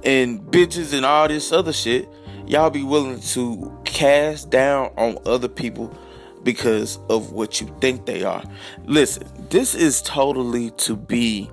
and 0.04 0.42
bitches 0.42 0.92
and 0.92 1.06
all 1.06 1.26
this 1.26 1.52
other 1.52 1.72
shit, 1.72 2.06
y'all 2.46 2.68
be 2.68 2.84
willing 2.84 3.20
to 3.20 3.74
cast 3.86 4.50
down 4.50 4.92
on 4.98 5.16
other 5.24 5.48
people 5.48 5.98
because 6.44 6.98
of 7.08 7.32
what 7.32 7.60
you 7.60 7.74
think 7.80 8.06
they 8.06 8.22
are. 8.22 8.42
Listen, 8.86 9.28
this 9.50 9.74
is 9.74 10.02
totally 10.02 10.70
to 10.72 10.96
be 10.96 11.50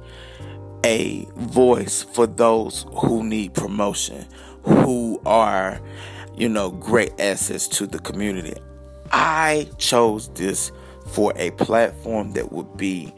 a 0.84 1.26
voice 1.36 2.04
for 2.04 2.28
those 2.28 2.86
who 2.94 3.24
need 3.24 3.54
promotion, 3.54 4.26
who 4.64 5.20
are, 5.26 5.80
you 6.36 6.48
know, 6.48 6.72
great 6.72 7.20
assets 7.20 7.68
to 7.68 7.88
the 7.88 8.00
community. 8.00 8.54
I 9.12 9.70
chose 9.78 10.30
this 10.30 10.72
for 11.08 11.34
a 11.36 11.52
platform 11.52 12.32
that 12.34 12.52
would 12.52 12.78
be 12.78 13.14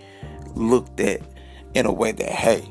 looked 0.56 1.00
at 1.00 1.22
in 1.74 1.86
a 1.86 1.92
way 1.92 2.12
that, 2.12 2.30
hey, 2.30 2.62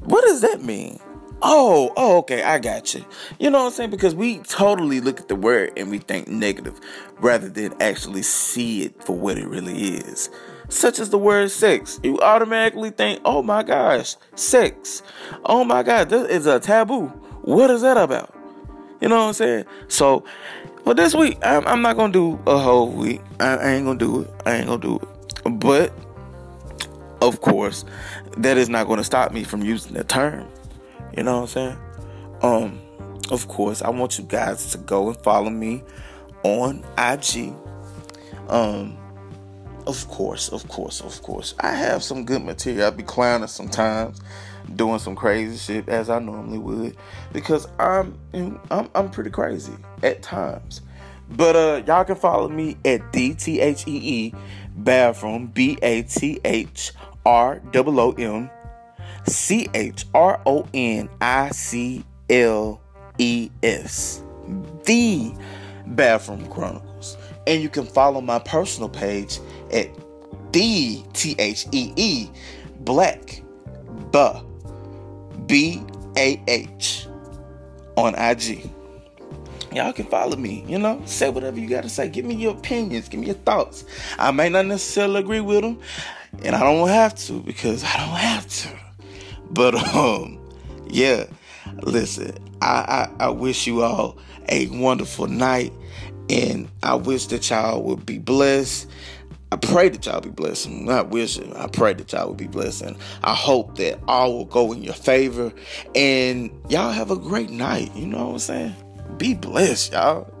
what 0.00 0.24
does 0.24 0.42
that 0.42 0.62
mean? 0.62 0.98
Oh, 1.46 1.92
oh, 1.98 2.16
okay, 2.20 2.42
I 2.42 2.58
got 2.58 2.94
you. 2.94 3.04
You 3.38 3.50
know 3.50 3.58
what 3.58 3.66
I'm 3.66 3.72
saying? 3.72 3.90
Because 3.90 4.14
we 4.14 4.38
totally 4.38 5.02
look 5.02 5.20
at 5.20 5.28
the 5.28 5.36
word 5.36 5.74
and 5.76 5.90
we 5.90 5.98
think 5.98 6.26
negative 6.26 6.80
rather 7.20 7.50
than 7.50 7.74
actually 7.82 8.22
see 8.22 8.82
it 8.84 9.04
for 9.04 9.14
what 9.14 9.36
it 9.36 9.46
really 9.46 9.96
is. 9.96 10.30
Such 10.70 10.98
as 10.98 11.10
the 11.10 11.18
word 11.18 11.50
sex. 11.50 12.00
You 12.02 12.18
automatically 12.20 12.88
think, 12.88 13.20
oh 13.26 13.42
my 13.42 13.62
gosh, 13.62 14.16
sex. 14.34 15.02
Oh 15.44 15.64
my 15.64 15.82
god, 15.82 16.08
this 16.08 16.30
is 16.30 16.46
a 16.46 16.58
taboo. 16.58 17.08
What 17.42 17.70
is 17.70 17.82
that 17.82 17.98
about? 17.98 18.34
You 19.02 19.08
know 19.10 19.16
what 19.16 19.28
I'm 19.28 19.34
saying? 19.34 19.64
So, 19.88 20.24
for 20.82 20.94
this 20.94 21.14
week, 21.14 21.36
I'm, 21.42 21.66
I'm 21.66 21.82
not 21.82 21.98
gonna 21.98 22.10
do 22.10 22.40
a 22.46 22.58
whole 22.58 22.90
week. 22.90 23.20
I, 23.38 23.56
I 23.56 23.70
ain't 23.72 23.84
gonna 23.84 23.98
do 23.98 24.22
it. 24.22 24.30
I 24.46 24.54
ain't 24.54 24.66
gonna 24.66 24.80
do 24.80 24.96
it. 24.96 25.60
But, 25.60 25.92
of 27.20 27.42
course, 27.42 27.84
that 28.38 28.56
is 28.56 28.70
not 28.70 28.86
gonna 28.86 29.04
stop 29.04 29.30
me 29.30 29.44
from 29.44 29.62
using 29.62 29.92
the 29.92 30.04
term. 30.04 30.48
You 31.16 31.22
know 31.22 31.40
what 31.40 31.42
I'm 31.42 31.46
saying? 31.48 31.78
Um, 32.42 32.80
of 33.30 33.48
course, 33.48 33.82
I 33.82 33.90
want 33.90 34.18
you 34.18 34.24
guys 34.24 34.70
to 34.72 34.78
go 34.78 35.08
and 35.08 35.16
follow 35.18 35.50
me 35.50 35.82
on 36.42 36.84
IG. 36.98 37.52
Um, 38.48 38.96
of 39.86 40.08
course, 40.08 40.48
of 40.48 40.66
course, 40.68 41.00
of 41.00 41.22
course. 41.22 41.54
I 41.60 41.72
have 41.74 42.02
some 42.02 42.24
good 42.24 42.42
material. 42.42 42.86
I 42.86 42.90
be 42.90 43.02
clowning 43.02 43.48
sometimes, 43.48 44.20
doing 44.74 44.98
some 44.98 45.14
crazy 45.14 45.56
shit 45.56 45.88
as 45.88 46.10
I 46.10 46.18
normally 46.18 46.58
would, 46.58 46.96
because 47.32 47.68
I'm 47.78 48.18
I'm 48.70 48.90
I'm 48.94 49.10
pretty 49.10 49.30
crazy 49.30 49.74
at 50.02 50.22
times. 50.22 50.80
But 51.30 51.56
uh, 51.56 51.82
y'all 51.86 52.04
can 52.04 52.16
follow 52.16 52.48
me 52.48 52.76
at 52.84 53.12
D 53.12 53.34
T 53.34 53.60
H 53.60 53.86
E 53.86 54.00
E 54.02 54.34
bathroom 54.76 55.46
B 55.46 55.78
A 55.82 56.02
T 56.02 56.40
H 56.44 56.92
R 57.24 57.62
O 57.74 57.84
O 57.86 58.12
M 58.12 58.50
C 59.26 59.68
H 59.74 60.04
R 60.14 60.40
O 60.46 60.66
N 60.74 61.08
I 61.20 61.50
C 61.50 62.04
L 62.30 62.80
E 63.18 63.50
S. 63.62 64.22
The 64.84 65.32
Bathroom 65.86 66.46
Chronicles. 66.48 67.16
And 67.46 67.62
you 67.62 67.68
can 67.68 67.84
follow 67.84 68.20
my 68.20 68.38
personal 68.38 68.88
page 68.88 69.38
at 69.72 69.88
the 70.52 71.02
T 71.12 71.34
H 71.38 71.66
E 71.72 71.92
E 71.96 72.28
Black 72.80 73.42
Bah 74.10 74.42
B 75.46 75.82
A 76.16 76.42
H 76.46 77.06
on 77.96 78.14
IG. 78.14 78.70
Y'all 79.72 79.92
can 79.92 80.06
follow 80.06 80.36
me, 80.36 80.64
you 80.68 80.78
know, 80.78 81.02
say 81.04 81.28
whatever 81.30 81.58
you 81.58 81.68
gotta 81.68 81.88
say. 81.88 82.08
Give 82.08 82.24
me 82.24 82.34
your 82.34 82.54
opinions, 82.54 83.08
give 83.08 83.18
me 83.18 83.26
your 83.26 83.34
thoughts. 83.34 83.84
I 84.18 84.30
may 84.30 84.48
not 84.48 84.66
necessarily 84.66 85.20
agree 85.20 85.40
with 85.40 85.62
them, 85.62 85.80
and 86.44 86.54
I 86.54 86.60
don't 86.60 86.88
have 86.88 87.16
to 87.26 87.40
because 87.40 87.82
I 87.82 87.96
don't 87.96 88.16
have 88.16 88.46
to. 88.46 88.83
But 89.50 89.74
um, 89.94 90.38
yeah. 90.88 91.24
Listen, 91.82 92.36
I, 92.60 93.08
I 93.18 93.24
I 93.26 93.28
wish 93.30 93.66
you 93.66 93.82
all 93.82 94.18
a 94.48 94.66
wonderful 94.68 95.26
night, 95.26 95.72
and 96.28 96.68
I 96.82 96.94
wish 96.94 97.26
that 97.28 97.48
y'all 97.50 97.82
would 97.82 98.04
be 98.04 98.18
blessed. 98.18 98.88
I 99.50 99.56
pray 99.56 99.88
that 99.88 100.04
y'all 100.04 100.20
be 100.20 100.30
blessed. 100.30 100.66
I'm 100.66 100.84
not 100.84 101.10
wishing. 101.10 101.54
I 101.54 101.68
pray 101.68 101.94
that 101.94 102.12
y'all 102.12 102.28
will 102.28 102.34
be 102.34 102.46
blessed, 102.46 102.82
and 102.82 102.96
I 103.22 103.34
hope 103.34 103.76
that 103.78 103.98
all 104.08 104.36
will 104.36 104.44
go 104.44 104.72
in 104.72 104.82
your 104.82 104.94
favor. 104.94 105.52
And 105.94 106.50
y'all 106.68 106.92
have 106.92 107.10
a 107.10 107.16
great 107.16 107.50
night. 107.50 107.94
You 107.94 108.06
know 108.06 108.26
what 108.26 108.32
I'm 108.32 108.38
saying? 108.40 108.74
Be 109.16 109.34
blessed, 109.34 109.92
y'all. 109.92 110.32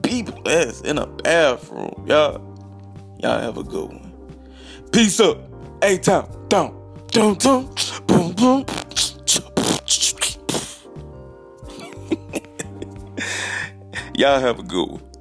Be 0.00 0.22
blessed 0.22 0.84
in 0.84 0.98
a 0.98 1.06
bathroom, 1.06 2.04
y'all. 2.06 2.40
Y'all 3.20 3.40
have 3.40 3.56
a 3.56 3.64
good 3.64 3.88
one. 3.88 4.12
Peace 4.92 5.18
up. 5.20 5.38
A-Town. 5.82 6.46
Down. 6.48 6.81
Dum 7.12 7.34
dum. 7.34 7.68
Boom 8.06 8.32
boom. 8.32 8.64
Y'all 14.14 14.40
have 14.40 14.58
a 14.58 14.62
good 14.62 14.90
one. 14.90 15.11